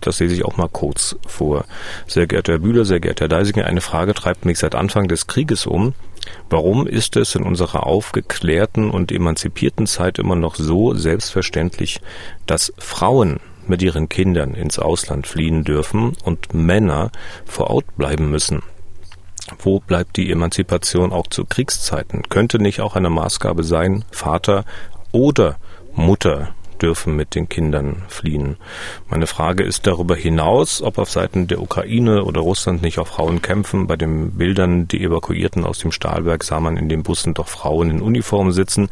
Das 0.00 0.20
lese 0.20 0.34
ich 0.34 0.44
auch 0.44 0.56
mal 0.56 0.68
kurz 0.68 1.16
vor. 1.26 1.64
Sehr 2.06 2.26
geehrter 2.26 2.52
Herr 2.52 2.58
Bühler, 2.58 2.84
sehr 2.84 3.00
geehrter 3.00 3.24
Herr 3.24 3.28
Deisinger, 3.28 3.66
eine 3.66 3.80
Frage 3.80 4.14
treibt 4.14 4.44
mich 4.44 4.58
seit 4.58 4.74
Anfang 4.74 5.08
des 5.08 5.26
Krieges 5.26 5.66
um. 5.66 5.94
Warum 6.48 6.86
ist 6.86 7.16
es 7.16 7.34
in 7.34 7.42
unserer 7.44 7.86
aufgeklärten 7.86 8.90
und 8.90 9.12
emanzipierten 9.12 9.86
Zeit 9.86 10.18
immer 10.18 10.36
noch 10.36 10.54
so 10.54 10.94
selbstverständlich, 10.94 12.00
dass 12.46 12.72
Frauen 12.78 13.40
mit 13.66 13.82
ihren 13.82 14.08
Kindern 14.08 14.54
ins 14.54 14.78
Ausland 14.78 15.26
fliehen 15.26 15.64
dürfen 15.64 16.16
und 16.24 16.52
Männer 16.52 17.10
vor 17.44 17.70
Ort 17.70 17.96
bleiben 17.96 18.30
müssen? 18.30 18.62
Wo 19.58 19.80
bleibt 19.80 20.16
die 20.16 20.30
Emanzipation 20.30 21.12
auch 21.12 21.26
zu 21.26 21.44
Kriegszeiten? 21.44 22.28
Könnte 22.28 22.58
nicht 22.58 22.80
auch 22.80 22.96
eine 22.96 23.10
Maßgabe 23.10 23.64
sein, 23.64 24.04
Vater 24.10 24.64
oder 25.12 25.56
Mutter 25.94 26.54
dürfen 26.82 27.16
mit 27.16 27.34
den 27.34 27.48
Kindern 27.48 28.02
fliehen. 28.08 28.56
Meine 29.08 29.26
Frage 29.26 29.62
ist 29.62 29.86
darüber 29.86 30.16
hinaus, 30.16 30.82
ob 30.82 30.98
auf 30.98 31.10
Seiten 31.10 31.46
der 31.46 31.60
Ukraine 31.60 32.24
oder 32.24 32.40
Russland 32.40 32.82
nicht 32.82 32.98
auch 32.98 33.06
Frauen 33.06 33.42
kämpfen. 33.42 33.86
Bei 33.86 33.96
den 33.96 34.32
Bildern, 34.32 34.88
die 34.88 35.02
Evakuierten 35.02 35.64
aus 35.64 35.78
dem 35.78 35.92
Stahlwerk, 35.92 36.44
sah 36.44 36.60
man 36.60 36.76
in 36.76 36.88
den 36.88 37.02
Bussen 37.02 37.34
doch 37.34 37.48
Frauen 37.48 37.90
in 37.90 38.02
Uniform 38.02 38.52
sitzen. 38.52 38.88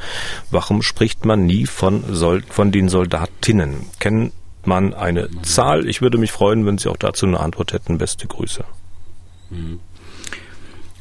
Warum 0.51 0.83
spricht 0.83 1.25
man 1.25 1.47
nie 1.47 1.67
von, 1.67 2.05
Sol 2.15 2.43
von 2.49 2.73
den 2.73 2.89
Soldatinnen? 2.89 3.87
Kennt 3.99 4.33
man 4.65 4.95
eine 4.95 5.29
Zahl? 5.43 5.89
Ich 5.89 6.03
würde 6.03 6.19
mich 6.19 6.33
freuen, 6.33 6.67
wenn 6.67 6.79
Sie 6.79 6.91
auch 6.91 6.97
dazu 6.97 7.27
eine 7.27 7.41
Antwort 7.41 7.73
hätten. 7.73 7.99
Beste 7.99 8.27
Grüße. 8.27 8.65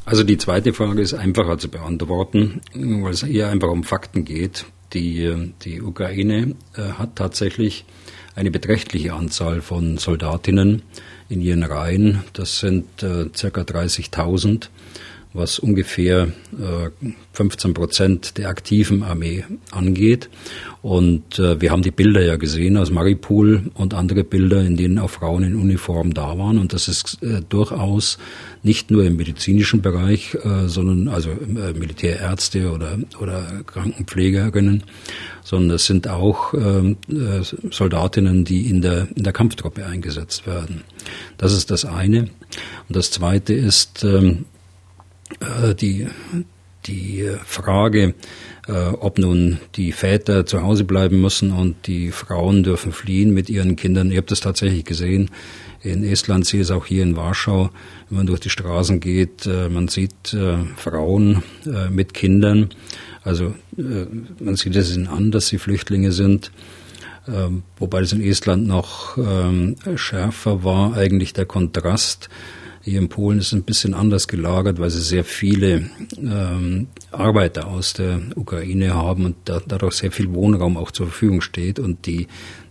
Also 0.06 0.24
die 0.24 0.38
zweite 0.38 0.74
Frage 0.74 1.02
ist 1.02 1.14
einfacher 1.14 1.58
zu 1.58 1.70
beantworten, 1.70 2.62
weil 2.74 3.12
es 3.12 3.24
eher 3.24 3.50
einfach 3.50 3.70
um 3.70 3.84
Fakten 3.84 4.24
geht. 4.24 4.66
Die, 4.94 5.54
die 5.64 5.82
Ukraine 5.82 6.56
äh, 6.76 6.82
hat 6.82 7.16
tatsächlich 7.16 7.86
eine 8.36 8.52
beträchtliche 8.52 9.14
Anzahl 9.14 9.62
von 9.62 9.98
Soldatinnen 9.98 10.84
in 11.30 11.42
ihren 11.42 11.64
Reihen. 11.64 12.24
Das 12.34 12.60
sind 12.60 13.04
äh, 13.04 13.26
circa 13.36 13.62
30.000 13.62 14.70
was 15.38 15.60
ungefähr 15.60 16.24
äh, 16.54 16.90
15 17.34 17.74
Prozent 17.74 18.38
der 18.38 18.50
aktiven 18.50 19.04
Armee 19.04 19.46
angeht. 19.72 20.30
Und 20.82 21.40
äh, 21.40 21.62
wir 21.62 21.72
haben 21.72 21.84
die 21.84 21.92
Bilder 21.92 22.24
ja 22.24 22.38
gesehen 22.38 22.78
aus 22.78 22.90
Maripol 22.90 23.70
und 23.74 23.94
andere 23.94 24.24
Bilder, 24.24 24.62
in 24.62 24.78
denen 24.78 25.00
auch 25.00 25.10
Frauen 25.10 25.44
in 25.44 25.56
Uniform 25.56 26.14
da 26.14 26.38
waren. 26.38 26.58
Und 26.58 26.74
das 26.74 26.88
ist 26.88 27.22
äh, 27.22 27.42
durchaus 27.48 28.18
nicht 28.64 28.92
nur 28.92 29.04
im 29.06 29.16
medizinischen 29.16 29.82
Bereich, 29.82 30.36
äh, 30.36 30.68
sondern 30.68 31.08
also 31.08 31.32
äh, 31.32 31.74
Militärärzte 31.74 32.72
oder, 32.72 32.98
oder 33.20 33.64
Krankenpflegerinnen, 33.66 34.84
sondern 35.44 35.76
es 35.76 35.86
sind 35.86 36.08
auch 36.08 36.54
äh, 36.54 36.90
äh, 36.90 36.96
Soldatinnen, 37.72 38.44
die 38.44 38.70
in 38.70 38.82
der, 38.82 39.08
in 39.16 39.24
der 39.24 39.34
Kampftruppe 39.34 39.86
eingesetzt 39.86 40.48
werden. 40.48 40.84
Das 41.38 41.54
ist 41.54 41.72
das 41.72 41.86
eine. 41.86 42.30
Und 42.88 42.96
das 42.96 43.12
zweite 43.12 43.54
ist, 43.54 44.04
ähm, 44.04 44.46
äh, 45.40 45.74
die, 45.76 46.08
die 46.86 47.30
Frage, 47.46 48.14
ob 49.00 49.18
nun 49.18 49.60
die 49.76 49.94
Väter 49.94 50.46
zu 50.46 50.62
Hause 50.62 50.84
bleiben 50.84 51.22
müssen 51.22 51.54
und 51.54 51.88
die 51.88 52.12
Frauen 52.12 52.64
dürfen 52.64 52.92
fliehen 52.92 53.34
mit 53.34 53.50
ihren 53.50 53.78
Kindern. 53.78 54.12
Ihr 54.12 54.18
habt 54.18 54.32
das 54.32 54.42
tatsächlich 54.42 54.84
gesehen. 54.84 55.32
In 55.82 56.04
Estland 56.04 56.46
sehe 56.46 56.62
es 56.62 56.72
auch 56.72 56.86
hier 56.86 57.04
in 57.04 57.16
Warschau, 57.16 57.70
wenn 58.10 58.18
man 58.18 58.28
durch 58.28 58.40
die 58.40 58.50
Straßen 58.50 59.00
geht, 59.00 59.46
äh, 59.46 59.70
man 59.70 59.88
sieht 59.88 60.36
Frauen 60.76 61.44
mit 61.90 62.14
Kindern. 62.14 62.70
Also 63.24 63.54
man 63.76 64.56
sieht 64.56 64.76
es 64.76 64.96
ihnen 64.96 65.08
an, 65.08 65.32
dass 65.32 65.48
sie 65.48 65.58
Flüchtlinge 65.58 66.12
sind. 66.12 66.52
Ähm, 67.28 67.64
wobei 67.78 68.02
es 68.02 68.14
in 68.14 68.22
Estland 68.22 68.68
noch 68.68 69.18
ähm, 69.18 69.76
schärfer 69.96 70.64
war, 70.64 70.96
eigentlich 70.96 71.34
der 71.34 71.46
Kontrast 71.46 72.30
hier 72.88 73.00
in 73.00 73.10
Polen 73.10 73.40
ist 73.40 73.48
es 73.48 73.54
ein 73.54 73.64
bisschen 73.64 73.94
anders 73.94 74.28
gelagert, 74.28 74.80
weil 74.80 74.90
sie 74.90 75.02
sehr 75.02 75.24
viele 75.24 75.90
ähm, 76.18 76.88
Arbeiter 77.12 77.68
aus 77.68 77.94
der 77.94 78.22
Ukraine 78.36 78.94
haben 78.94 79.26
und 79.26 79.36
da, 79.46 79.62
dadurch 79.66 79.96
sehr 79.96 80.12
viel 80.12 80.34
Wohnraum 80.34 80.78
auch 80.78 80.92
zur 80.92 81.08
Verfügung 81.08 81.42
steht 81.42 81.80
und 81.80 82.06
die, 82.06 82.28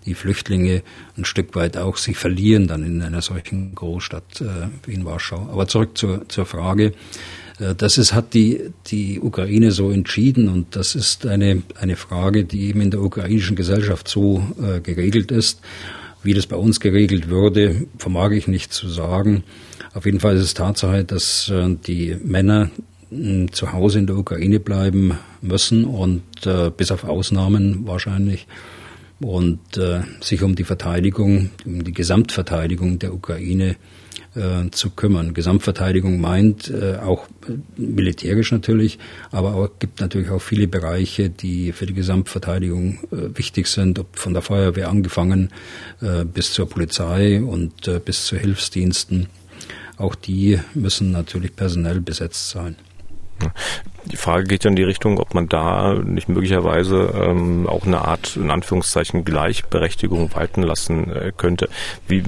die 0.06 0.14
Flüchtlinge 0.14 0.82
ein 1.16 1.24
Stück 1.24 1.54
weit 1.54 1.76
auch 1.76 1.98
sich 1.98 2.16
verlieren 2.16 2.66
dann 2.66 2.82
in 2.82 3.02
einer 3.02 3.20
solchen 3.20 3.74
Großstadt 3.74 4.40
äh, 4.40 4.68
wie 4.86 4.94
in 4.94 5.04
Warschau. 5.04 5.48
Aber 5.52 5.68
zurück 5.68 5.98
zur, 5.98 6.26
zur 6.28 6.46
Frage. 6.46 6.92
Äh, 7.58 7.74
das 7.74 7.98
ist, 7.98 8.14
hat 8.14 8.32
die, 8.32 8.70
die 8.86 9.20
Ukraine 9.20 9.70
so 9.70 9.90
entschieden 9.90 10.48
und 10.48 10.76
das 10.76 10.94
ist 10.94 11.26
eine, 11.26 11.62
eine 11.78 11.96
Frage, 11.96 12.44
die 12.44 12.68
eben 12.68 12.80
in 12.80 12.90
der 12.90 13.02
ukrainischen 13.02 13.56
Gesellschaft 13.56 14.08
so 14.08 14.42
äh, 14.62 14.80
geregelt 14.80 15.30
ist. 15.30 15.60
Wie 16.22 16.32
das 16.32 16.46
bei 16.46 16.56
uns 16.56 16.80
geregelt 16.80 17.28
würde, 17.28 17.86
vermag 17.98 18.30
ich 18.30 18.48
nicht 18.48 18.72
zu 18.72 18.88
sagen. 18.88 19.44
Auf 19.96 20.04
jeden 20.04 20.20
Fall 20.20 20.36
ist 20.36 20.42
es 20.42 20.52
Tatsache, 20.52 21.04
dass 21.04 21.48
äh, 21.48 21.74
die 21.86 22.18
Männer 22.22 22.70
zu 23.50 23.72
Hause 23.72 23.98
in 24.00 24.06
der 24.06 24.18
Ukraine 24.18 24.60
bleiben 24.60 25.18
müssen 25.40 25.86
und 25.86 26.22
äh, 26.44 26.70
bis 26.70 26.90
auf 26.90 27.04
Ausnahmen 27.04 27.86
wahrscheinlich 27.86 28.46
und 29.20 29.78
äh, 29.78 30.00
sich 30.20 30.42
um 30.42 30.54
die 30.54 30.64
Verteidigung, 30.64 31.48
um 31.64 31.82
die 31.82 31.94
Gesamtverteidigung 31.94 32.98
der 32.98 33.14
Ukraine 33.14 33.76
zu 34.70 34.90
kümmern. 34.90 35.32
Gesamtverteidigung 35.32 36.20
meint 36.20 36.68
äh, 36.68 36.96
auch 36.96 37.26
militärisch 37.78 38.52
natürlich, 38.52 38.98
aber 39.30 39.54
auch, 39.54 39.70
gibt 39.78 40.02
natürlich 40.02 40.28
auch 40.28 40.42
viele 40.42 40.68
Bereiche, 40.68 41.30
die 41.30 41.72
für 41.72 41.86
die 41.86 41.94
Gesamtverteidigung 41.94 42.98
äh, 43.12 43.38
wichtig 43.38 43.66
sind, 43.66 43.98
ob 43.98 44.18
von 44.18 44.34
der 44.34 44.42
Feuerwehr 44.42 44.90
angefangen 44.90 45.48
äh, 46.02 46.26
bis 46.26 46.52
zur 46.52 46.68
Polizei 46.68 47.42
und 47.42 47.90
bis 48.04 48.26
zu 48.26 48.36
Hilfsdiensten. 48.36 49.28
Auch 49.96 50.14
die 50.14 50.60
müssen 50.74 51.10
natürlich 51.10 51.56
personell 51.56 52.00
besetzt 52.00 52.50
sein. 52.50 52.76
Die 54.06 54.16
Frage 54.16 54.44
geht 54.44 54.64
ja 54.64 54.70
in 54.70 54.76
die 54.76 54.84
Richtung, 54.84 55.18
ob 55.18 55.34
man 55.34 55.48
da 55.48 55.94
nicht 55.94 56.28
möglicherweise 56.28 57.12
ähm, 57.20 57.66
auch 57.66 57.86
eine 57.86 58.02
Art, 58.02 58.36
in 58.36 58.50
Anführungszeichen, 58.50 59.24
Gleichberechtigung 59.24 60.32
walten 60.34 60.62
lassen 60.62 61.10
äh, 61.10 61.32
könnte. 61.36 61.68
Wie, 62.06 62.22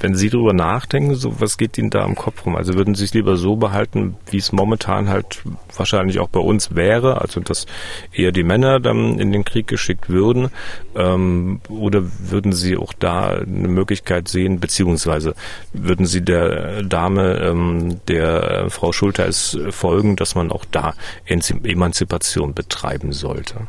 wenn 0.00 0.14
Sie 0.14 0.30
darüber 0.30 0.52
nachdenken, 0.52 1.16
so 1.16 1.40
was 1.40 1.58
geht 1.58 1.76
Ihnen 1.76 1.90
da 1.90 2.04
im 2.04 2.14
Kopf 2.14 2.46
rum? 2.46 2.54
Also 2.54 2.74
würden 2.74 2.94
Sie 2.94 3.04
es 3.04 3.14
lieber 3.14 3.36
so 3.36 3.56
behalten, 3.56 4.16
wie 4.30 4.36
es 4.36 4.52
momentan 4.52 5.08
halt 5.08 5.42
wahrscheinlich 5.76 6.20
auch 6.20 6.28
bei 6.28 6.40
uns 6.40 6.74
wäre, 6.76 7.20
also 7.20 7.40
dass 7.40 7.66
eher 8.12 8.30
die 8.30 8.44
Männer 8.44 8.78
dann 8.78 9.18
in 9.18 9.32
den 9.32 9.44
Krieg 9.44 9.66
geschickt 9.66 10.08
würden, 10.08 10.50
ähm, 10.94 11.60
oder 11.68 12.02
würden 12.30 12.52
Sie 12.52 12.76
auch 12.76 12.92
da 12.92 13.30
eine 13.30 13.68
Möglichkeit 13.68 14.28
sehen, 14.28 14.60
beziehungsweise 14.60 15.34
würden 15.72 16.06
Sie 16.06 16.22
der 16.22 16.82
Dame, 16.84 17.38
ähm, 17.38 18.00
der 18.06 18.50
äh, 18.50 18.70
Frau 18.70 18.92
Schulter 18.92 19.26
es 19.26 19.58
folgen, 19.70 20.16
dass 20.16 20.34
man 20.34 20.52
auch 20.52 20.64
da 20.70 20.94
Emanzipation 21.26 22.54
betreiben 22.54 23.12
sollte? 23.12 23.66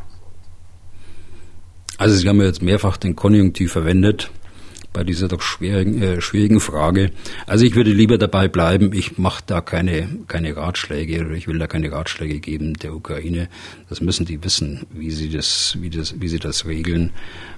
Also 1.98 2.16
Sie 2.16 2.28
haben 2.28 2.42
jetzt 2.42 2.62
mehrfach 2.62 2.98
den 2.98 3.16
Konjunktiv 3.16 3.72
verwendet 3.72 4.30
bei 4.96 5.04
dieser 5.04 5.28
doch 5.28 5.42
schwierigen, 5.42 6.02
äh, 6.02 6.22
schwierigen 6.22 6.62
Frage. 6.62 7.12
Also 7.46 7.66
ich 7.66 7.76
würde 7.76 7.92
lieber 7.92 8.18
dabei 8.18 8.48
bleiben, 8.48 8.94
ich 8.94 9.18
mache 9.18 9.44
da 9.46 9.60
keine, 9.60 10.08
keine 10.28 10.56
Ratschläge 10.56 11.26
oder 11.26 11.36
ich 11.36 11.50
will 11.50 11.60
da 11.60 11.68
keine 11.68 11.92
Ratschläge 11.92 12.40
geben 12.40 12.76
der 12.76 12.96
Ukraine. 12.96 13.50
Das 13.90 14.00
müssen 14.00 14.26
die 14.26 14.42
wissen, 14.42 14.88
wie 14.92 15.12
sie 15.12 15.30
das, 15.30 15.76
wie 15.82 15.90
das, 15.90 16.22
wie 16.22 16.30
sie 16.30 16.40
das 16.40 16.66
regeln. 16.66 17.12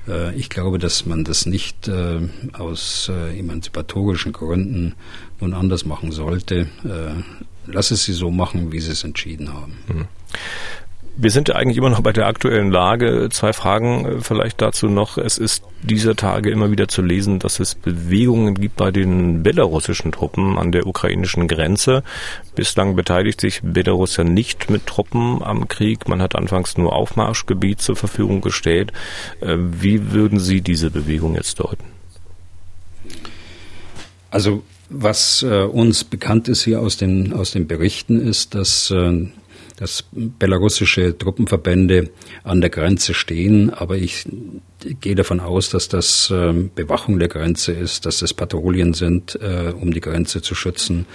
Äh, 0.08 0.36
ich 0.36 0.50
glaube, 0.50 0.80
dass 0.80 1.06
man 1.06 1.24
das 1.24 1.46
nicht 1.46 1.88
äh, 1.88 2.22
aus 2.54 3.12
äh, 3.14 3.38
emanzipatorischen 3.38 4.34
Gründen 4.34 4.96
nun 5.40 5.54
anders 5.54 5.86
machen 5.86 6.12
sollte. 6.12 6.68
Lass 7.68 7.92
es 7.92 8.06
sie 8.06 8.14
so 8.14 8.32
machen, 8.32 8.72
wie 8.72 8.80
sie 8.80 8.92
es 8.92 9.04
entschieden 9.04 9.54
haben. 9.54 9.78
Mhm. 9.88 10.08
Wir 11.20 11.32
sind 11.32 11.50
ja 11.50 11.56
eigentlich 11.56 11.78
immer 11.78 11.90
noch 11.90 12.02
bei 12.02 12.14
der 12.14 12.28
aktuellen 12.28 12.70
Lage. 12.70 13.30
Zwei 13.32 13.52
Fragen 13.52 14.06
äh, 14.06 14.22
vielleicht 14.22 14.62
dazu 14.62 14.88
noch. 14.88 15.18
Es 15.18 15.40
ist 15.40 15.64
dieser 15.82 16.16
Tage 16.16 16.52
immer 16.52 16.70
wieder 16.70 16.88
zu 16.88 17.02
lesen, 17.02 17.40
dass 17.40 17.60
es 17.60 17.74
Bewegungen 17.74 18.54
gibt 18.54 18.76
bei 18.76 18.92
den 18.92 19.42
belarussischen 19.42 20.12
Truppen 20.12 20.60
an 20.60 20.72
der 20.72 20.86
ukrainischen 20.86 21.48
Grenze. 21.48 22.04
Bislang 22.54 22.96
beteiligt 22.96 23.42
sich 23.42 23.62
Belarus 23.64 24.16
ja 24.18 24.24
nicht 24.24 24.70
mit 24.70 24.86
Truppen 24.86 25.42
am 25.42 25.68
Krieg. 25.68 26.08
Man 26.08 26.22
hat 26.22 26.36
anfangs 26.36 26.78
nur 26.78 26.94
Aufmarschgebiet 26.94 27.82
zur 27.82 27.96
Verfügung 27.96 28.42
gestellt. 28.42 28.94
Äh, 29.42 29.56
wie 29.58 30.12
würden 30.12 30.40
Sie 30.40 30.62
diese 30.62 30.92
Bewegung 30.92 31.34
jetzt 31.34 31.60
deuten? 31.60 31.86
Also 34.30 34.62
was 34.90 35.44
äh, 35.44 35.64
uns 35.64 36.04
bekannt 36.04 36.48
ist 36.48 36.64
hier 36.64 36.82
aus 36.82 36.98
den, 36.98 37.34
aus 37.34 37.52
den 37.52 37.68
Berichten 37.68 38.20
ist, 38.20 38.56
dass, 38.56 38.92
äh, 38.92 39.28
dass 39.78 40.06
belarussische 40.12 41.18
Truppenverbände 41.18 42.10
an 42.44 42.62
der 42.62 42.70
Grenze 42.70 43.14
stehen, 43.14 43.70
aber 43.70 43.98
ich 43.98 44.26
gehe 45.02 45.16
davon 45.16 45.40
aus, 45.40 45.70
dass 45.70 45.90
das 45.90 46.32
äh, 46.32 46.54
Bewachung 46.54 47.20
der 47.20 47.28
Grenze 47.28 47.74
ist, 47.74 48.06
dass 48.06 48.20
das 48.20 48.34
Patrouillen 48.34 48.94
sind, 48.94 49.38
äh, 49.42 49.74
um 49.80 49.94
die 49.94 50.02
Grenze 50.02 50.42
zu 50.42 50.56
schützen, 50.56 51.06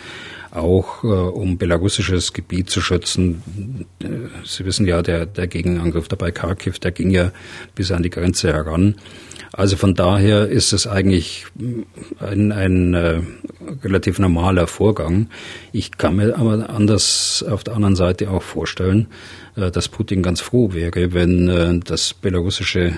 auch 0.51 1.03
äh, 1.03 1.07
um 1.07 1.57
belarussisches 1.57 2.33
Gebiet 2.33 2.69
zu 2.69 2.81
schützen. 2.81 3.87
Äh, 4.01 4.07
Sie 4.45 4.65
wissen 4.65 4.87
ja, 4.87 5.03
der, 5.03 5.27
der 5.27 5.47
Gegenangriff 5.47 6.09
dabei 6.09 6.31
Kharkiv, 6.31 6.79
der 6.79 6.93
ging 6.93 7.11
ja 7.11 7.33
bis 7.75 7.91
an 7.91 8.03
die 8.03 8.11
Grenze 8.11 8.53
heran. 8.53 8.97
Also 9.53 9.77
von 9.77 9.95
daher 9.95 10.49
ist 10.49 10.73
es 10.73 10.87
eigentlich 10.87 11.45
ein, 12.21 12.53
ein 12.53 12.95
äh, 12.95 13.21
relativ 13.85 14.19
normaler 14.19 14.67
Vorgang. 14.67 15.29
Ich 15.73 15.99
kann 15.99 16.17
mir 16.17 16.37
aber 16.38 16.71
anders 16.71 17.45
auf 17.47 17.62
der 17.62 17.75
anderen 17.75 17.97
Seite 17.97 18.31
auch 18.31 18.43
vorstellen, 18.43 19.09
äh, 19.57 19.71
dass 19.71 19.88
Putin 19.88 20.23
ganz 20.23 20.41
froh 20.41 20.73
wäre, 20.73 21.12
wenn 21.12 21.49
äh, 21.49 21.79
das 21.85 22.15
belarussische 22.15 22.95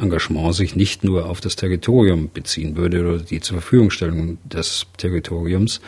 Engagement 0.00 0.54
sich 0.54 0.76
nicht 0.76 1.02
nur 1.02 1.26
auf 1.26 1.40
das 1.40 1.56
Territorium 1.56 2.30
beziehen 2.32 2.76
würde 2.76 3.00
oder 3.00 3.18
die 3.18 3.40
zur 3.40 3.60
Verfügungstellung 3.60 4.38
des 4.44 4.86
Territoriums, 4.96 5.80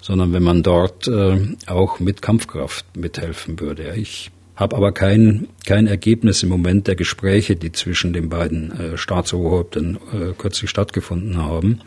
sondern 0.00 0.32
wenn 0.32 0.42
man 0.42 0.62
dort 0.62 1.08
äh, 1.08 1.38
auch 1.66 2.00
mit 2.00 2.22
Kampfkraft 2.22 2.96
mithelfen 2.96 3.60
würde. 3.60 3.94
Ich 3.96 4.30
habe 4.56 4.76
aber 4.76 4.92
kein, 4.92 5.48
kein 5.66 5.86
Ergebnis 5.86 6.42
im 6.42 6.48
Moment 6.48 6.86
der 6.86 6.96
Gespräche, 6.96 7.56
die 7.56 7.72
zwischen 7.72 8.12
den 8.12 8.28
beiden 8.28 8.72
äh, 8.72 8.96
Staatsoberhäuptern 8.98 9.98
äh, 10.12 10.32
kürzlich 10.36 10.70
stattgefunden 10.70 11.36
haben. 11.36 11.80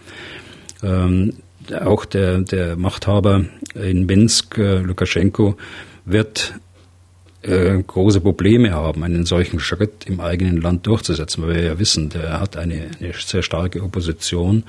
Ähm, 0.84 1.34
auch 1.84 2.06
der, 2.06 2.40
der 2.40 2.78
Machthaber 2.78 3.46
in 3.74 4.06
Minsk, 4.06 4.58
äh, 4.58 4.80
Lukaschenko, 4.80 5.56
wird 6.06 6.54
äh, 7.42 7.82
große 7.82 8.22
Probleme 8.22 8.72
haben, 8.72 9.04
einen 9.04 9.26
solchen 9.26 9.60
Schritt 9.60 10.06
im 10.06 10.20
eigenen 10.20 10.62
Land 10.62 10.86
durchzusetzen, 10.88 11.44
weil 11.44 11.56
wir 11.56 11.64
ja 11.64 11.80
wissen, 11.80 12.10
der 12.10 12.40
hat 12.40 12.58
eine, 12.58 12.92
eine 13.00 13.14
sehr 13.14 13.44
starke 13.44 13.82
Opposition 13.82 14.64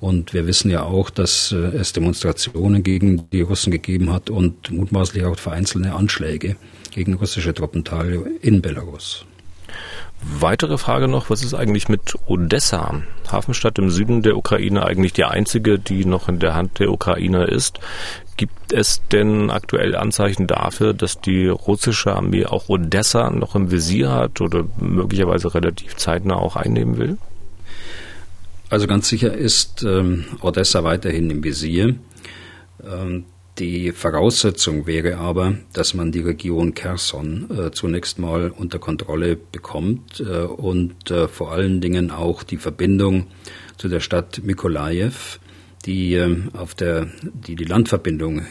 und 0.00 0.34
wir 0.34 0.46
wissen 0.46 0.70
ja 0.70 0.82
auch, 0.82 1.10
dass 1.10 1.52
äh, 1.52 1.56
es 1.56 1.92
Demonstrationen 1.92 2.82
gegen 2.82 3.28
die 3.30 3.40
Russen 3.40 3.70
gegeben 3.70 4.12
hat 4.12 4.30
und 4.30 4.70
mutmaßlich 4.70 5.24
auch 5.24 5.38
vereinzelte 5.38 5.92
Anschläge 5.92 6.56
gegen 6.90 7.14
russische 7.14 7.54
Truppenteile 7.54 8.24
in 8.40 8.62
Belarus. 8.62 9.24
Weitere 10.22 10.78
Frage 10.78 11.08
noch, 11.08 11.30
was 11.30 11.44
ist 11.44 11.54
eigentlich 11.54 11.88
mit 11.88 12.14
Odessa? 12.26 13.02
Hafenstadt 13.30 13.78
im 13.78 13.90
Süden 13.90 14.22
der 14.22 14.36
Ukraine, 14.36 14.84
eigentlich 14.84 15.12
die 15.12 15.24
einzige, 15.24 15.78
die 15.78 16.04
noch 16.04 16.28
in 16.28 16.38
der 16.38 16.54
Hand 16.54 16.78
der 16.78 16.90
Ukraine 16.90 17.44
ist. 17.44 17.80
Gibt 18.36 18.72
es 18.72 19.02
denn 19.12 19.50
aktuell 19.50 19.94
Anzeichen 19.94 20.46
dafür, 20.46 20.94
dass 20.94 21.20
die 21.20 21.48
russische 21.48 22.14
Armee 22.14 22.46
auch 22.46 22.68
Odessa 22.68 23.30
noch 23.30 23.54
im 23.54 23.70
Visier 23.70 24.10
hat 24.10 24.40
oder 24.40 24.64
möglicherweise 24.78 25.54
relativ 25.54 25.96
zeitnah 25.96 26.36
auch 26.36 26.56
einnehmen 26.56 26.98
will? 26.98 27.18
Also 28.68 28.86
ganz 28.88 29.08
sicher 29.08 29.32
ist 29.32 29.84
ähm, 29.84 30.24
Odessa 30.40 30.82
weiterhin 30.82 31.30
im 31.30 31.44
Visier. 31.44 31.94
Ähm, 32.84 33.24
die 33.58 33.92
Voraussetzung 33.92 34.86
wäre 34.86 35.16
aber, 35.16 35.54
dass 35.72 35.94
man 35.94 36.12
die 36.12 36.20
Region 36.20 36.74
Kherson 36.74 37.48
äh, 37.50 37.70
zunächst 37.70 38.18
mal 38.18 38.50
unter 38.50 38.78
Kontrolle 38.78 39.36
bekommt 39.36 40.20
äh, 40.20 40.40
und 40.40 41.10
äh, 41.10 41.26
vor 41.28 41.52
allen 41.52 41.80
Dingen 41.80 42.10
auch 42.10 42.42
die 42.42 42.58
Verbindung 42.58 43.28
zu 43.78 43.88
der 43.88 44.00
Stadt 44.00 44.42
Mykolajew, 44.42 45.38
die 45.86 46.14
äh, 46.14 46.36
auf 46.52 46.74
der 46.74 47.06
die 47.22 47.54
die 47.54 47.64
Landverbindung 47.64 48.40
äh, 48.40 48.44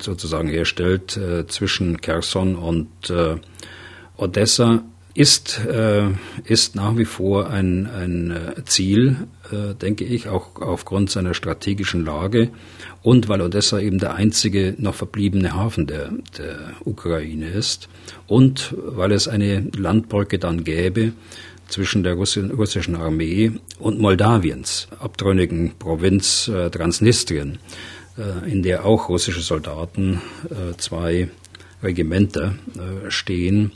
sozusagen 0.00 0.48
herstellt 0.48 1.16
äh, 1.16 1.46
zwischen 1.48 2.00
Kherson 2.00 2.54
und 2.54 2.88
Odessa 4.16 4.84
ist, 5.14 5.60
äh, 5.66 6.08
ist 6.44 6.76
nach 6.76 6.96
wie 6.96 7.04
vor 7.04 7.50
ein, 7.50 7.86
ein 7.86 8.30
äh, 8.30 8.64
Ziel, 8.64 9.16
äh, 9.50 9.74
denke 9.74 10.04
ich, 10.04 10.28
auch 10.28 10.60
aufgrund 10.60 11.10
seiner 11.10 11.34
strategischen 11.34 12.04
Lage 12.04 12.50
und 13.02 13.28
weil 13.28 13.40
Odessa 13.40 13.80
eben 13.80 13.98
der 13.98 14.14
einzige 14.14 14.74
noch 14.78 14.94
verbliebene 14.94 15.54
Hafen 15.54 15.86
der, 15.86 16.10
der 16.38 16.58
Ukraine 16.84 17.48
ist 17.48 17.88
und 18.28 18.74
weil 18.78 19.12
es 19.12 19.26
eine 19.26 19.66
Landbrücke 19.76 20.38
dann 20.38 20.64
gäbe 20.64 21.12
zwischen 21.68 22.02
der 22.02 22.14
russischen 22.14 22.96
Armee 22.96 23.52
und 23.78 24.00
Moldawiens, 24.00 24.88
abtrünnigen 24.98 25.72
Provinz 25.78 26.50
Transnistrien, 26.72 27.60
in 28.44 28.64
der 28.64 28.84
auch 28.84 29.08
russische 29.08 29.40
Soldaten 29.40 30.20
zwei 30.78 31.28
Regimenter 31.80 32.56
stehen 33.08 33.70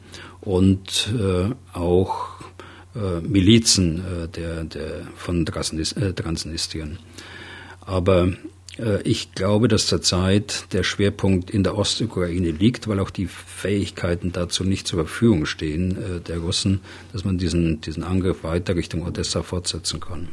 und 0.44 1.12
äh, 1.18 1.50
auch 1.72 2.40
äh, 2.94 3.20
Milizen 3.20 3.98
äh, 3.98 4.28
der, 4.28 4.64
der, 4.64 5.07
von 5.16 5.44
Transnistrien. 5.46 6.98
Aber 7.80 8.24
äh, 8.24 8.37
ich 9.05 9.33
glaube, 9.33 9.69
dass 9.69 9.87
zurzeit 9.87 10.73
der 10.73 10.83
Schwerpunkt 10.83 11.51
in 11.51 11.63
der 11.63 11.79
Ostukraine 11.79 12.51
liegt, 12.51 12.89
weil 12.89 12.99
auch 12.99 13.11
die 13.11 13.27
Fähigkeiten 13.27 14.33
dazu 14.33 14.65
nicht 14.65 14.89
zur 14.89 15.01
Verfügung 15.01 15.47
stehen 15.47 15.97
äh, 15.97 16.21
der 16.21 16.39
Russen, 16.39 16.81
dass 17.13 17.25
man 17.25 17.39
diesen, 17.39 17.81
diesen 17.81 18.03
Angriff 18.03 18.43
weiter 18.43 18.75
Richtung 18.75 19.07
Odessa 19.07 19.43
fortsetzen 19.43 20.01
kann. 20.01 20.29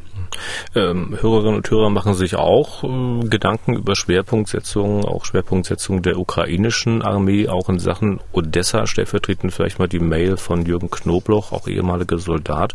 Ähm, 0.76 1.16
Hörerinnen 1.22 1.58
und 1.58 1.70
Hörer 1.70 1.92
machen 1.92 2.16
sich 2.16 2.36
auch 2.36 2.84
äh, 2.84 3.28
Gedanken 3.28 3.76
über 3.76 3.96
Schwerpunktsetzungen, 3.96 5.06
auch 5.06 5.26
Schwerpunktsetzungen 5.26 6.02
der 6.02 6.18
ukrainischen 6.18 7.04
Armee, 7.04 7.48
auch 7.48 7.70
in 7.70 7.78
Sachen 7.78 8.20
Odessa. 8.32 8.88
Stellvertretend 8.88 9.54
vielleicht 9.54 9.78
mal 9.78 9.88
die 9.88 10.00
Mail 10.00 10.38
von 10.38 10.66
Jürgen 10.66 10.90
Knobloch, 10.90 11.52
auch 11.52 11.68
ehemaliger 11.68 12.18
Soldat. 12.18 12.74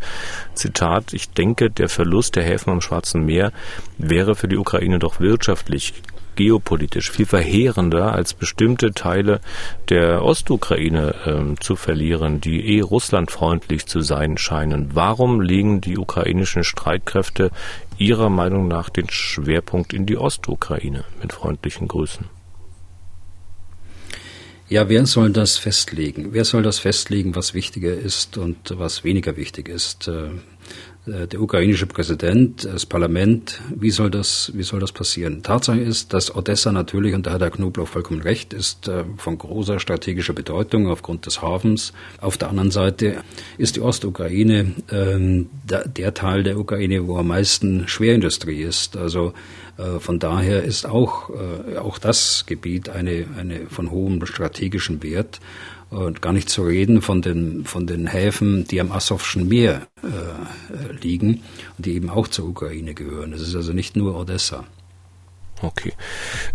Zitat, 0.54 1.12
ich 1.12 1.30
denke, 1.30 1.70
der 1.70 1.88
Verlust 1.88 2.36
der 2.36 2.44
Häfen 2.44 2.70
am 2.70 2.80
Schwarzen 2.80 3.24
Meer 3.24 3.52
wäre 3.98 4.36
für 4.36 4.46
die 4.46 4.58
Ukraine 4.58 4.98
doch 5.00 5.18
wirtschaftlich 5.18 5.55
wirtschaftlich, 5.56 5.94
geopolitisch 6.34 7.10
viel 7.10 7.24
verheerender 7.24 8.12
als 8.12 8.34
bestimmte 8.34 8.92
Teile 8.92 9.40
der 9.88 10.22
Ostukraine 10.22 11.14
äh, 11.24 11.60
zu 11.60 11.76
verlieren, 11.76 12.42
die 12.42 12.76
eh 12.76 12.82
russlandfreundlich 12.82 13.86
zu 13.86 14.02
sein 14.02 14.36
scheinen. 14.36 14.90
Warum 14.94 15.40
legen 15.40 15.80
die 15.80 15.96
ukrainischen 15.96 16.62
Streitkräfte 16.62 17.50
Ihrer 17.96 18.28
Meinung 18.28 18.68
nach 18.68 18.90
den 18.90 19.08
Schwerpunkt 19.08 19.94
in 19.94 20.04
die 20.04 20.18
Ostukraine? 20.18 21.04
Mit 21.22 21.32
freundlichen 21.32 21.88
Grüßen. 21.88 22.26
Ja, 24.68 24.90
wer 24.90 25.06
soll 25.06 25.30
das 25.30 25.56
festlegen? 25.56 26.34
Wer 26.34 26.44
soll 26.44 26.62
das 26.62 26.80
festlegen, 26.80 27.34
was 27.34 27.54
wichtiger 27.54 27.94
ist 27.94 28.36
und 28.36 28.74
was 28.76 29.04
weniger 29.04 29.38
wichtig 29.38 29.68
ist? 29.70 30.10
Äh, 31.06 31.26
äh, 31.26 31.26
der 31.26 31.40
ukrainische 31.40 31.86
Präsident, 31.86 32.64
das 32.64 32.86
Parlament, 32.86 33.60
wie 33.74 33.90
soll 33.90 34.10
das, 34.10 34.52
wie 34.54 34.62
soll 34.62 34.80
das 34.80 34.92
passieren? 34.92 35.42
Tatsache 35.42 35.80
ist, 35.80 36.12
dass 36.12 36.34
Odessa 36.34 36.72
natürlich, 36.72 37.14
und 37.14 37.26
da 37.26 37.32
hat 37.32 37.40
Herr 37.40 37.50
Knobloch 37.50 37.88
vollkommen 37.88 38.22
recht, 38.22 38.52
ist 38.52 38.88
äh, 38.88 39.04
von 39.16 39.38
großer 39.38 39.78
strategischer 39.78 40.32
Bedeutung 40.32 40.88
aufgrund 40.88 41.26
des 41.26 41.42
Hafens. 41.42 41.92
Auf 42.20 42.38
der 42.38 42.48
anderen 42.48 42.70
Seite 42.70 43.22
ist 43.58 43.76
die 43.76 43.80
Ostukraine 43.80 44.74
ähm, 44.90 45.48
der 45.64 46.14
Teil 46.14 46.42
der 46.42 46.58
Ukraine, 46.58 47.06
wo 47.06 47.18
am 47.18 47.28
meisten 47.28 47.88
Schwerindustrie 47.88 48.62
ist. 48.62 48.96
Also 48.96 49.32
äh, 49.76 49.98
von 49.98 50.18
daher 50.18 50.62
ist 50.62 50.86
auch, 50.86 51.30
auch 51.78 51.98
das 51.98 52.44
Gebiet 52.46 52.88
eine, 52.88 53.26
eine 53.38 53.66
von 53.66 53.90
hohem 53.90 54.24
strategischen 54.24 55.02
Wert. 55.02 55.40
Und 55.88 56.20
gar 56.20 56.32
nicht 56.32 56.48
zu 56.48 56.64
reden 56.64 57.00
von 57.00 57.22
den, 57.22 57.64
von 57.64 57.86
den 57.86 58.06
Häfen, 58.08 58.66
die 58.66 58.80
am 58.80 58.90
Asowschen 58.90 59.48
Meer 59.48 59.86
äh, 60.02 60.92
liegen 61.00 61.42
und 61.76 61.86
die 61.86 61.94
eben 61.94 62.10
auch 62.10 62.28
zur 62.28 62.48
Ukraine 62.48 62.92
gehören. 62.92 63.30
Das 63.30 63.40
ist 63.40 63.54
also 63.54 63.72
nicht 63.72 63.96
nur 63.96 64.18
Odessa. 64.18 64.64
Okay. 65.62 65.94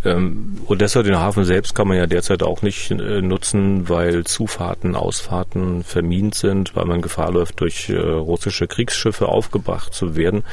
Ähm, 0.06 0.62
Odessa, 0.68 1.02
den 1.02 1.18
Hafen 1.18 1.44
selbst, 1.44 1.74
kann 1.74 1.88
man 1.88 1.98
ja 1.98 2.06
derzeit 2.06 2.44
auch 2.44 2.62
nicht 2.62 2.92
äh, 2.92 3.22
nutzen, 3.22 3.90
weil 3.90 4.26
Zufahrten, 4.26 4.96
Ausfahrten 4.96 5.84
vermint 5.84 6.36
sind, 6.36 6.76
weil 6.76 6.86
man 6.86 7.02
Gefahr 7.02 7.32
läuft, 7.32 7.62
durch 7.62 7.90
äh, 7.90 7.98
russische 7.98 8.68
Kriegsschiffe 8.68 9.28
aufgebracht 9.28 9.96
zu 9.96 10.16
werden. 10.16 10.44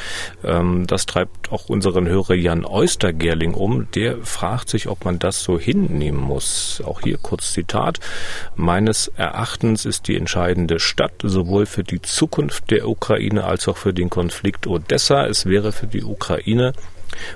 Ähm, 0.42 0.86
das 0.86 1.04
treibt 1.04 1.52
auch 1.52 1.68
unseren 1.68 2.08
Hörer 2.08 2.34
Jan 2.34 2.64
Oystergerling 2.64 3.52
um. 3.52 3.90
Der 3.92 4.16
fragt 4.22 4.70
sich, 4.70 4.88
ob 4.88 5.04
man 5.04 5.18
das 5.18 5.42
so 5.42 5.58
hinnehmen 5.58 6.20
muss. 6.20 6.82
Auch 6.86 7.02
hier 7.02 7.18
kurz 7.18 7.52
Zitat. 7.52 8.00
Meines 8.56 9.08
Erachtens 9.08 9.84
ist 9.84 10.08
die 10.08 10.16
entscheidende 10.16 10.80
Stadt 10.80 11.12
sowohl 11.22 11.66
für 11.66 11.84
die 11.84 12.00
Zukunft 12.00 12.70
der 12.70 12.88
Ukraine 12.88 13.44
als 13.44 13.68
auch 13.68 13.76
für 13.76 13.92
den 13.92 14.08
Konflikt 14.08 14.66
Odessa. 14.66 15.26
Es 15.26 15.44
wäre 15.44 15.72
für 15.72 15.86
die 15.86 16.02
Ukraine 16.02 16.72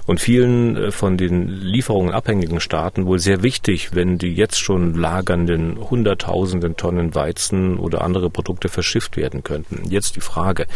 und 0.07 0.21
vielen 0.21 0.77
äh, 0.77 0.91
von 0.91 1.17
den 1.17 1.49
Lieferungen 1.49 2.13
abhängigen 2.13 2.61
Staaten 2.61 3.07
wohl 3.07 3.19
sehr 3.19 3.43
wichtig, 3.43 3.95
wenn 3.95 4.19
die 4.19 4.35
jetzt 4.35 4.59
schon 4.61 4.95
lagernden 4.95 5.79
Hunderttausenden 5.91 6.77
Tonnen 6.77 7.15
Weizen 7.15 7.79
oder 7.79 8.03
andere 8.03 8.31
Produkte 8.31 8.69
verschifft 8.69 9.17
werden 9.17 9.43
könnten. 9.43 9.91
Jetzt 9.91 10.17
die 10.17 10.21
Frage, 10.21 10.67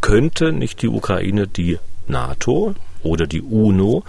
könnte 0.00 0.52
nicht 0.52 0.82
die 0.82 0.88
Ukraine 0.88 1.46
die 1.46 1.78
NATO, 2.06 2.74
oder 3.02 3.26
die 3.26 3.42
UNO 3.42 4.04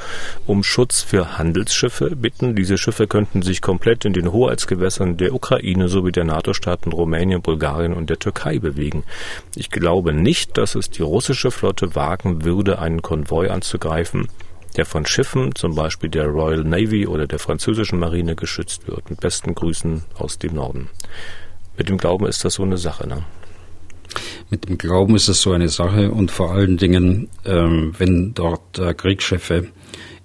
um 0.46 0.64
Schutz 0.64 1.02
für 1.02 1.38
Handelsschiffe 1.38 2.16
bitten. 2.16 2.56
Diese 2.56 2.78
Schiffe 2.78 3.08
könnten 3.08 3.42
sich 3.42 3.62
komplett 3.62 4.06
in 4.06 4.14
den 4.14 4.32
Hoheitsgewässern 4.32 5.18
der 5.18 5.34
Ukraine 5.34 5.88
sowie 5.88 6.12
der 6.12 6.24
NATO-Staaten 6.24 6.92
Rumänien, 6.92 7.42
Bulgarien 7.42 7.94
und 7.94 8.10
der 8.10 8.20
Türkei 8.20 8.60
bewegen. 8.60 9.04
Ich 9.56 9.70
glaube 9.70 10.14
nicht, 10.14 10.58
dass 10.58 10.76
es 10.76 10.90
die 10.90 11.02
russische 11.02 11.52
Flotte 11.52 11.96
wagen 11.96 12.44
würde, 12.44 12.80
einen 12.80 13.02
Konvoi 13.02 13.50
anzugreifen, 13.50 14.28
der 14.78 14.86
von 14.86 15.06
Schiffen, 15.06 15.56
zum 15.56 15.76
Beispiel 15.76 16.10
der 16.10 16.28
Royal 16.28 16.64
Navy 16.64 17.08
oder 17.08 17.28
der 17.28 17.40
französischen 17.40 18.00
Marine, 18.00 18.36
geschützt 18.36 18.88
wird. 18.88 19.10
Mit 19.10 19.22
besten 19.22 19.56
Grüßen 19.56 20.04
aus 20.18 20.40
dem 20.40 20.56
Norden. 20.56 20.90
Mit 21.78 21.90
dem 21.90 21.98
Glauben 21.98 22.26
ist 22.26 22.46
das 22.46 22.56
so 22.56 22.64
eine 22.64 22.78
Sache, 22.78 23.08
ne? 23.08 23.24
Mit 24.50 24.68
dem 24.68 24.78
Glauben 24.78 25.16
ist 25.16 25.28
es 25.28 25.42
so 25.42 25.52
eine 25.52 25.70
Sache 25.70 26.12
und 26.12 26.32
vor 26.32 26.52
allen 26.52 26.78
Dingen, 26.78 27.30
ähm, 27.46 27.94
wenn 27.98 28.34
dort 28.34 28.80
äh, 28.80 28.94
Kriegsschiffe 28.94 29.68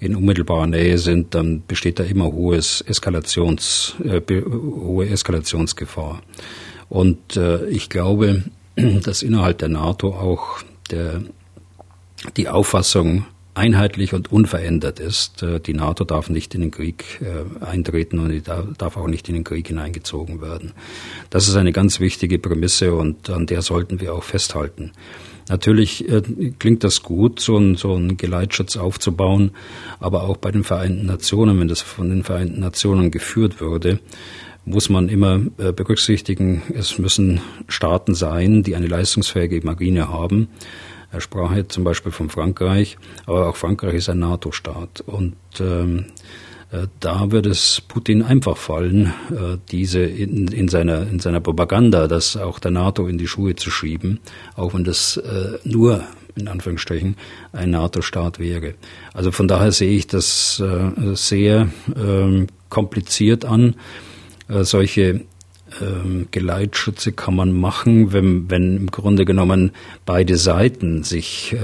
in 0.01 0.15
unmittelbarer 0.15 0.67
Nähe 0.67 0.99
sind, 0.99 1.35
dann 1.35 1.63
besteht 1.67 1.99
da 1.99 2.05
immer 2.05 2.27
hohes 2.27 2.81
Eskalations, 2.83 3.97
äh, 4.05 4.21
hohe 4.31 5.09
Eskalationsgefahr. 5.09 6.23
Und 6.89 7.37
äh, 7.37 7.67
ich 7.67 7.89
glaube, 7.89 8.45
dass 8.77 9.23
innerhalb 9.23 9.59
der 9.59 9.69
NATO 9.69 10.09
auch 10.11 10.59
der, 10.91 11.23
die 12.37 12.49
Auffassung 12.49 13.27
einheitlich 13.59 14.15
und 14.15 14.33
unverändert 14.33 15.01
ist. 15.01 15.43
Äh, 15.43 15.61
die 15.61 15.75
NATO 15.75 16.05
darf 16.05 16.31
nicht 16.31 16.55
in 16.55 16.63
den 16.63 16.71
Krieg 16.71 17.21
äh, 17.21 17.65
eintreten 17.65 18.19
und 18.21 18.49
darf 18.79 18.97
auch 18.97 19.09
nicht 19.09 19.29
in 19.29 19.35
den 19.35 19.45
Krieg 19.45 19.67
hineingezogen 19.67 20.41
werden. 20.41 20.73
Das 21.29 21.49
ist 21.49 21.57
eine 21.57 21.73
ganz 21.73 22.01
wichtige 22.01 22.39
Prämisse 22.39 22.95
und 22.95 23.29
an 23.29 23.47
der 23.47 23.63
sollten 23.63 24.01
wir 24.01 24.15
auch 24.15 24.23
festhalten. 24.23 24.93
Natürlich 25.49 26.09
äh, 26.09 26.23
klingt 26.59 26.85
das 26.85 27.03
gut, 27.03 27.41
so 27.41 27.57
einen 27.57 27.75
so 27.75 27.95
einen 27.95 28.17
Geleitschutz 28.17 28.77
aufzubauen, 28.77 29.51
aber 29.99 30.23
auch 30.23 30.37
bei 30.37 30.53
den 30.53 30.65
Vereinten 30.65 31.07
Nationen, 31.07 31.59
wenn 31.59 31.69
das 31.69 31.81
von 31.81 32.09
den 32.09 32.23
Vereinten 32.23 32.61
Nationen 32.61 33.11
geführt 33.11 33.61
würde, 33.61 33.99
muss 34.65 34.91
man 34.91 35.09
immer 35.09 35.39
berücksichtigen, 35.39 36.61
es 36.75 36.99
müssen 36.99 37.41
Staaten 37.69 38.15
sein, 38.15 38.63
die 38.63 38.77
eine 38.77 38.87
leistungsfähige 38.87 39.65
Marine 39.65 40.11
haben. 40.11 40.49
Er 41.11 41.21
sprach 41.21 41.55
jetzt 41.57 41.73
zum 41.73 41.85
Beispiel 41.85 42.13
von 42.13 42.29
Frankreich, 42.29 42.99
aber 43.27 43.49
auch 43.49 43.57
Frankreich 43.57 43.95
ist 43.95 44.09
ein 44.11 44.19
NATO-Staat. 44.19 45.03
Und 45.07 45.37
ähm, 45.59 46.07
äh, 46.71 46.87
da 47.01 47.31
wird 47.31 47.47
es 47.47 47.81
Putin 47.81 48.23
einfach 48.23 48.57
fallen, 48.57 49.15
äh, 49.31 49.57
diese 49.71 50.01
in, 50.01 50.49
in, 50.49 50.69
seiner, 50.69 51.03
in 51.09 51.19
seiner 51.19 51.41
Propaganda, 51.41 52.09
das 52.09 52.37
auch 52.37 52.59
der 52.59 52.73
NATO 52.73 53.07
in 53.07 53.17
die 53.17 53.27
Schuhe 53.27 53.57
zu 53.57 53.71
schieben, 53.71 54.21
auch 54.55 54.75
wenn 54.75 54.85
das 54.85 55.17
äh, 55.17 55.59
nur 55.65 56.05
in 56.35 56.47
Anführungsstrichen 56.47 57.17
ein 57.53 57.71
NATO-Staat 57.71 58.39
wäre. 58.39 58.75
Also 59.13 59.33
von 59.33 59.49
daher 59.49 59.73
sehe 59.73 59.97
ich 59.97 60.07
das 60.07 60.63
sehr 61.15 61.69
äh, 61.97 62.47
kompliziert 62.69 63.45
an. 63.45 63.75
Solche 64.47 65.25
ähm, 65.81 66.29
Geleitschütze 66.31 67.13
kann 67.13 67.37
man 67.37 67.53
machen, 67.53 68.13
wenn, 68.13 68.51
wenn 68.51 68.77
im 68.77 68.91
Grunde 68.91 69.25
genommen 69.25 69.73
beide 70.07 70.37
Seiten 70.37 71.03
sich 71.03 71.53
äh, 71.53 71.59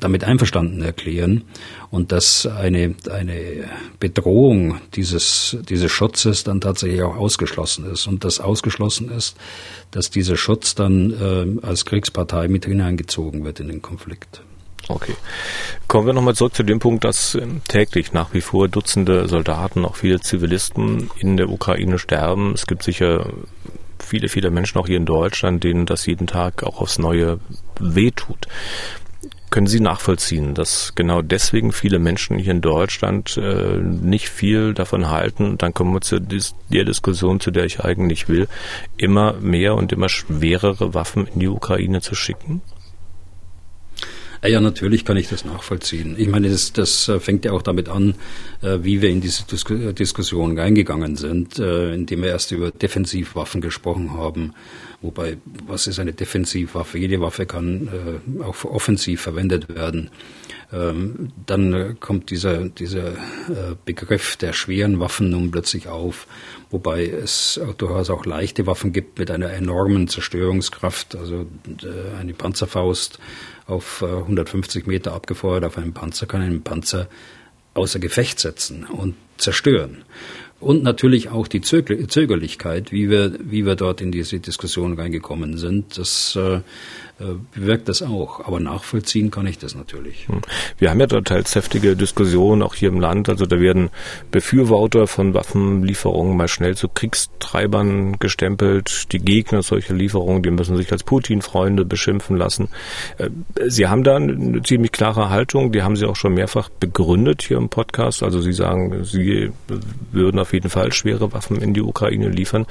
damit 0.00 0.24
einverstanden 0.24 0.82
erklären 0.82 1.44
und 1.90 2.12
dass 2.12 2.46
eine, 2.46 2.94
eine 3.10 3.68
Bedrohung 4.00 4.76
dieses, 4.94 5.56
dieses 5.68 5.90
Schutzes 5.90 6.44
dann 6.44 6.60
tatsächlich 6.60 7.02
auch 7.02 7.16
ausgeschlossen 7.16 7.84
ist 7.90 8.06
und 8.06 8.24
dass 8.24 8.40
ausgeschlossen 8.40 9.10
ist, 9.10 9.36
dass 9.90 10.10
dieser 10.10 10.36
Schutz 10.36 10.74
dann 10.74 11.12
äh, 11.62 11.66
als 11.66 11.84
Kriegspartei 11.84 12.48
mit 12.48 12.64
hineingezogen 12.64 13.44
wird 13.44 13.60
in 13.60 13.68
den 13.68 13.82
Konflikt. 13.82 14.42
Okay. 14.88 15.14
Kommen 15.86 16.06
wir 16.06 16.12
nochmal 16.12 16.34
zurück 16.34 16.54
zu 16.54 16.62
dem 16.62 16.78
Punkt, 16.78 17.04
dass 17.04 17.34
ähm, 17.34 17.62
täglich 17.68 18.12
nach 18.12 18.32
wie 18.34 18.40
vor 18.40 18.68
Dutzende 18.68 19.28
Soldaten, 19.28 19.84
auch 19.84 19.96
viele 19.96 20.20
Zivilisten 20.20 21.10
in 21.18 21.36
der 21.36 21.48
Ukraine 21.48 21.98
sterben. 21.98 22.52
Es 22.54 22.66
gibt 22.66 22.82
sicher 22.82 23.26
viele, 23.98 24.28
viele 24.28 24.50
Menschen 24.50 24.78
auch 24.78 24.86
hier 24.86 24.96
in 24.96 25.06
Deutschland, 25.06 25.64
denen 25.64 25.86
das 25.86 26.06
jeden 26.06 26.26
Tag 26.26 26.62
auch 26.62 26.80
aufs 26.80 26.98
Neue 26.98 27.38
wehtut. 27.78 28.48
Können 29.50 29.66
Sie 29.66 29.80
nachvollziehen, 29.80 30.54
dass 30.54 30.94
genau 30.94 31.20
deswegen 31.20 31.72
viele 31.72 31.98
Menschen 31.98 32.38
hier 32.38 32.52
in 32.52 32.62
Deutschland 32.62 33.36
äh, 33.36 33.76
nicht 33.76 34.30
viel 34.30 34.72
davon 34.72 35.10
halten? 35.10 35.58
Dann 35.58 35.74
kommen 35.74 35.92
wir 35.92 36.00
zu 36.00 36.20
der 36.20 36.84
Diskussion, 36.84 37.38
zu 37.38 37.50
der 37.50 37.66
ich 37.66 37.80
eigentlich 37.80 38.30
will, 38.30 38.48
immer 38.96 39.34
mehr 39.34 39.74
und 39.74 39.92
immer 39.92 40.08
schwerere 40.08 40.94
Waffen 40.94 41.26
in 41.26 41.40
die 41.40 41.48
Ukraine 41.48 42.00
zu 42.00 42.14
schicken? 42.14 42.62
Ja, 44.44 44.60
natürlich 44.60 45.04
kann 45.04 45.16
ich 45.16 45.28
das 45.28 45.44
nachvollziehen. 45.44 46.16
Ich 46.18 46.26
meine, 46.26 46.50
das, 46.50 46.72
das 46.72 47.08
äh, 47.08 47.20
fängt 47.20 47.44
ja 47.44 47.52
auch 47.52 47.62
damit 47.62 47.88
an, 47.88 48.14
äh, 48.60 48.78
wie 48.82 49.00
wir 49.00 49.08
in 49.08 49.20
diese 49.20 49.44
Dis 49.44 49.64
Diskussion 49.64 50.58
reingegangen 50.58 51.14
sind, 51.14 51.60
äh, 51.60 51.94
indem 51.94 52.22
wir 52.22 52.30
erst 52.30 52.50
über 52.50 52.72
Defensivwaffen 52.72 53.60
gesprochen 53.60 54.14
haben. 54.14 54.52
Wobei, 55.00 55.36
was 55.68 55.86
ist 55.86 56.00
eine 56.00 56.12
Defensivwaffe? 56.12 56.98
Jede 56.98 57.20
Waffe 57.20 57.46
kann 57.46 57.88
auch 58.40 58.64
offensiv 58.64 59.20
verwendet 59.20 59.68
werden. 59.68 60.10
Ähm, 60.72 61.32
dann 61.46 62.00
kommt 62.00 62.30
dieser, 62.30 62.68
dieser 62.68 63.12
Begriff 63.84 64.36
der 64.36 64.52
schweren 64.52 65.00
Waffen 65.00 65.30
nun 65.30 65.50
plötzlich 65.50 65.88
auf, 65.88 66.26
wobei 66.70 67.06
es 67.06 67.60
durchaus 67.78 68.10
auch 68.10 68.24
leichte 68.24 68.66
Waffen 68.66 68.92
gibt 68.92 69.18
mit 69.18 69.30
einer 69.30 69.50
enormen 69.50 70.08
Zerstörungskraft, 70.08 71.14
also 71.16 71.46
eine 72.18 72.32
Panzerfaust 72.32 73.18
auf 73.66 74.02
150 74.02 74.84
äh, 74.84 74.88
Meter 74.88 75.12
abgefeuert 75.12 75.64
auf 75.64 75.78
einem 75.78 75.92
Panzer, 75.92 76.26
kann 76.26 76.42
einen 76.42 76.62
Panzer 76.62 77.08
außer 77.74 77.98
Gefecht 77.98 78.38
setzen 78.38 78.84
und 78.84 79.14
zerstören. 79.38 80.04
Und 80.60 80.84
natürlich 80.84 81.28
auch 81.28 81.48
die 81.48 81.60
Zögerlichkeit, 81.60 82.92
wie 82.92 83.10
wir, 83.10 83.32
wie 83.42 83.66
wir 83.66 83.74
dort 83.74 84.00
in 84.00 84.12
diese 84.12 84.38
Diskussion 84.38 84.92
reingekommen 84.92 85.58
sind. 85.58 85.98
Das 85.98 86.36
äh, 86.36 86.54
äh, 86.54 86.60
bewirkt 87.54 87.88
das 87.88 88.02
auch. 88.02 88.46
Aber 88.46 88.60
nachvollziehen 88.60 89.30
kann 89.30 89.46
ich 89.46 89.58
das 89.58 89.74
natürlich. 89.74 90.28
Hm. 90.28 90.40
Wir 90.78 90.90
haben 90.90 91.00
ja 91.00 91.06
dort 91.06 91.28
teils 91.28 91.54
heftige 91.54 91.96
Diskussionen, 91.96 92.62
auch 92.62 92.74
hier 92.74 92.88
im 92.88 93.00
Land. 93.00 93.28
Also 93.28 93.46
da 93.46 93.60
werden 93.60 93.90
Befürworter 94.30 95.06
von 95.06 95.34
Waffenlieferungen 95.34 96.36
mal 96.36 96.48
schnell 96.48 96.76
zu 96.76 96.88
Kriegstreibern 96.88 98.18
gestempelt. 98.18 99.12
Die 99.12 99.18
Gegner 99.18 99.62
solcher 99.62 99.94
Lieferungen, 99.94 100.42
die 100.42 100.50
müssen 100.50 100.76
sich 100.76 100.90
als 100.92 101.04
Putin-Freunde 101.04 101.84
beschimpfen 101.84 102.36
lassen. 102.36 102.68
Äh, 103.18 103.30
Sie 103.66 103.86
haben 103.86 104.04
da 104.04 104.16
eine 104.16 104.62
ziemlich 104.62 104.92
klare 104.92 105.30
Haltung, 105.30 105.72
die 105.72 105.82
haben 105.82 105.96
Sie 105.96 106.06
auch 106.06 106.16
schon 106.16 106.34
mehrfach 106.34 106.68
begründet 106.68 107.42
hier 107.42 107.56
im 107.56 107.68
Podcast. 107.68 108.22
Also 108.22 108.40
Sie 108.40 108.52
sagen, 108.52 109.04
Sie 109.04 109.50
würden 110.10 110.38
auf 110.38 110.52
jeden 110.52 110.70
Fall 110.70 110.92
schwere 110.92 111.32
Waffen 111.32 111.60
in 111.60 111.74
die 111.74 111.82
Ukraine 111.82 112.28
liefern. 112.28 112.66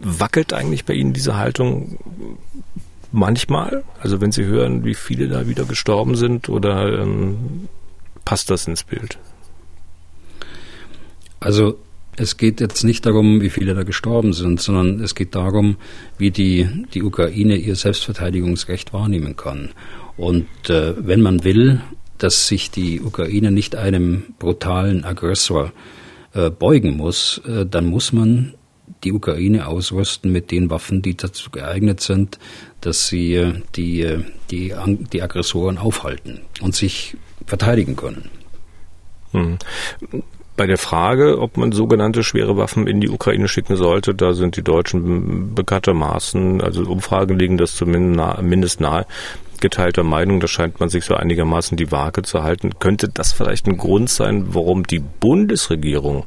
Wackelt 0.00 0.52
eigentlich 0.52 0.84
bei 0.84 0.94
Ihnen 0.94 1.12
diese 1.12 1.36
Haltung 1.36 1.98
manchmal? 3.16 3.82
Also 4.00 4.20
wenn 4.20 4.30
Sie 4.30 4.44
hören, 4.44 4.84
wie 4.84 4.94
viele 4.94 5.28
da 5.28 5.48
wieder 5.48 5.64
gestorben 5.64 6.14
sind 6.14 6.48
oder 6.48 7.00
ähm, 7.02 7.68
passt 8.24 8.50
das 8.50 8.68
ins 8.68 8.84
Bild? 8.84 9.18
Also 11.40 11.78
es 12.16 12.36
geht 12.36 12.60
jetzt 12.60 12.84
nicht 12.84 13.04
darum, 13.04 13.40
wie 13.40 13.50
viele 13.50 13.74
da 13.74 13.82
gestorben 13.82 14.32
sind, 14.32 14.60
sondern 14.60 15.00
es 15.00 15.14
geht 15.14 15.34
darum, 15.34 15.76
wie 16.16 16.30
die, 16.30 16.68
die 16.94 17.02
Ukraine 17.02 17.56
ihr 17.56 17.76
Selbstverteidigungsrecht 17.76 18.92
wahrnehmen 18.92 19.36
kann. 19.36 19.70
Und 20.16 20.46
äh, 20.70 20.94
wenn 20.98 21.20
man 21.20 21.44
will, 21.44 21.82
dass 22.16 22.48
sich 22.48 22.70
die 22.70 23.02
Ukraine 23.02 23.50
nicht 23.50 23.76
einem 23.76 24.22
brutalen 24.38 25.04
Aggressor 25.04 25.72
äh, 26.32 26.48
beugen 26.48 26.96
muss, 26.96 27.42
äh, 27.46 27.66
dann 27.66 27.86
muss 27.86 28.14
man 28.14 28.54
die 29.04 29.12
Ukraine 29.12 29.66
ausrüsten 29.66 30.32
mit 30.32 30.50
den 30.50 30.70
Waffen, 30.70 31.02
die 31.02 31.16
dazu 31.16 31.50
geeignet 31.50 32.00
sind, 32.00 32.38
dass 32.80 33.08
sie 33.08 33.34
äh, 33.34 33.62
die, 33.74 34.02
äh, 34.02 34.24
die, 34.50 34.74
die 35.12 35.22
Aggressoren 35.22 35.78
aufhalten 35.78 36.42
und 36.60 36.74
sich 36.74 37.16
verteidigen 37.46 37.96
können. 37.96 38.30
Bei 40.56 40.66
der 40.66 40.78
Frage, 40.78 41.38
ob 41.38 41.58
man 41.58 41.72
sogenannte 41.72 42.24
schwere 42.24 42.56
Waffen 42.56 42.86
in 42.86 43.00
die 43.00 43.10
Ukraine 43.10 43.46
schicken 43.46 43.76
sollte, 43.76 44.14
da 44.14 44.32
sind 44.32 44.56
die 44.56 44.62
Deutschen 44.62 45.54
bekanntermaßen, 45.54 46.62
also 46.62 46.82
Umfragen 46.84 47.38
legen 47.38 47.58
das 47.58 47.74
zumindest 47.74 48.80
nahe, 48.80 49.06
geteilter 49.60 50.02
Meinung, 50.02 50.40
da 50.40 50.48
scheint 50.48 50.80
man 50.80 50.88
sich 50.88 51.04
so 51.04 51.14
einigermaßen 51.14 51.76
die 51.76 51.90
Waage 51.90 52.22
zu 52.22 52.42
halten. 52.42 52.78
Könnte 52.78 53.08
das 53.08 53.32
vielleicht 53.32 53.66
ein 53.66 53.78
Grund 53.78 54.10
sein, 54.10 54.54
warum 54.54 54.86
die 54.86 54.98
Bundesregierung 54.98 56.24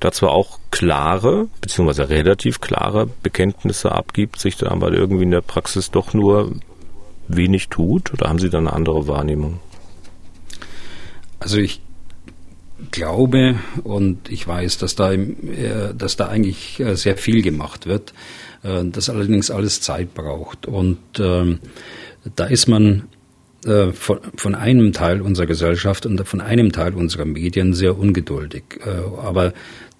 da 0.00 0.12
zwar 0.12 0.30
auch 0.30 0.58
klare, 0.70 1.48
beziehungsweise 1.60 2.08
relativ 2.08 2.60
klare 2.60 3.08
Bekenntnisse 3.22 3.92
abgibt, 3.92 4.38
sich 4.38 4.56
da 4.56 4.70
aber 4.70 4.92
irgendwie 4.92 5.24
in 5.24 5.30
der 5.30 5.42
Praxis 5.42 5.90
doch 5.90 6.14
nur 6.14 6.52
wenig 7.28 7.68
tut? 7.68 8.12
Oder 8.12 8.28
haben 8.28 8.38
Sie 8.38 8.50
da 8.50 8.58
eine 8.58 8.72
andere 8.72 9.06
Wahrnehmung? 9.06 9.60
Also 11.40 11.58
ich 11.58 11.81
glaube 12.90 13.56
und 13.84 14.30
ich 14.30 14.46
weiß, 14.46 14.78
dass 14.78 14.94
da, 14.94 15.12
äh, 15.12 15.28
dass 15.96 16.16
da 16.16 16.28
eigentlich 16.28 16.80
äh, 16.80 16.96
sehr 16.96 17.16
viel 17.16 17.42
gemacht 17.42 17.86
wird, 17.86 18.12
äh, 18.62 18.84
das 18.84 19.08
allerdings 19.10 19.50
alles 19.50 19.80
Zeit 19.80 20.14
braucht. 20.14 20.66
Und 20.66 20.98
ähm, 21.18 21.58
da 22.36 22.46
ist 22.46 22.68
man 22.68 23.04
von, 23.64 24.18
von 24.34 24.56
einem 24.56 24.92
Teil 24.92 25.22
unserer 25.22 25.46
Gesellschaft 25.46 26.04
und 26.04 26.26
von 26.26 26.40
einem 26.40 26.72
Teil 26.72 26.94
unserer 26.94 27.24
Medien 27.24 27.74
sehr 27.74 27.96
ungeduldig. 27.96 28.64
Aber 29.22 29.52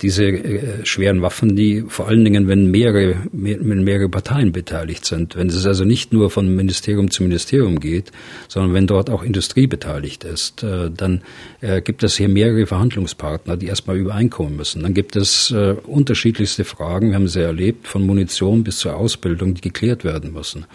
diese 0.02 0.24
äh, 0.24 0.84
schweren 0.84 1.22
Waffen, 1.22 1.56
die 1.56 1.84
vor 1.86 2.08
allen 2.08 2.24
Dingen, 2.24 2.48
wenn 2.48 2.70
mehrere, 2.70 3.16
mehr, 3.32 3.58
wenn 3.60 3.84
mehrere 3.84 4.08
Parteien 4.08 4.52
beteiligt 4.52 5.04
sind, 5.04 5.36
wenn 5.36 5.48
es 5.48 5.64
also 5.64 5.84
nicht 5.84 6.12
nur 6.12 6.30
von 6.30 6.54
Ministerium 6.54 7.10
zu 7.10 7.22
Ministerium 7.22 7.78
geht, 7.80 8.10
sondern 8.48 8.74
wenn 8.74 8.86
dort 8.86 9.08
auch 9.10 9.22
Industrie 9.22 9.66
beteiligt 9.66 10.24
ist, 10.24 10.62
äh, 10.62 10.90
dann 10.90 11.22
äh, 11.60 11.80
gibt 11.80 12.02
es 12.02 12.16
hier 12.16 12.28
mehrere 12.28 12.66
Verhandlungspartner, 12.66 13.56
die 13.56 13.66
erstmal 13.66 13.96
übereinkommen 13.96 14.56
müssen. 14.56 14.82
Dann 14.82 14.94
gibt 14.94 15.16
es 15.16 15.50
äh, 15.52 15.76
unterschiedlichste 15.86 16.64
Fragen, 16.64 17.10
wir 17.10 17.14
haben 17.14 17.28
sie 17.28 17.42
erlebt, 17.42 17.86
von 17.86 18.04
Munition 18.04 18.64
bis 18.64 18.78
zur 18.78 18.96
Ausbildung, 18.96 19.54
die 19.54 19.60
geklärt 19.60 20.04
werden 20.04 20.32
müssen. 20.32 20.66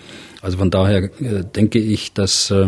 Also 0.41 0.57
von 0.57 0.71
daher 0.71 1.03
äh, 1.03 1.43
denke 1.43 1.80
ich, 1.80 2.13
dass 2.13 2.51
äh, 2.51 2.67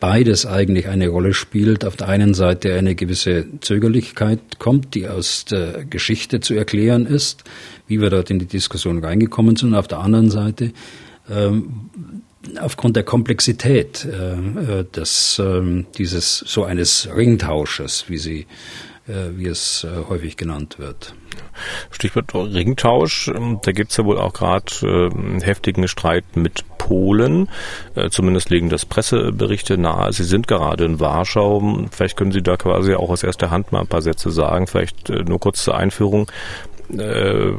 beides 0.00 0.46
eigentlich 0.46 0.88
eine 0.88 1.08
Rolle 1.08 1.34
spielt. 1.34 1.84
Auf 1.84 1.96
der 1.96 2.08
einen 2.08 2.34
Seite 2.34 2.74
eine 2.74 2.94
gewisse 2.94 3.46
Zögerlichkeit 3.60 4.40
kommt, 4.58 4.94
die 4.94 5.06
aus 5.06 5.44
der 5.44 5.84
Geschichte 5.84 6.40
zu 6.40 6.54
erklären 6.54 7.06
ist, 7.06 7.44
wie 7.86 8.00
wir 8.00 8.10
dort 8.10 8.30
in 8.30 8.38
die 8.38 8.46
Diskussion 8.46 9.04
reingekommen 9.04 9.56
sind. 9.56 9.74
Auf 9.74 9.88
der 9.88 9.98
anderen 9.98 10.30
Seite 10.30 10.72
ähm, 11.30 11.90
aufgrund 12.58 12.96
der 12.96 13.04
Komplexität 13.04 14.06
äh, 14.06 14.84
des, 14.84 15.38
äh, 15.38 15.84
dieses 15.98 16.38
so 16.38 16.64
eines 16.64 17.08
Ringtausches, 17.14 18.06
wie 18.08 18.18
sie 18.18 18.40
äh, 18.40 18.46
wie 19.36 19.46
es 19.46 19.84
äh, 19.84 20.08
häufig 20.08 20.36
genannt 20.36 20.78
wird. 20.78 21.14
Stichwort 21.90 22.34
Ringtausch, 22.34 23.28
ähm, 23.28 23.60
da 23.62 23.72
gibt 23.72 23.90
es 23.90 23.96
ja 23.96 24.04
wohl 24.04 24.18
auch 24.18 24.32
gerade 24.32 24.72
äh, 24.82 25.10
einen 25.10 25.40
heftigen 25.40 25.88
Streit 25.88 26.36
mit 26.36 26.64
Polen. 26.78 27.48
Äh, 27.94 28.10
zumindest 28.10 28.50
legen 28.50 28.68
das 28.68 28.84
Presseberichte 28.84 29.78
nahe. 29.78 30.12
Sie 30.12 30.24
sind 30.24 30.48
gerade 30.48 30.84
in 30.84 31.00
Warschau. 31.00 31.86
Vielleicht 31.90 32.16
können 32.16 32.32
Sie 32.32 32.42
da 32.42 32.56
quasi 32.56 32.94
auch 32.94 33.10
aus 33.10 33.22
erster 33.22 33.50
Hand 33.50 33.72
mal 33.72 33.80
ein 33.80 33.86
paar 33.86 34.02
Sätze 34.02 34.30
sagen. 34.30 34.66
Vielleicht 34.66 35.10
äh, 35.10 35.22
nur 35.22 35.38
kurz 35.38 35.62
zur 35.64 35.76
Einführung. 35.76 36.30
Äh, 36.96 37.52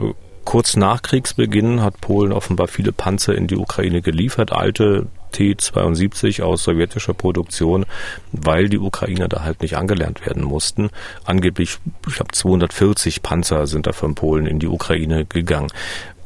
Kurz 0.44 0.76
nach 0.76 1.04
Kriegsbeginn 1.04 1.84
hat 1.84 2.02
Polen 2.02 2.32
offenbar 2.32 2.68
viele 2.68 2.92
Panzer 2.92 3.36
in 3.36 3.46
die 3.46 3.58
Ukraine 3.58 4.02
geliefert, 4.02 4.52
alte 4.52 5.06
T-72 5.32 6.42
aus 6.44 6.64
sowjetischer 6.64 7.14
Produktion, 7.14 7.86
weil 8.32 8.70
die 8.70 8.80
Ukrainer 8.80 9.28
da 9.28 9.44
halt 9.44 9.62
nicht 9.62 9.78
angelernt 9.78 10.26
werden 10.26 10.44
mussten. 10.44 10.90
Angeblich, 11.26 11.78
ich 12.08 12.16
glaube, 12.16 12.32
240 12.32 13.22
Panzer 13.24 13.68
sind 13.68 13.88
da 13.88 13.94
von 13.94 14.16
Polen 14.16 14.46
in 14.46 14.60
die 14.60 14.68
Ukraine 14.68 15.26
gegangen. 15.26 15.70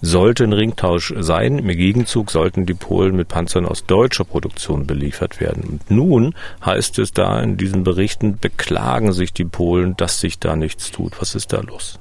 Sollte 0.01 0.43
ein 0.43 0.53
Ringtausch 0.53 1.13
sein, 1.17 1.57
im 1.57 1.67
Gegenzug 1.67 2.29
sollten 2.29 2.65
die 2.65 2.73
Polen 2.73 3.15
mit 3.15 3.27
Panzern 3.27 3.65
aus 3.65 3.85
deutscher 3.85 4.25
Produktion 4.25 4.85
beliefert 4.85 5.39
werden. 5.39 5.63
Und 5.63 5.91
nun 5.91 6.35
heißt 6.63 6.99
es 6.99 7.11
da 7.11 7.39
in 7.39 7.57
diesen 7.57 7.83
Berichten, 7.83 8.37
beklagen 8.37 9.13
sich 9.13 9.33
die 9.33 9.45
Polen, 9.45 9.97
dass 9.97 10.19
sich 10.19 10.37
da 10.37 10.55
nichts 10.55 10.91
tut. 10.91 11.19
Was 11.19 11.33
ist 11.33 11.53
da 11.53 11.61
los? 11.61 11.97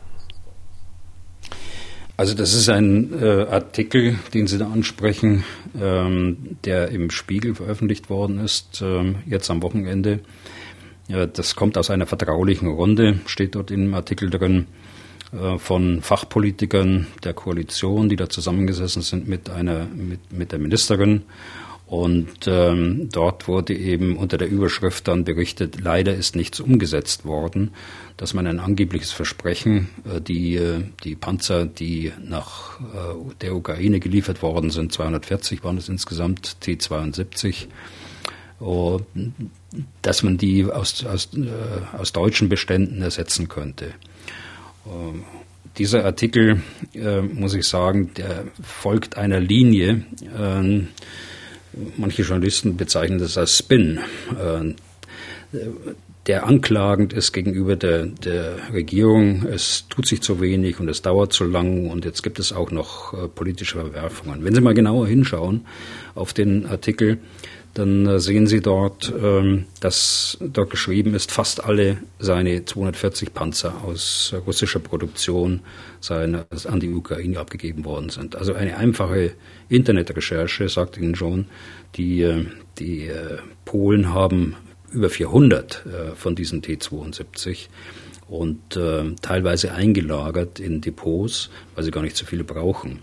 Also 2.17 2.35
das 2.35 2.55
ist 2.55 2.69
ein 2.69 3.13
äh, 3.21 3.47
Artikel, 3.51 4.19
den 4.33 4.47
Sie 4.47 4.59
da 4.59 4.71
ansprechen, 4.71 5.43
ähm, 5.81 6.59
der 6.65 6.91
im 6.91 7.11
Spiegel 7.11 7.57
veröffentlicht 7.57 8.09
worden 8.09 8.39
ist, 8.39 8.83
ähm, 8.83 9.17
jetzt 9.27 9.51
am 9.51 9.63
Wochenende. 9.63 10.21
Ja, 11.09 11.27
das 11.27 11.57
kommt 11.57 11.77
aus 11.77 11.91
einer 11.91 12.07
vertraulichen 12.07 12.69
Runde, 12.69 13.19
steht 13.27 13.57
dort 13.57 13.73
im 13.73 13.93
Artikel 13.95 14.31
drin, 14.31 14.67
äh, 15.33 15.59
von 15.59 16.03
Fachpolitikern 16.03 17.09
der 17.25 17.35
Koalition, 17.35 18.09
die 18.09 18.17
da 18.17 18.29
zusammengesessen 18.29 19.03
sind 19.03 19.27
mit 19.27 19.51
einer 19.51 19.87
mit, 19.87 20.33
mit 20.33 20.53
der 20.53 20.61
Ministerin 20.61 21.23
und 21.87 22.47
ähm, 22.47 23.11
dort 23.13 23.47
wurde 23.47 23.75
eben 23.75 24.17
unter 24.17 24.39
der 24.39 24.49
Überschrift 24.49 25.07
dann 25.07 25.25
berichtet, 25.25 25.81
leider 25.81 26.15
ist 26.15 26.35
nichts 26.35 26.59
umgesetzt 26.59 27.27
worden, 27.27 27.73
dass 28.17 28.33
man 28.33 28.47
ein 28.47 28.59
angebliches 28.59 29.13
Versprechen, 29.13 29.89
äh, 30.05 30.21
die, 30.21 30.57
äh, 30.57 30.83
die 31.05 31.15
Panzer, 31.15 31.67
die 31.67 32.13
nach 32.23 32.81
äh, 32.81 33.35
der 33.43 33.55
Ukraine 33.55 34.01
geliefert 34.01 34.41
worden 34.41 34.71
sind, 34.71 34.93
240 34.93 35.63
waren 35.63 35.77
es 35.77 35.91
insgesamt, 35.91 36.61
T-72, 36.63 37.67
oh, 38.61 39.01
dass 40.01 40.23
man 40.23 40.39
die 40.39 40.65
aus, 40.65 41.05
aus, 41.05 41.29
äh, 41.35 41.97
aus 41.99 42.13
deutschen 42.15 42.49
Beständen 42.49 43.03
ersetzen 43.03 43.49
könnte. 43.49 43.93
Ähm, 44.87 45.25
dieser 45.77 46.05
Artikel, 46.05 46.63
äh, 46.95 47.21
muss 47.21 47.53
ich 47.53 47.67
sagen, 47.67 48.13
der 48.17 48.45
folgt 48.63 49.19
einer 49.19 49.41
Linie, 49.41 50.05
äh, 50.39 50.87
manche 51.97 52.23
Journalisten 52.23 52.77
bezeichnen 52.77 53.19
das 53.19 53.39
als 53.39 53.59
Spin, 53.59 53.99
äh, 54.31 54.75
der 56.27 56.47
anklagend 56.47 57.13
ist 57.13 57.33
gegenüber 57.33 57.77
der, 57.77 58.07
der 58.07 58.57
Regierung. 58.73 59.47
Es 59.47 59.87
tut 59.89 60.07
sich 60.07 60.23
zu 60.23 60.41
wenig 60.41 60.81
und 60.81 60.89
es 60.89 61.03
dauert 61.03 61.33
zu 61.33 61.45
lang 61.45 61.91
und 61.91 62.05
jetzt 62.05 62.23
gibt 62.23 62.39
es 62.39 62.53
auch 62.53 62.71
noch 62.71 63.13
äh, 63.13 63.29
politische 63.29 63.79
Verwerfungen. 63.79 64.43
Wenn 64.45 64.55
Sie 64.55 64.61
mal 64.61 64.75
genauer 64.75 65.07
hinschauen 65.07 65.67
auf 66.15 66.33
den 66.33 66.67
Artikel, 66.67 67.19
dann 67.75 68.07
äh, 68.07 68.21
sehen 68.21 68.47
Sie 68.47 68.61
dort, 68.61 69.13
ähm, 69.21 69.67
dass 69.81 70.39
dort 70.41 70.71
geschrieben 70.71 71.15
ist, 71.15 71.33
fast 71.33 71.65
alle 71.65 71.99
seine 72.21 72.65
240 72.65 73.35
Panzer 73.35 73.85
aus 73.85 74.33
russischer 74.47 74.79
Produktion 74.79 75.61
seien 76.01 76.37
an 76.65 76.81
die 76.81 76.91
Ukraine 76.91 77.39
abgegeben 77.39 77.85
worden 77.85 78.11
sind. 78.11 78.37
Also 78.37 78.55
eine 78.55 78.77
einfache 78.77 79.33
Internetrecherche 79.69 80.69
sagt 80.69 80.97
Ihnen 80.97 81.17
schon, 81.17 81.47
die, 81.97 82.23
äh, 82.23 82.47
die 82.79 83.09
äh, 83.09 83.39
Polen 83.65 84.15
haben 84.15 84.55
über 84.93 85.11
400 85.11 85.83
von 86.15 86.37
diesen 86.37 86.63
T-72 86.63 87.67
und 88.29 88.79
teilweise 89.23 89.73
eingelagert 89.73 90.61
in 90.61 90.81
Depots, 90.81 91.51
weil 91.75 91.83
sie 91.83 91.91
gar 91.91 92.03
nicht 92.03 92.17
so 92.17 92.25
viele 92.25 92.45
brauchen. 92.45 93.01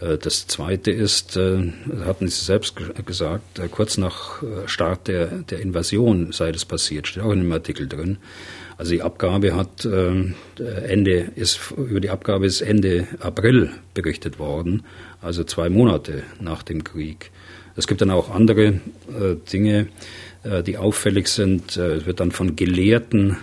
Äh, 0.00 0.18
das 0.18 0.46
Zweite 0.46 0.90
ist, 0.90 1.36
äh, 1.36 1.72
hatten 2.04 2.28
Sie 2.28 2.44
selbst 2.44 2.74
gesagt, 3.04 3.58
äh, 3.58 3.68
kurz 3.68 3.98
nach 3.98 4.42
Start 4.66 5.08
der, 5.08 5.26
der 5.26 5.60
Invasion 5.60 6.32
sei 6.32 6.52
das 6.52 6.64
passiert, 6.64 7.06
steht 7.06 7.22
auch 7.22 7.32
in 7.32 7.40
dem 7.40 7.52
Artikel 7.52 7.88
drin. 7.88 8.18
Also 8.78 8.92
die 8.92 9.00
Abgabe 9.00 9.56
hat 9.56 9.86
Ende 9.86 11.30
ist 11.34 11.72
über 11.78 11.98
die 11.98 12.10
Abgabe 12.10 12.44
ist 12.44 12.60
Ende 12.60 13.08
April 13.20 13.70
berichtet 13.94 14.38
worden, 14.38 14.82
also 15.22 15.44
zwei 15.44 15.70
Monate 15.70 16.24
nach 16.40 16.62
dem 16.62 16.84
Krieg. 16.84 17.30
Es 17.74 17.86
gibt 17.86 18.02
dann 18.02 18.10
auch 18.10 18.28
andere 18.28 18.80
Dinge, 19.50 19.88
die 20.66 20.76
auffällig 20.76 21.28
sind. 21.28 21.78
Es 21.78 22.04
wird 22.04 22.20
dann 22.20 22.32
von 22.32 22.54
Gelehrten, 22.54 23.38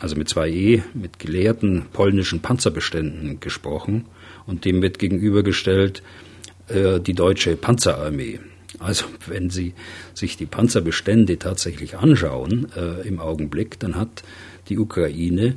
also 0.00 0.16
mit 0.16 0.30
zwei 0.30 0.48
E, 0.48 0.82
mit 0.94 1.18
gelehrten 1.18 1.84
polnischen 1.92 2.40
Panzerbeständen 2.40 3.40
gesprochen 3.40 4.06
und 4.46 4.64
dem 4.64 4.82
wird 4.82 4.98
gegenübergestellt 4.98 6.02
äh, 6.68 7.00
die 7.00 7.14
deutsche 7.14 7.56
Panzerarmee. 7.56 8.40
Also 8.78 9.06
wenn 9.26 9.50
Sie 9.50 9.74
sich 10.14 10.36
die 10.36 10.46
Panzerbestände 10.46 11.38
tatsächlich 11.38 11.96
anschauen 11.96 12.68
äh, 12.76 13.06
im 13.06 13.20
Augenblick, 13.20 13.78
dann 13.78 13.96
hat 13.96 14.22
die 14.68 14.78
Ukraine 14.78 15.56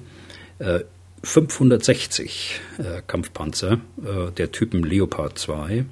äh, 0.60 0.82
560 1.24 2.62
äh, 2.78 3.02
Kampfpanzer 3.06 3.82
äh, 3.98 4.32
der 4.38 4.52
Typen 4.52 4.84
Leopard 4.84 5.38
2 5.38 5.86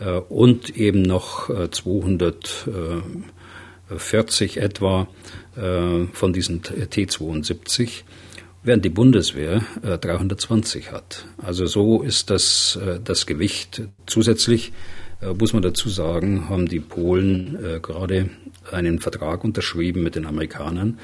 äh, 0.00 0.10
und 0.28 0.76
eben 0.76 1.00
noch 1.02 1.48
240 1.70 4.56
etwa 4.58 5.08
von 6.12 6.34
diesen 6.34 6.62
T-72 6.62 8.02
während 8.66 8.84
die 8.84 8.90
Bundeswehr 8.90 9.62
äh, 9.82 9.96
320 9.96 10.90
hat. 10.90 11.24
Also 11.38 11.66
so 11.66 12.02
ist 12.02 12.30
das, 12.30 12.78
äh, 12.84 12.98
das 13.02 13.24
Gewicht. 13.24 13.82
Zusätzlich 14.06 14.72
äh, 15.22 15.32
muss 15.32 15.52
man 15.52 15.62
dazu 15.62 15.88
sagen, 15.88 16.48
haben 16.48 16.66
die 16.66 16.80
Polen 16.80 17.56
äh, 17.64 17.80
gerade 17.80 18.28
einen 18.72 18.98
Vertrag 18.98 19.44
unterschrieben 19.44 20.02
mit 20.02 20.16
den 20.16 20.26
Amerikanern, 20.26 20.98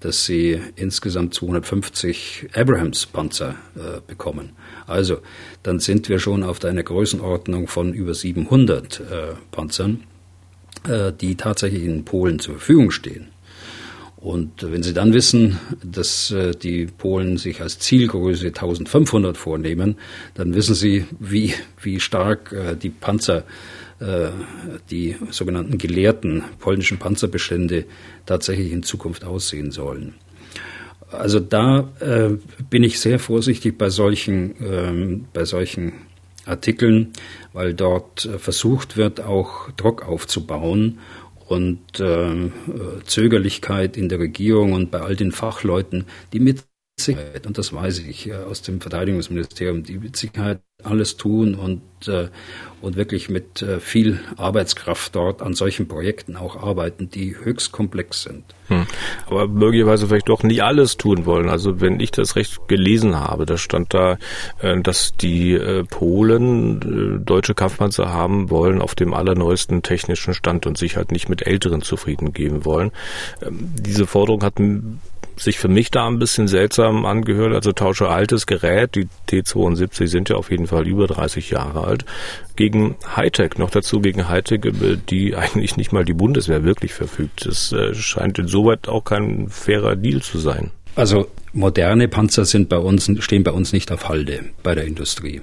dass 0.00 0.24
sie 0.24 0.60
insgesamt 0.74 1.34
250 1.34 2.48
Abrams-Panzer 2.52 3.54
äh, 3.76 4.00
bekommen. 4.04 4.50
Also 4.88 5.18
dann 5.62 5.78
sind 5.78 6.08
wir 6.08 6.18
schon 6.18 6.42
auf 6.42 6.62
einer 6.64 6.82
Größenordnung 6.82 7.68
von 7.68 7.94
über 7.94 8.12
700 8.12 9.00
äh, 9.00 9.04
Panzern, 9.50 10.04
die 11.20 11.36
tatsächlich 11.36 11.84
in 11.84 12.04
Polen 12.04 12.40
zur 12.40 12.56
Verfügung 12.56 12.90
stehen. 12.90 13.28
Und 14.24 14.72
wenn 14.72 14.82
Sie 14.82 14.94
dann 14.94 15.12
wissen, 15.12 15.58
dass 15.82 16.30
äh, 16.30 16.52
die 16.52 16.86
Polen 16.86 17.36
sich 17.36 17.60
als 17.60 17.78
Zielgröße 17.78 18.46
1500 18.46 19.36
vornehmen, 19.36 19.96
dann 20.32 20.54
wissen 20.54 20.74
Sie, 20.74 21.04
wie, 21.20 21.52
wie 21.82 22.00
stark 22.00 22.50
äh, 22.52 22.74
die 22.74 22.88
Panzer, 22.88 23.44
äh, 24.00 24.28
die 24.90 25.16
sogenannten 25.28 25.76
gelehrten 25.76 26.42
polnischen 26.58 26.96
Panzerbestände 26.98 27.84
tatsächlich 28.24 28.72
in 28.72 28.82
Zukunft 28.82 29.26
aussehen 29.26 29.70
sollen. 29.70 30.14
Also 31.10 31.38
da 31.38 31.92
bin 32.70 32.82
ich 32.82 32.98
sehr 32.98 33.20
vorsichtig 33.20 33.78
bei 33.78 33.88
solchen, 33.90 34.54
ähm, 34.60 35.26
bei 35.32 35.44
solchen 35.44 35.92
Artikeln, 36.44 37.12
weil 37.52 37.74
dort 37.74 38.28
versucht 38.38 38.96
wird, 38.96 39.20
auch 39.20 39.70
Druck 39.72 40.02
aufzubauen 40.02 40.98
und 41.46 42.00
äh, 42.00 42.50
Zögerlichkeit 43.04 43.96
in 43.96 44.08
der 44.08 44.18
Regierung 44.18 44.72
und 44.72 44.90
bei 44.90 45.00
all 45.00 45.16
den 45.16 45.32
Fachleuten, 45.32 46.06
die 46.32 46.40
mit 46.40 46.64
Sicherheit, 46.96 47.46
und 47.46 47.58
das 47.58 47.72
weiß 47.72 47.98
ich 47.98 48.28
äh, 48.28 48.34
aus 48.34 48.62
dem 48.62 48.80
Verteidigungsministerium, 48.80 49.82
die 49.82 50.00
Sicherheit 50.14 50.60
alles 50.82 51.16
tun 51.16 51.54
und, 51.54 51.82
äh, 52.08 52.28
und 52.82 52.96
wirklich 52.96 53.28
mit 53.28 53.62
äh, 53.62 53.80
viel 53.80 54.20
Arbeitskraft 54.36 55.14
dort 55.14 55.42
an 55.42 55.54
solchen 55.54 55.88
Projekten 55.88 56.36
auch 56.36 56.62
arbeiten, 56.62 57.10
die 57.10 57.36
höchst 57.36 57.72
komplex 57.72 58.22
sind. 58.22 58.44
Hm. 58.68 58.86
Aber 59.26 59.48
möglicherweise 59.48 60.06
vielleicht 60.06 60.28
doch 60.28 60.44
nicht 60.44 60.62
alles 60.62 60.96
tun 60.96 61.26
wollen. 61.26 61.48
Also 61.48 61.80
wenn 61.80 61.98
ich 61.98 62.12
das 62.12 62.36
recht 62.36 62.68
gelesen 62.68 63.16
habe, 63.16 63.44
da 63.44 63.58
stand 63.58 63.92
da, 63.92 64.18
dass 64.82 65.14
die 65.16 65.58
Polen 65.90 67.24
deutsche 67.24 67.54
Kampfpanzer 67.54 68.10
haben 68.10 68.48
wollen 68.48 68.80
auf 68.80 68.94
dem 68.94 69.12
allerneuesten 69.12 69.82
technischen 69.82 70.32
Stand 70.32 70.66
und 70.66 70.78
sich 70.78 70.96
halt 70.96 71.12
nicht 71.12 71.28
mit 71.28 71.46
älteren 71.46 71.82
zufrieden 71.82 72.32
geben 72.32 72.64
wollen. 72.64 72.90
Ähm, 73.42 73.72
diese 73.78 74.06
Forderung 74.06 74.42
hat 74.42 74.58
sich 75.36 75.58
für 75.58 75.68
mich 75.68 75.90
da 75.90 76.06
ein 76.06 76.18
bisschen 76.18 76.48
seltsam 76.48 77.04
angehört. 77.06 77.54
Also 77.54 77.72
tausche 77.72 78.08
altes 78.08 78.46
Gerät, 78.46 78.94
die 78.94 79.08
T72 79.28 80.06
sind 80.06 80.28
ja 80.28 80.36
auf 80.36 80.50
jeden 80.50 80.66
Fall 80.66 80.86
über 80.86 81.06
30 81.06 81.50
Jahre 81.50 81.84
alt, 81.84 82.04
gegen 82.56 82.96
Hightech, 83.16 83.58
noch 83.58 83.70
dazu 83.70 84.00
gegen 84.00 84.28
Hightech, 84.28 84.60
die 85.10 85.34
eigentlich 85.34 85.76
nicht 85.76 85.92
mal 85.92 86.04
die 86.04 86.14
Bundeswehr 86.14 86.64
wirklich 86.64 86.94
verfügt. 86.94 87.46
Das 87.46 87.72
äh, 87.72 87.94
scheint 87.94 88.38
insoweit 88.38 88.88
auch 88.88 89.04
kein 89.04 89.48
fairer 89.48 89.96
Deal 89.96 90.22
zu 90.22 90.38
sein. 90.38 90.70
Also 90.96 91.26
moderne 91.52 92.08
Panzer 92.08 92.44
sind 92.44 92.68
bei 92.68 92.78
uns, 92.78 93.10
stehen 93.18 93.42
bei 93.42 93.50
uns 93.50 93.72
nicht 93.72 93.90
auf 93.90 94.08
Halde 94.08 94.40
bei 94.62 94.74
der 94.74 94.84
Industrie. 94.84 95.42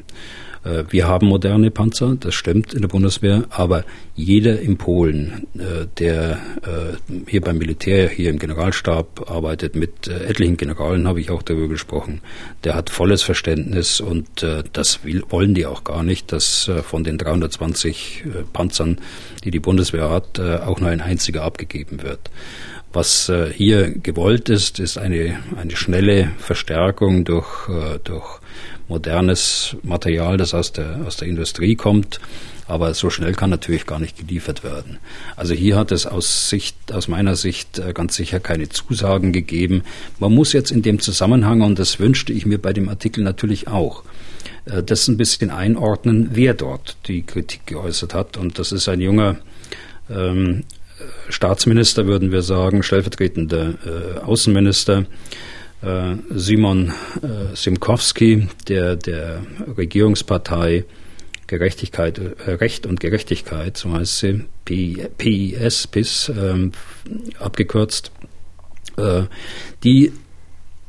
Äh, 0.64 0.84
wir 0.89 1.07
haben 1.07 1.28
moderne 1.28 1.72
Panzer, 1.72 2.16
das 2.20 2.36
stimmt 2.36 2.74
in 2.74 2.82
der 2.82 2.88
Bundeswehr, 2.88 3.45
aber 3.49 3.84
jeder 4.16 4.59
in 4.59 4.78
Polen, 4.78 5.47
äh, 5.55 5.88
der 5.97 6.39
äh, 6.62 7.14
hier 7.28 7.41
beim 7.41 7.57
Militär, 7.57 8.09
hier 8.09 8.30
im 8.30 8.39
Generalstab 8.39 9.30
arbeitet, 9.30 9.76
mit 9.76 10.07
etlichen 10.07 10.57
Generalen 10.57 11.07
habe 11.07 11.20
ich 11.20 11.32
auch 11.32 11.41
darüber 11.41 11.68
gesprochen, 11.68 12.22
der 12.64 12.76
hat 12.76 12.89
volles 12.89 13.24
Verständnis 13.24 14.01
und 14.01 14.45
das 14.74 14.99
wollen 15.30 15.53
die 15.53 15.66
auch 15.66 15.84
gar 15.84 16.03
nicht, 16.03 16.32
dass 16.32 16.70
von 16.84 17.03
den 17.03 17.18
320 17.18 18.24
Panzern, 18.53 18.99
die 19.43 19.51
die 19.51 19.59
Bundeswehr 19.59 20.09
hat, 20.09 20.39
auch 20.39 20.80
nur 20.80 20.89
ein 20.89 21.01
einziger 21.01 21.43
abgegeben 21.43 22.03
wird. 22.03 22.32
Was 22.93 23.32
hier 23.53 23.91
gewollt 23.91 24.49
ist, 24.49 24.80
ist 24.80 24.97
eine, 24.97 25.39
eine 25.55 25.76
schnelle 25.76 26.32
Verstärkung 26.38 27.24
durch, 27.24 27.70
durch 28.03 28.39
modernes 28.92 29.78
Material, 29.84 30.38
das 30.38 30.54
aus 30.54 30.74
der, 30.74 31.02
aus 31.08 31.16
der 31.16 31.28
Industrie 31.30 31.76
kommt. 31.76 32.20
Aber 32.68 32.94
so 32.94 33.10
schnell 33.10 33.34
kann 33.34 33.50
natürlich 33.50 33.86
gar 33.86 34.00
nicht 34.00 34.18
geliefert 34.18 34.64
werden. 34.64 35.00
Also 35.36 35.54
hier 35.54 35.78
hat 35.78 35.92
es 35.92 36.06
aus 36.06 36.50
Sicht, 36.50 36.76
aus 36.94 37.08
meiner 37.08 37.36
Sicht 37.36 37.80
äh, 37.80 37.94
ganz 37.94 38.16
sicher 38.16 38.39
keine 38.39 38.70
Zusagen 38.70 39.32
gegeben. 39.34 39.84
Man 40.20 40.34
muss 40.34 40.54
jetzt 40.54 40.72
in 40.72 40.82
dem 40.82 41.00
Zusammenhang, 41.00 41.62
und 41.62 41.80
das 41.80 42.00
wünschte 42.00 42.32
ich 42.32 42.46
mir 42.46 42.60
bei 42.60 42.72
dem 42.72 42.88
Artikel 42.88 43.24
natürlich 43.24 43.68
auch, 43.68 44.04
äh, 44.66 44.84
das 44.84 45.08
ein 45.08 45.18
bisschen 45.18 45.50
einordnen, 45.52 46.30
wer 46.34 46.54
dort 46.54 46.98
die 47.08 47.24
Kritik 47.24 47.66
geäußert 47.66 48.14
hat. 48.14 48.38
Und 48.38 48.60
das 48.60 48.72
ist 48.72 48.88
ein 48.88 49.02
junger 49.02 49.38
ähm, 50.10 50.64
Staatsminister, 51.30 52.06
würden 52.06 52.32
wir 52.32 52.42
sagen, 52.42 52.84
stellvertretender 52.84 53.74
äh, 53.86 54.20
Außenminister, 54.20 55.06
Simon 56.29 56.93
äh, 57.21 57.55
Simkowski, 57.55 58.47
der 58.67 58.95
der 58.95 59.41
Regierungspartei 59.77 60.86
Gerechtigkeit, 61.47 62.19
äh, 62.19 62.51
Recht 62.51 62.86
und 62.86 62.99
Gerechtigkeit, 62.99 63.77
so 63.77 63.91
heißt 63.91 64.19
sie, 64.19 64.45
PIS, 64.65 65.88
PIS 65.88 66.32
ähm, 66.36 66.71
abgekürzt, 67.39 68.11
die 69.84 70.11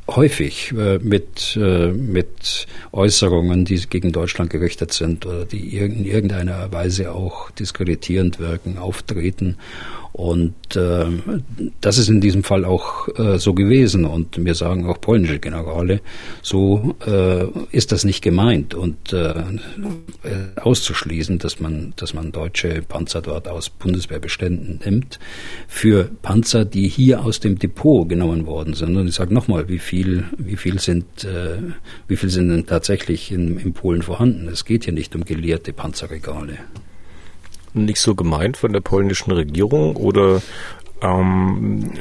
häufig 0.09 0.72
äh, 0.72 0.99
mit, 0.99 1.57
äh, 1.57 1.88
mit 1.93 2.66
Äußerungen, 2.93 3.64
die 3.64 3.76
gegen 3.88 4.12
Deutschland 4.12 4.51
gerichtet 4.51 4.93
sind 4.93 5.26
oder 5.26 5.45
die 5.45 5.76
in 5.76 6.05
irgendeiner 6.05 6.72
Weise 6.72 7.12
auch 7.12 7.51
diskreditierend 7.53 8.38
wirken, 8.38 8.78
auftreten 8.78 9.57
und 10.13 10.77
äh, 10.77 11.07
das 11.81 11.97
ist 11.97 12.11
in 12.11 12.21
diesem 12.21 12.45
Fall 12.45 12.67
auch 12.67 13.09
äh, 13.19 13.39
so 13.39 13.55
gewesen. 13.55 14.05
Und 14.05 14.37
mir 14.37 14.55
sagen 14.55 14.87
auch 14.87 15.01
polnische 15.01 15.39
Generale, 15.39 16.01
so 16.43 16.95
äh, 17.07 17.47
ist 17.75 17.93
das 17.93 18.05
nicht 18.05 18.23
gemeint. 18.23 18.75
Und 18.75 19.15
äh, 19.15 19.33
auszuschließen, 20.57 21.39
dass 21.39 21.61
man, 21.61 21.95
dass 21.97 22.13
man 22.13 22.31
deutsche 22.31 22.83
Panzer 22.83 23.23
dort 23.23 23.49
aus 23.49 23.71
Bundeswehrbeständen 23.71 24.81
nimmt, 24.85 25.19
für 25.67 26.11
Panzer, 26.21 26.67
die 26.67 26.89
hier 26.89 27.25
aus 27.25 27.41
dem 27.41 27.59
Depot 27.59 28.07
genommen 28.07 28.47
worden 28.47 28.75
sind. 28.75 28.97
Und 28.97 29.09
ich 29.09 29.15
sage 29.15 29.33
nochmal, 29.33 29.69
wie 29.69 29.79
viel, 29.79 30.25
wie 30.37 30.57
viel 30.57 30.79
sind, 30.79 31.25
äh, 31.25 31.57
wie 32.07 32.17
viel 32.17 32.29
sind 32.29 32.51
denn 32.51 32.67
tatsächlich 32.67 33.33
in, 33.33 33.59
in 33.59 33.73
Polen 33.73 34.03
vorhanden? 34.03 34.49
Es 34.49 34.67
geht 34.67 34.85
hier 34.85 34.93
nicht 34.93 35.15
um 35.17 35.25
geleerte 35.25 35.73
Panzerregale 35.73 36.59
nicht 37.75 38.01
so 38.01 38.14
gemeint 38.14 38.57
von 38.57 38.73
der 38.73 38.81
polnischen 38.81 39.33
Regierung 39.33 39.97
oder 39.97 40.43
ähm, 41.03 41.93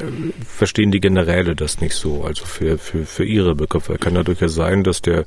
verstehen 0.45 0.91
die 0.91 0.99
Generäle 0.99 1.55
das 1.55 1.81
nicht 1.81 1.95
so, 1.95 2.23
also 2.23 2.45
für, 2.45 2.77
für, 2.77 3.05
für 3.05 3.25
ihre 3.25 3.55
Begriffe. 3.55 3.97
Kann 3.97 4.15
ja 4.15 4.23
sein, 4.49 4.83
dass 4.83 5.01
der 5.01 5.25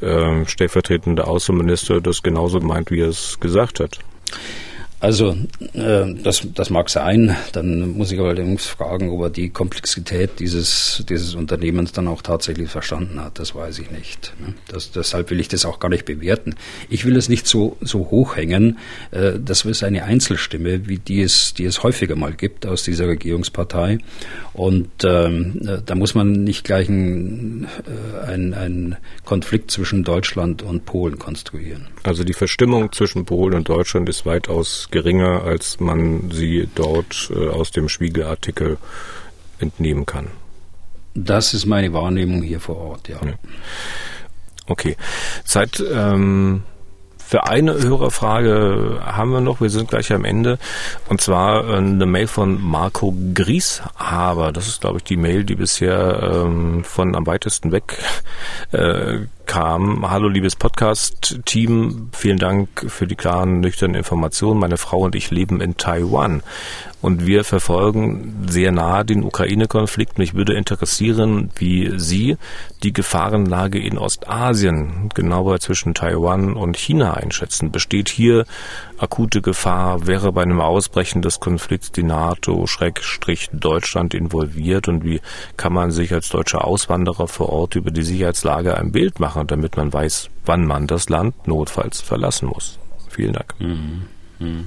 äh, 0.00 0.46
stellvertretende 0.46 1.26
Außenminister 1.26 2.00
das 2.00 2.22
genauso 2.22 2.60
meint, 2.60 2.90
wie 2.90 3.00
er 3.00 3.08
es 3.08 3.38
gesagt 3.40 3.80
hat. 3.80 3.98
Also 5.00 5.34
äh, 5.72 6.14
das, 6.22 6.46
das 6.54 6.68
mag 6.68 6.90
sein. 6.90 7.34
Dann 7.52 7.96
muss 7.96 8.12
ich 8.12 8.20
allerdings 8.20 8.66
fragen, 8.66 9.08
ob 9.08 9.22
er 9.22 9.30
die 9.30 9.48
Komplexität 9.48 10.38
dieses, 10.38 11.04
dieses 11.08 11.34
Unternehmens 11.34 11.92
dann 11.92 12.06
auch 12.06 12.20
tatsächlich 12.20 12.68
verstanden 12.68 13.18
hat. 13.20 13.38
Das 13.38 13.54
weiß 13.54 13.78
ich 13.78 13.90
nicht. 13.90 14.34
Ne? 14.38 14.54
Das, 14.68 14.92
deshalb 14.92 15.30
will 15.30 15.40
ich 15.40 15.48
das 15.48 15.64
auch 15.64 15.80
gar 15.80 15.88
nicht 15.88 16.04
bewerten. 16.04 16.54
Ich 16.90 17.06
will 17.06 17.16
es 17.16 17.30
nicht 17.30 17.46
so, 17.46 17.78
so 17.80 18.10
hochhängen. 18.10 18.78
Äh, 19.10 19.32
das 19.42 19.64
ist 19.64 19.82
eine 19.82 20.04
Einzelstimme, 20.04 20.86
wie 20.86 20.98
die 20.98 21.22
es, 21.22 21.54
die 21.54 21.64
es 21.64 21.82
häufiger 21.82 22.14
mal 22.14 22.34
gibt 22.34 22.66
aus 22.66 22.82
dieser 22.82 23.08
Regierungspartei. 23.08 23.98
Und 24.52 24.90
ähm, 25.04 25.62
äh, 25.66 25.78
da 25.84 25.94
muss 25.94 26.14
man 26.14 26.44
nicht 26.44 26.64
gleich 26.64 26.88
einen 26.90 27.66
äh, 28.26 28.30
ein 28.30 28.96
Konflikt 29.24 29.70
zwischen 29.70 30.04
Deutschland 30.04 30.62
und 30.62 30.84
Polen 30.84 31.18
konstruieren. 31.18 31.88
Also 32.02 32.24
die 32.24 32.32
Verstimmung 32.32 32.92
zwischen 32.92 33.24
Polen 33.24 33.54
und 33.54 33.68
Deutschland 33.68 34.08
ist 34.08 34.26
weitaus 34.26 34.89
geringer, 34.90 35.42
als 35.42 35.80
man 35.80 36.30
sie 36.30 36.68
dort 36.74 37.30
äh, 37.34 37.48
aus 37.48 37.70
dem 37.70 37.88
Spiegelartikel 37.88 38.78
entnehmen 39.58 40.06
kann. 40.06 40.28
Das 41.14 41.54
ist 41.54 41.66
meine 41.66 41.92
Wahrnehmung 41.92 42.42
hier 42.42 42.60
vor 42.60 42.76
Ort, 42.76 43.08
ja. 43.08 43.18
Okay. 44.66 44.96
Zeit 45.44 45.82
ähm, 45.92 46.62
für 47.30 47.46
eine 47.46 47.74
Hörerfrage 47.74 49.02
haben 49.04 49.30
wir 49.30 49.40
noch. 49.40 49.60
Wir 49.60 49.70
sind 49.70 49.88
gleich 49.88 50.12
am 50.12 50.24
Ende. 50.24 50.58
Und 51.08 51.20
zwar 51.20 51.68
äh, 51.68 51.76
eine 51.76 52.04
Mail 52.04 52.26
von 52.26 52.60
Marco 52.60 53.14
Grieshaber. 53.34 54.50
Das 54.50 54.66
ist, 54.66 54.80
glaube 54.80 54.98
ich, 54.98 55.04
die 55.04 55.16
Mail, 55.16 55.44
die 55.44 55.54
bisher 55.54 56.44
ähm, 56.44 56.82
von 56.82 57.14
am 57.14 57.28
weitesten 57.28 57.70
weg 57.70 57.98
äh, 58.72 59.20
kam. 59.50 60.08
Hallo 60.08 60.28
liebes 60.28 60.54
Podcast-Team, 60.54 62.10
vielen 62.12 62.38
Dank 62.38 62.68
für 62.86 63.08
die 63.08 63.16
klaren, 63.16 63.58
nüchternen 63.58 63.96
Informationen. 63.96 64.60
Meine 64.60 64.76
Frau 64.76 65.00
und 65.00 65.16
ich 65.16 65.32
leben 65.32 65.60
in 65.60 65.76
Taiwan 65.76 66.44
und 67.02 67.26
wir 67.26 67.44
verfolgen 67.44 68.46
sehr 68.48 68.72
nah 68.72 69.04
den 69.04 69.24
Ukraine-Konflikt. 69.24 70.18
Mich 70.18 70.34
würde 70.34 70.52
interessieren, 70.52 71.50
wie 71.56 71.98
Sie 71.98 72.36
die 72.82 72.92
Gefahrenlage 72.92 73.78
in 73.78 73.96
Ostasien, 73.96 75.08
genauer 75.14 75.60
zwischen 75.60 75.94
Taiwan 75.94 76.54
und 76.54 76.76
China 76.76 77.14
einschätzen. 77.14 77.72
Besteht 77.72 78.10
hier 78.10 78.44
akute 78.98 79.40
Gefahr? 79.40 80.06
Wäre 80.06 80.32
bei 80.32 80.42
einem 80.42 80.60
Ausbrechen 80.60 81.22
des 81.22 81.40
Konflikts 81.40 81.90
die 81.90 82.02
NATO, 82.02 82.66
Schrägstrich 82.66 83.48
Deutschland 83.52 84.12
involviert? 84.12 84.88
Und 84.88 85.02
wie 85.02 85.20
kann 85.56 85.72
man 85.72 85.90
sich 85.90 86.12
als 86.12 86.28
deutscher 86.28 86.66
Auswanderer 86.66 87.28
vor 87.28 87.48
Ort 87.48 87.76
über 87.76 87.90
die 87.90 88.02
Sicherheitslage 88.02 88.76
ein 88.76 88.92
Bild 88.92 89.20
machen? 89.20 89.39
Machen, 89.40 89.48
damit 89.48 89.76
man 89.76 89.92
weiß, 89.92 90.28
wann 90.44 90.66
man 90.66 90.86
das 90.86 91.08
Land 91.08 91.46
notfalls 91.46 92.00
verlassen 92.00 92.48
muss. 92.48 92.78
Vielen 93.08 93.32
Dank. 93.32 93.54
Mhm. 93.58 94.02
Mhm. 94.38 94.66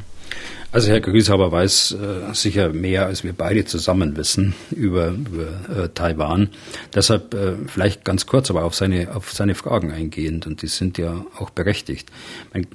Also 0.72 0.90
Herr 0.90 1.02
Grieshaber 1.02 1.52
weiß 1.52 1.92
äh, 1.92 2.34
sicher 2.34 2.70
mehr, 2.70 3.06
als 3.06 3.24
wir 3.24 3.34
beide 3.34 3.66
zusammen 3.66 4.18
wissen 4.18 4.56
über, 4.72 5.10
über 5.10 5.84
äh, 5.84 5.90
Taiwan. 5.90 6.50
Deshalb 6.96 7.36
äh, 7.36 7.54
vielleicht 7.68 8.04
ganz 8.04 8.26
kurz, 8.26 8.50
aber 8.50 8.64
auf 8.64 8.74
seine, 8.74 9.16
auf 9.16 9.32
seine 9.32 9.54
Fragen 9.54 9.92
eingehend, 9.92 10.48
und 10.48 10.64
die 10.64 10.68
sind 10.68 10.98
ja 10.98 11.26
auch 11.38 11.52
berechtigt. 11.52 12.10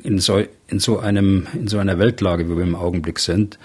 In 0.04 0.20
so, 0.20 0.40
in 0.68 0.78
so, 0.78 1.00
einem, 1.00 1.48
in 1.54 1.66
so 1.66 1.78
einer 1.78 1.98
Weltlage, 1.98 2.48
wie 2.48 2.56
wir 2.56 2.62
im 2.62 2.76
Augenblick 2.76 3.18
sind, 3.18 3.58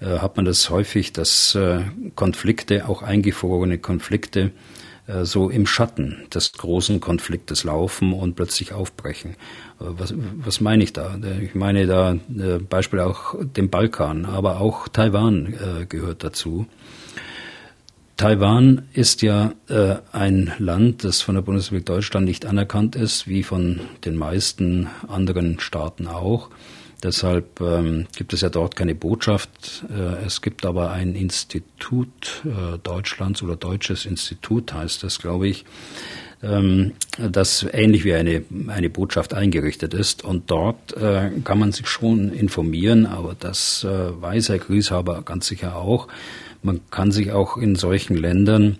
äh, 0.00 0.18
hat 0.18 0.36
man 0.36 0.44
das 0.44 0.68
häufig, 0.68 1.14
dass 1.14 1.54
äh, 1.54 1.80
Konflikte, 2.14 2.86
auch 2.86 3.02
eingefrorene 3.02 3.78
Konflikte, 3.78 4.50
so 5.24 5.50
im 5.50 5.66
Schatten 5.66 6.26
des 6.32 6.52
großen 6.52 7.00
Konfliktes 7.00 7.64
laufen 7.64 8.12
und 8.12 8.36
plötzlich 8.36 8.72
aufbrechen. 8.72 9.32
Äh, 9.80 9.84
was, 9.98 10.14
was 10.44 10.60
meine 10.60 10.84
ich 10.84 10.92
da? 10.92 11.18
Ich 11.40 11.54
meine 11.54 11.86
da 11.86 12.12
äh, 12.12 12.58
Beispiel 12.58 13.00
auch 13.00 13.34
den 13.42 13.70
Balkan, 13.70 14.26
aber 14.26 14.60
auch 14.60 14.88
Taiwan 14.88 15.54
äh, 15.54 15.86
gehört 15.86 16.24
dazu. 16.24 16.66
Taiwan 18.18 18.82
ist 18.94 19.22
ja 19.22 19.52
äh, 19.68 19.96
ein 20.10 20.52
Land, 20.58 21.04
das 21.04 21.20
von 21.20 21.36
der 21.36 21.42
Bundesrepublik 21.42 21.86
Deutschland 21.86 22.26
nicht 22.26 22.46
anerkannt 22.46 22.96
ist, 22.96 23.28
wie 23.28 23.44
von 23.44 23.80
den 24.04 24.16
meisten 24.16 24.88
anderen 25.06 25.60
Staaten 25.60 26.08
auch. 26.08 26.50
Deshalb 27.02 27.60
ähm, 27.60 28.06
gibt 28.16 28.32
es 28.32 28.40
ja 28.40 28.48
dort 28.48 28.74
keine 28.74 28.94
Botschaft. 28.94 29.84
Äh, 29.88 30.24
es 30.26 30.42
gibt 30.42 30.66
aber 30.66 30.90
ein 30.90 31.14
Institut 31.14 32.42
äh, 32.44 32.78
Deutschlands 32.78 33.42
oder 33.42 33.56
Deutsches 33.56 34.04
Institut 34.04 34.72
heißt 34.72 35.04
das, 35.04 35.20
glaube 35.20 35.46
ich, 35.46 35.64
ähm, 36.42 36.92
das 37.16 37.66
ähnlich 37.72 38.04
wie 38.04 38.14
eine, 38.14 38.42
eine 38.66 38.90
Botschaft 38.90 39.32
eingerichtet 39.32 39.94
ist. 39.94 40.24
Und 40.24 40.50
dort 40.50 40.96
äh, 40.96 41.30
kann 41.44 41.58
man 41.58 41.70
sich 41.72 41.86
schon 41.86 42.32
informieren, 42.32 43.06
aber 43.06 43.36
das 43.38 43.84
äh, 43.84 44.20
weiß 44.20 44.48
Herr 44.48 44.58
Grieshaber 44.58 45.22
ganz 45.22 45.46
sicher 45.46 45.76
auch. 45.76 46.08
Man 46.62 46.80
kann 46.90 47.12
sich 47.12 47.30
auch 47.30 47.56
in 47.56 47.76
solchen 47.76 48.16
Ländern 48.16 48.78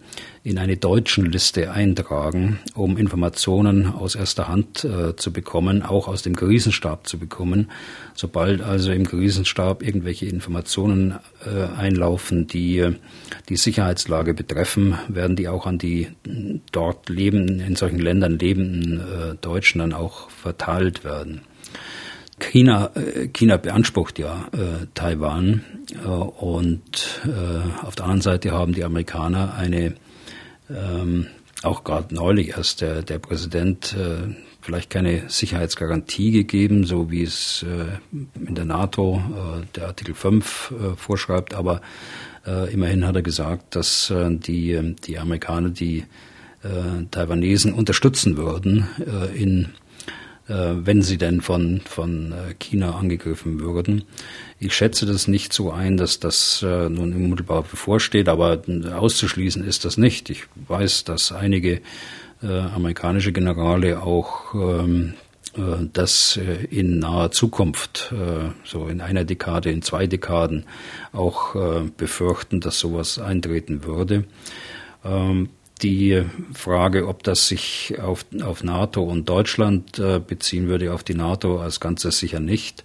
in 0.49 0.59
eine 0.59 0.77
deutschen 0.77 1.27
Liste 1.27 1.71
eintragen, 1.73 2.59
um 2.75 2.97
Informationen 2.97 3.87
aus 3.87 4.15
erster 4.15 4.49
Hand 4.49 4.85
äh, 4.85 5.15
zu 5.15 5.33
bekommen, 5.33 5.83
auch 5.83 6.09
aus 6.09 6.23
dem 6.23 6.35
Krisenstab 6.35 7.07
zu 7.07 7.19
bekommen. 7.19 7.71
Sobald 8.15 8.63
also 8.63 8.91
im 8.93 9.07
Krisenstab 9.07 9.83
irgendwelche 9.83 10.27
Informationen 10.27 11.19
äh, 11.45 11.79
einlaufen, 11.79 12.47
die 12.47 12.79
äh, 12.79 12.95
die 13.49 13.57
Sicherheitslage 13.57 14.33
betreffen, 14.33 14.97
werden 15.09 15.37
die 15.37 15.49
auch 15.49 15.67
an 15.67 15.79
die 15.79 16.09
dort 16.73 17.09
lebenden, 17.11 17.61
in 17.61 17.77
solchen 17.77 17.99
Ländern 17.99 18.39
lebenden 18.39 19.01
äh, 19.01 19.35
Deutschen 19.41 19.81
dann 19.81 19.93
auch 19.93 20.31
verteilt 20.31 21.05
werden. 21.05 21.43
China, 22.39 22.91
äh, 22.95 23.29
China 23.29 23.57
beansprucht 23.57 24.19
ja 24.19 24.49
äh, 24.53 24.87
Taiwan 24.95 25.63
äh, 25.93 26.09
und 26.09 27.21
äh, 27.25 27.85
auf 27.85 27.95
der 27.97 28.05
anderen 28.05 28.23
Seite 28.23 28.53
haben 28.53 28.73
die 28.73 28.85
Amerikaner 28.85 29.55
eine, 29.55 29.95
ähm, 30.71 31.27
auch 31.63 31.85
gerade 31.85 32.15
neulich 32.15 32.51
erst 32.51 32.81
der, 32.81 33.03
der 33.03 33.19
Präsident 33.19 33.95
äh, 33.95 34.35
vielleicht 34.61 34.91
keine 34.91 35.29
Sicherheitsgarantie 35.29 36.31
gegeben, 36.31 36.85
so 36.85 37.11
wie 37.11 37.23
es 37.23 37.65
äh, 37.65 38.17
in 38.47 38.55
der 38.55 38.65
NATO 38.65 39.23
der 39.75 39.87
Artikel 39.87 40.15
5 40.15 40.75
vorschreibt, 40.97 41.55
aber 41.55 41.81
immerhin 42.73 43.07
hat 43.07 43.17
er 43.17 43.23
gesagt, 43.23 43.77
dass 43.77 44.13
die, 44.17 44.97
die 45.05 45.19
Amerikaner 45.19 45.71
die 45.71 46.05
Taiwanesen 47.11 47.73
unterstützen 47.73 48.37
würden 48.37 48.87
in 49.35 49.65
äh, 49.65 49.69
wenn 50.55 51.03
sie 51.03 51.19
denn 51.19 51.41
von, 51.41 51.83
von 51.83 52.33
äh, 52.33 52.55
China 52.59 52.97
angegriffen 52.97 53.61
würden. 53.61 54.05
Ich 54.59 54.75
schätze 54.75 55.05
das 55.05 55.29
nicht 55.29 55.53
so 55.53 55.71
ein, 55.71 55.97
dass 55.97 56.21
das 56.21 56.63
äh, 56.63 56.89
nun 56.89 57.13
unmittelbar 57.13 57.63
bevorsteht, 57.63 58.29
aber 58.29 58.63
auszuschließen 58.95 59.63
ist 59.63 59.85
das 59.85 59.99
nicht. 59.99 60.31
Ich 60.31 60.45
weiß, 60.67 61.05
dass 61.05 61.33
einige 61.33 61.81
amerikanische 62.41 63.33
Generale 63.33 64.01
auch 64.01 64.55
ähm, 64.55 65.15
das 65.93 66.39
in 66.71 67.01
naher 67.01 67.33
Zukunft, 67.33 68.15
so 68.63 68.87
in 68.87 69.01
einer 69.01 69.25
Dekade, 69.25 69.73
in 69.73 69.83
zwei 69.83 70.07
Dekaden 70.07 70.65
auch 71.11 71.57
befürchten, 71.97 72.61
dass 72.61 72.79
sowas 72.79 73.19
eintreten 73.19 73.83
würde. 73.83 74.23
Die 75.83 76.25
Frage, 76.55 77.07
ob 77.07 77.23
das 77.23 77.47
sich 77.47 77.95
auf, 78.01 78.25
auf 78.43 78.65
NATO 78.65 79.03
und 79.03 79.29
Deutschland 79.29 79.99
äh, 79.99 80.19
beziehen 80.19 80.67
würde, 80.67 80.93
auf 80.93 81.05
die 81.05 81.15
NATO 81.15 81.61
als 81.61 81.79
Ganzes 81.79 82.19
sicher 82.19 82.41
nicht 82.41 82.85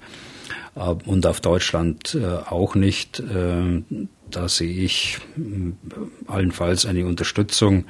äh, 0.75 0.81
und 1.05 1.25
auf 1.25 1.41
Deutschland 1.41 2.15
äh, 2.15 2.25
auch 2.25 2.75
nicht. 2.75 3.23
Da 4.31 4.49
sehe 4.49 4.73
ich 4.73 5.19
allenfalls 6.25 6.87
eine 6.87 7.05
Unterstützung, 7.05 7.85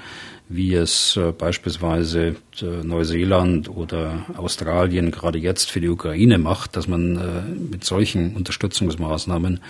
wie 0.50 0.74
es 0.74 1.18
beispielsweise 1.38 2.36
Neuseeland 2.62 3.70
oder 3.70 4.26
Australien 4.36 5.12
gerade 5.12 5.40
jetzt 5.40 5.72
für 5.72 5.80
die 5.80 5.88
Ukraine 5.88 6.40
macht, 6.40 6.76
dass 6.76 6.90
man 6.90 7.70
mit 7.72 7.86
solchen 7.86 8.36
Unterstützungsmaßnahmen 8.36 9.62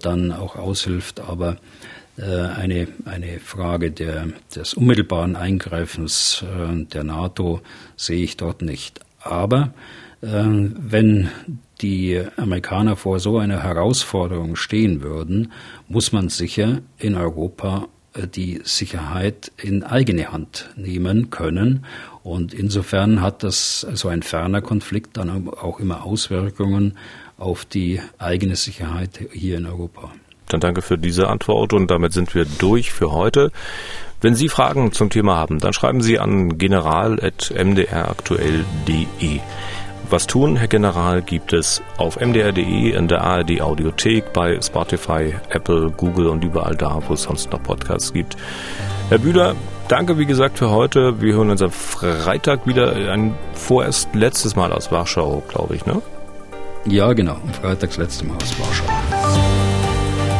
dann 0.00 0.32
auch 0.32 0.56
aushilft. 0.56 1.20
Aber 1.20 1.58
eine, 2.22 2.88
eine 3.04 3.40
Frage 3.40 3.90
der, 3.90 4.28
des 4.54 4.74
unmittelbaren 4.74 5.36
Eingreifens 5.36 6.44
äh, 6.44 6.84
der 6.84 7.04
NATO 7.04 7.60
sehe 7.96 8.22
ich 8.22 8.36
dort 8.36 8.62
nicht. 8.62 9.00
Aber 9.20 9.72
äh, 10.20 10.26
wenn 10.44 11.30
die 11.80 12.22
Amerikaner 12.36 12.96
vor 12.96 13.20
so 13.20 13.38
einer 13.38 13.62
Herausforderung 13.62 14.56
stehen 14.56 15.02
würden, 15.02 15.52
muss 15.88 16.12
man 16.12 16.28
sicher 16.28 16.82
in 16.98 17.14
Europa 17.14 17.88
die 18.34 18.60
Sicherheit 18.64 19.52
in 19.56 19.82
eigene 19.84 20.32
Hand 20.32 20.68
nehmen 20.76 21.30
können. 21.30 21.86
Und 22.22 22.52
insofern 22.52 23.20
hat 23.22 23.42
das 23.42 23.80
so 23.94 24.08
ein 24.08 24.22
ferner 24.22 24.60
Konflikt 24.60 25.16
dann 25.16 25.48
auch 25.48 25.80
immer 25.80 26.04
Auswirkungen 26.04 26.98
auf 27.38 27.64
die 27.64 28.00
eigene 28.18 28.56
Sicherheit 28.56 29.20
hier 29.32 29.58
in 29.58 29.66
Europa. 29.66 30.12
Dann 30.50 30.60
danke 30.60 30.82
für 30.82 30.98
diese 30.98 31.28
Antwort 31.28 31.72
und 31.72 31.90
damit 31.90 32.12
sind 32.12 32.34
wir 32.34 32.44
durch 32.44 32.92
für 32.92 33.12
heute. 33.12 33.50
Wenn 34.20 34.34
Sie 34.34 34.50
Fragen 34.50 34.92
zum 34.92 35.08
Thema 35.08 35.36
haben, 35.36 35.60
dann 35.60 35.72
schreiben 35.72 36.02
Sie 36.02 36.18
an 36.18 36.58
general.mdraktuell.de. 36.58 39.40
Was 40.10 40.26
tun, 40.26 40.56
Herr 40.56 40.66
General, 40.66 41.22
gibt 41.22 41.52
es 41.52 41.80
auf 41.96 42.18
mdr.de, 42.20 42.90
in 42.90 43.06
der 43.06 43.22
ARD 43.22 43.60
Audiothek, 43.60 44.32
bei 44.32 44.60
Spotify, 44.60 45.36
Apple, 45.50 45.92
Google 45.96 46.26
und 46.26 46.42
überall 46.42 46.74
da, 46.74 47.00
wo 47.06 47.14
es 47.14 47.22
sonst 47.22 47.52
noch 47.52 47.62
Podcasts 47.62 48.12
gibt. 48.12 48.36
Herr 49.08 49.18
Bühler, 49.18 49.54
danke 49.86 50.18
wie 50.18 50.26
gesagt 50.26 50.58
für 50.58 50.70
heute. 50.70 51.20
Wir 51.20 51.34
hören 51.34 51.50
uns 51.50 51.62
am 51.62 51.70
Freitag 51.70 52.66
wieder, 52.66 53.12
ein 53.12 53.36
vorerst 53.54 54.12
letztes 54.14 54.56
Mal 54.56 54.72
aus 54.72 54.90
Warschau, 54.90 55.44
glaube 55.48 55.76
ich, 55.76 55.86
ne? 55.86 56.02
Ja, 56.86 57.12
genau, 57.12 57.34
am 57.34 57.54
Freitag 57.54 57.90
das 57.90 57.98
letzte 57.98 58.26
Mal 58.26 58.34
aus 58.36 58.58
Warschau. 58.58 59.19